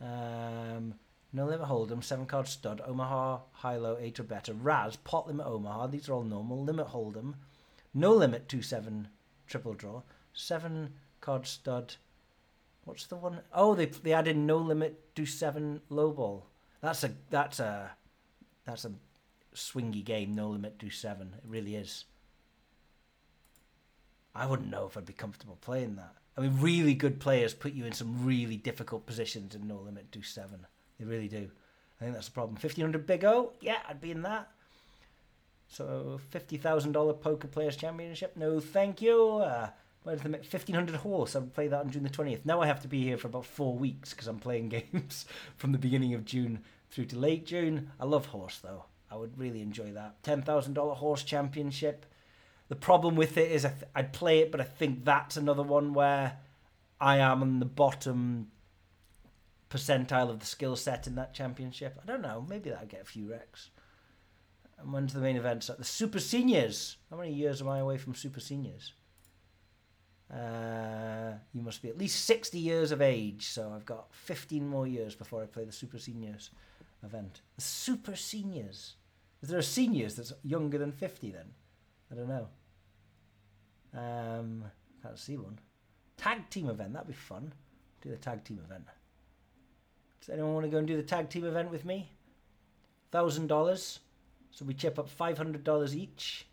[0.00, 0.94] Um,
[1.32, 5.46] no limit hold'em, seven card stud, Omaha, high low, eight or better, Razz, pot limit
[5.46, 5.88] Omaha.
[5.88, 6.64] These are all normal.
[6.64, 7.34] Limit hold'em,
[7.92, 9.08] no limit two seven
[9.46, 10.02] triple draw,
[10.32, 11.96] seven card stud.
[12.84, 13.40] What's the one?
[13.52, 16.46] Oh, they they add in no limit do seven low ball.
[16.80, 17.90] That's a that's a
[18.64, 18.92] that's a
[19.54, 20.34] swingy game.
[20.34, 21.34] No limit do seven.
[21.36, 22.06] It really is.
[24.38, 26.14] I wouldn't know if I'd be comfortable playing that.
[26.36, 30.12] I mean, really good players put you in some really difficult positions in no limit
[30.12, 30.66] do seven.
[30.98, 31.50] They really do.
[32.00, 32.56] I think that's the problem.
[32.56, 33.52] Fifteen hundred big O.
[33.60, 34.48] Yeah, I'd be in that.
[35.68, 38.36] So fifty thousand dollar poker players championship.
[38.36, 39.38] No, thank you.
[39.38, 39.70] Uh,
[40.04, 41.34] where's the fifteen hundred horse?
[41.34, 42.46] I would play that on June the twentieth.
[42.46, 45.72] Now I have to be here for about four weeks because I'm playing games from
[45.72, 46.60] the beginning of June
[46.90, 47.90] through to late June.
[47.98, 48.84] I love horse though.
[49.10, 50.22] I would really enjoy that.
[50.22, 52.06] Ten thousand dollar horse championship.
[52.68, 55.62] The problem with it is I th- I'd play it, but I think that's another
[55.62, 56.38] one where
[57.00, 58.50] I am on the bottom
[59.70, 61.98] percentile of the skill set in that championship.
[62.02, 62.44] I don't know.
[62.48, 63.70] Maybe that'll get a few wrecks.
[64.78, 65.64] And when's the main event?
[65.64, 66.96] So the Super Seniors.
[67.10, 68.92] How many years am I away from Super Seniors?
[70.32, 74.86] Uh, you must be at least 60 years of age, so I've got 15 more
[74.86, 76.50] years before I play the Super Seniors
[77.02, 77.40] event.
[77.56, 78.96] The Super Seniors.
[79.42, 81.46] Is there a seniors that's younger than 50 then?
[82.10, 82.48] I don't know.
[83.98, 84.64] Um,
[85.02, 85.58] can't see one.
[86.16, 87.52] Tag team event, that'd be fun.
[88.02, 88.84] Do the tag team event.
[90.20, 92.10] Does anyone want to go and do the tag team event with me?
[93.10, 94.00] Thousand dollars.
[94.50, 96.46] So we chip up five hundred dollars each.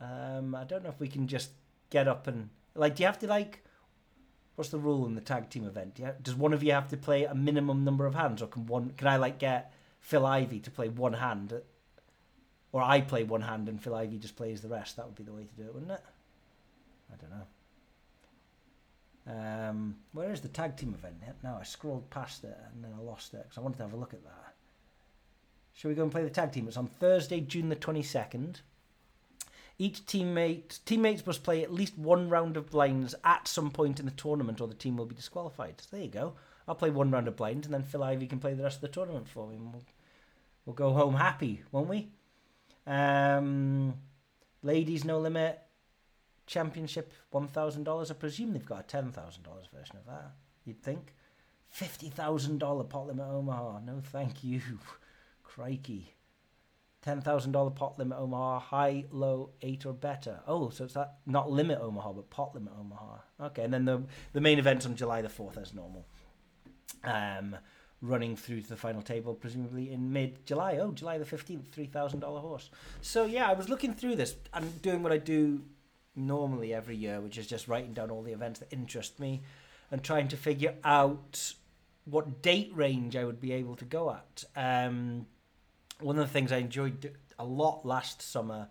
[0.00, 1.50] Um, I don't know if we can just
[1.90, 2.96] get up and like.
[2.96, 3.64] Do you have to like?
[4.54, 5.98] What's the rule in the tag team event?
[5.98, 8.66] You does one of you have to play a minimum number of hands, or can
[8.66, 8.92] one?
[8.96, 11.60] Can I like get Phil Ivey to play one hand,
[12.72, 14.96] or I play one hand and Phil Ivey just plays the rest?
[14.96, 16.02] That would be the way to do it, wouldn't it?
[17.12, 17.46] I don't know.
[19.24, 21.16] Um, where is the tag team event?
[21.44, 23.92] Now I scrolled past it and then I lost it because I wanted to have
[23.92, 24.54] a look at that.
[25.74, 26.68] Shall we go and play the tag team?
[26.68, 28.60] It's on Thursday, June the twenty second.
[29.78, 34.06] Each teammate teammates must play at least one round of blinds at some point in
[34.06, 35.80] the tournament, or the team will be disqualified.
[35.80, 36.34] So there you go.
[36.68, 38.82] I'll play one round of blinds, and then Phil Ivey can play the rest of
[38.82, 39.56] the tournament for me.
[39.58, 39.82] We'll,
[40.66, 42.10] we'll go home happy, won't we?
[42.86, 43.94] Um,
[44.62, 45.58] ladies, no limit.
[46.52, 48.10] Championship, one thousand dollars.
[48.10, 50.32] I presume they've got a ten thousand dollars version of that.
[50.66, 51.14] You'd think.
[51.68, 53.80] Fifty thousand dollar pot limit Omaha.
[53.86, 54.60] No, thank you.
[55.42, 56.14] Crikey.
[57.00, 60.40] Ten thousand dollar pot limit Omaha, high, low, eight or better.
[60.46, 63.16] Oh, so it's that not limit Omaha, but pot limit Omaha.
[63.44, 64.02] Okay, and then the
[64.34, 66.06] the main event's on July the fourth as normal.
[67.02, 67.56] Um,
[68.02, 70.76] running through to the final table, presumably in mid July.
[70.76, 72.68] Oh, July the fifteenth, three thousand dollar horse.
[73.00, 75.62] So yeah, I was looking through this and doing what I do
[76.14, 79.42] normally every year, which is just writing down all the events that interest me
[79.90, 81.54] and trying to figure out
[82.04, 84.44] what date range I would be able to go at.
[84.56, 85.26] Um,
[86.00, 88.68] one of the things I enjoyed a lot last summer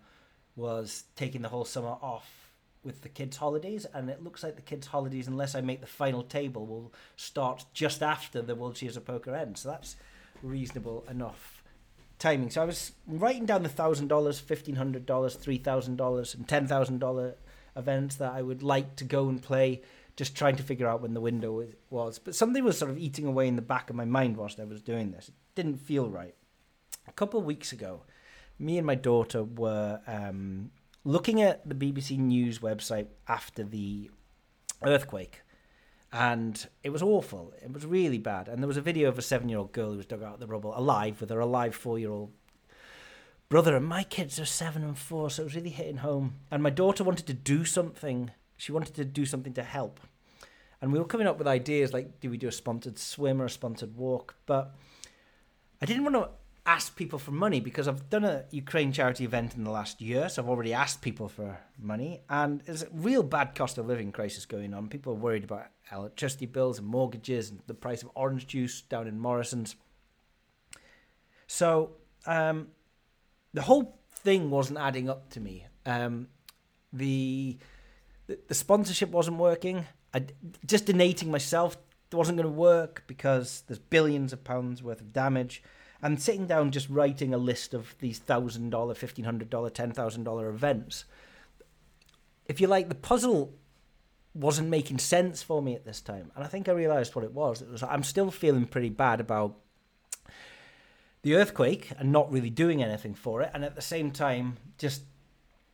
[0.54, 2.50] was taking the whole summer off
[2.84, 5.86] with the kids' holidays, and it looks like the kids' holidays, unless I make the
[5.86, 9.60] final table, will start just after the World Series of Poker ends.
[9.60, 9.96] So that's
[10.42, 11.61] reasonable enough
[12.22, 12.50] timing.
[12.50, 16.48] So I was writing down the thousand dollars, fifteen hundred dollars, three thousand dollars, and
[16.48, 17.36] ten thousand dollar
[17.76, 19.82] events that I would like to go and play.
[20.14, 23.26] Just trying to figure out when the window was- but something was sort of eating
[23.26, 25.28] away in the back of my mind whilst I was doing this.
[25.28, 26.34] It didn't feel right
[27.08, 28.02] a couple of weeks ago,
[28.58, 30.70] me and my daughter were um,
[31.04, 34.10] looking at the BBC News website after the
[34.84, 35.42] earthquake,
[36.12, 37.54] and it was awful.
[37.62, 38.48] It was really bad.
[38.48, 40.46] And there was a video of a seven-year-old girl who was dug out of the
[40.46, 42.32] rubble alive with her alive four-year-old
[43.48, 43.74] brother.
[43.74, 46.34] And my kids are seven and four, so it was really hitting home.
[46.50, 48.30] And my daughter wanted to do something.
[48.56, 50.00] She wanted to do something to help.
[50.82, 53.46] And we were coming up with ideas like, do we do a sponsored swim or
[53.46, 54.34] a sponsored walk?
[54.46, 54.74] But
[55.80, 56.28] I didn't want to
[56.64, 60.28] ask people for money because I've done a Ukraine charity event in the last year,
[60.28, 64.12] so I've already asked people for money, and there's a real bad cost of living
[64.12, 64.88] crisis going on.
[64.88, 69.08] People are worried about electricity bills and mortgages and the price of orange juice down
[69.08, 69.74] in Morrison's.
[71.48, 71.92] So
[72.26, 72.68] um,
[73.52, 75.66] the whole thing wasn't adding up to me.
[75.84, 76.28] Um,
[76.92, 77.58] the,
[78.28, 79.86] the the sponsorship wasn't working.
[80.14, 80.26] I
[80.64, 81.76] just donating myself
[82.12, 85.62] wasn't going to work because there's billions of pounds worth of damage.
[86.02, 89.92] And sitting down just writing a list of these thousand dollar, fifteen hundred dollar, ten
[89.92, 91.04] thousand dollar events.
[92.46, 93.54] If you like, the puzzle
[94.34, 97.32] wasn't making sense for me at this time, and I think I realised what it
[97.32, 97.62] was.
[97.62, 99.56] It was I'm still feeling pretty bad about
[101.22, 105.02] the earthquake and not really doing anything for it, and at the same time just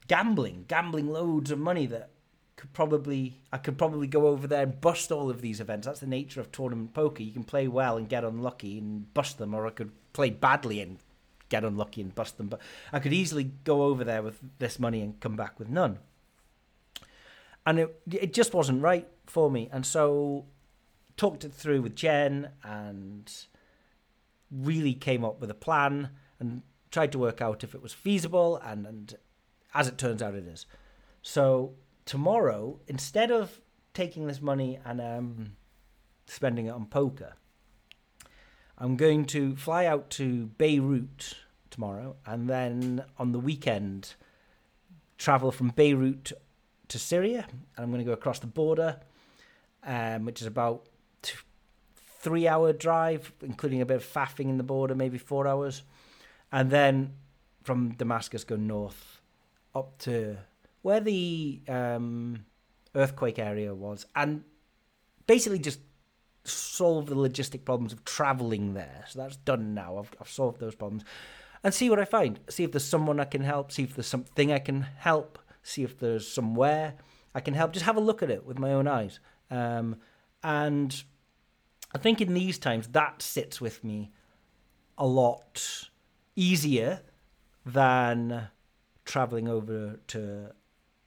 [0.09, 2.11] gambling, gambling loads of money that
[2.59, 5.87] could probably I could probably go over there and bust all of these events.
[5.87, 7.23] That's the nature of tournament poker.
[7.23, 10.81] You can play well and get unlucky and bust them, or I could play badly
[10.81, 10.99] and
[11.49, 12.49] get unlucky and bust them.
[12.49, 12.61] But
[12.93, 16.01] I could easily go over there with this money and come back with none.
[17.65, 19.69] And it it just wasn't right for me.
[19.73, 20.45] And so
[21.17, 23.33] talked it through with Jen and
[24.51, 26.11] really came up with a plan
[26.41, 29.17] and tried to work out if it was feasible and, and
[29.75, 30.67] as it turns out it is.
[31.23, 31.75] So
[32.09, 33.61] tomorrow, instead of
[33.93, 35.53] taking this money and um,
[36.27, 37.35] spending it on poker,
[38.79, 41.35] I'm going to fly out to Beirut
[41.69, 44.15] tomorrow and then on the weekend
[45.19, 46.33] travel from Beirut
[46.89, 49.01] to Syria and I'm going to go across the border,
[49.85, 50.89] um, which is about
[51.95, 55.83] three hour drive, including a bit of faffing in the border, maybe four hours,
[56.51, 57.13] and then
[57.65, 59.21] from Damascus go north
[59.75, 60.39] up to
[60.89, 62.47] where the um,
[62.95, 64.43] earthquake area was, and
[65.27, 65.81] basically just
[66.45, 69.05] solve the logistic problems of traveling there.
[69.07, 69.99] So that's done now.
[69.99, 71.05] I've, I've solved those problems.
[71.63, 72.41] And see what I find.
[72.49, 73.71] See if there's someone I can help.
[73.71, 75.39] See if there's something I can help.
[75.63, 76.95] See if there's somewhere
[77.35, 77.75] I can help.
[77.75, 79.21] Just have a look at it with my own eyes.
[79.51, 79.97] Um,
[80.43, 81.03] and
[81.95, 84.11] I think in these times that sits with me
[84.97, 85.91] a lot
[86.35, 87.03] easier
[87.67, 88.49] than
[89.05, 90.53] traveling over to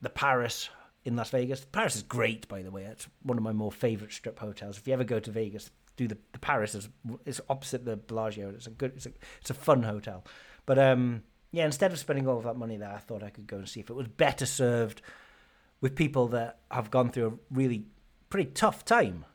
[0.01, 0.69] the Paris
[1.03, 1.65] in Las Vegas.
[1.65, 2.83] Paris is great, by the way.
[2.83, 4.77] It's one of my more favorite strip hotels.
[4.77, 6.89] If you ever go to Vegas, do the, the Paris is
[7.25, 8.49] is opposite the Bellagio.
[8.49, 10.23] It's a good, it's a, it's a fun hotel.
[10.65, 13.47] But um, yeah, instead of spending all of that money there, I thought I could
[13.47, 15.01] go and see if it was better served
[15.81, 17.85] with people that have gone through a really
[18.29, 19.25] pretty tough time.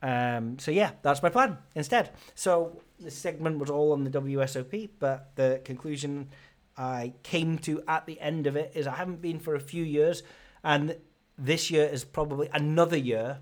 [0.00, 2.12] Um, so yeah, that's my plan instead.
[2.34, 6.28] So this segment was all on the WSOP, but the conclusion
[6.78, 9.84] I came to at the end of it is I haven't been for a few
[9.84, 10.22] years,
[10.62, 10.96] and
[11.36, 13.40] this year is probably another year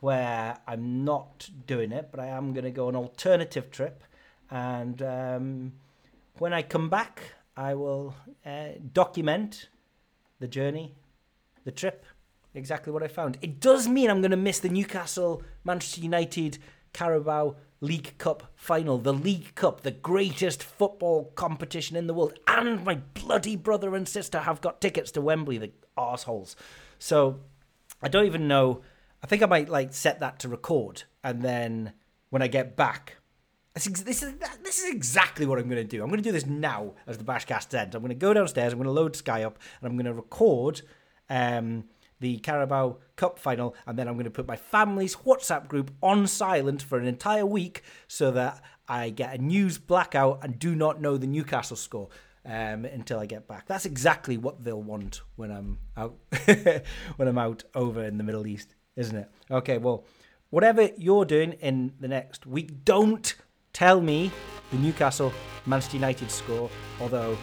[0.00, 4.02] where I'm not doing it, but I am going to go an alternative trip,
[4.50, 5.72] and um,
[6.38, 7.22] when I come back,
[7.56, 9.68] I will uh, document
[10.40, 10.94] the journey,
[11.64, 12.04] the trip,
[12.54, 13.38] exactly what I found.
[13.40, 16.58] It does mean I'm going to miss the Newcastle Manchester United
[16.92, 22.84] Carabao League Cup final, the League Cup, the greatest football competition in the world, and
[22.84, 26.54] my bloody brother and sister have got tickets to Wembley, the arseholes.
[26.98, 27.40] So
[28.02, 28.82] I don't even know.
[29.22, 31.92] I think I might like set that to record, and then
[32.30, 33.16] when I get back,
[33.74, 36.02] this is this is, this is exactly what I'm going to do.
[36.02, 37.94] I'm going to do this now as the Bashcast ends.
[37.94, 38.72] I'm going to go downstairs.
[38.72, 40.82] I'm going to load Sky up, and I'm going to record
[41.28, 41.84] um,
[42.24, 46.26] the Carabao Cup final, and then I'm going to put my family's WhatsApp group on
[46.26, 51.02] silent for an entire week so that I get a news blackout and do not
[51.02, 52.08] know the Newcastle score
[52.46, 53.66] um, until I get back.
[53.66, 56.16] That's exactly what they'll want when I'm out
[57.16, 59.30] when I'm out over in the Middle East, isn't it?
[59.50, 60.06] Okay, well,
[60.48, 63.34] whatever you're doing in the next week, don't
[63.74, 64.30] tell me
[64.70, 65.30] the Newcastle
[65.66, 66.70] Manchester United score.
[67.02, 67.36] Although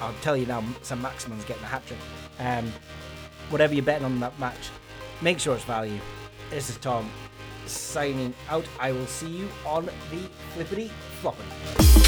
[0.00, 1.98] I'll tell you now, Saint-Maximin's getting a hat trick.
[2.38, 2.72] Um,
[3.52, 4.70] whatever you're betting on that match,
[5.20, 6.00] make sure it's value.
[6.50, 7.08] This is Tom
[7.66, 8.64] signing out.
[8.80, 10.90] I will see you on the flippity
[11.22, 12.01] floppity.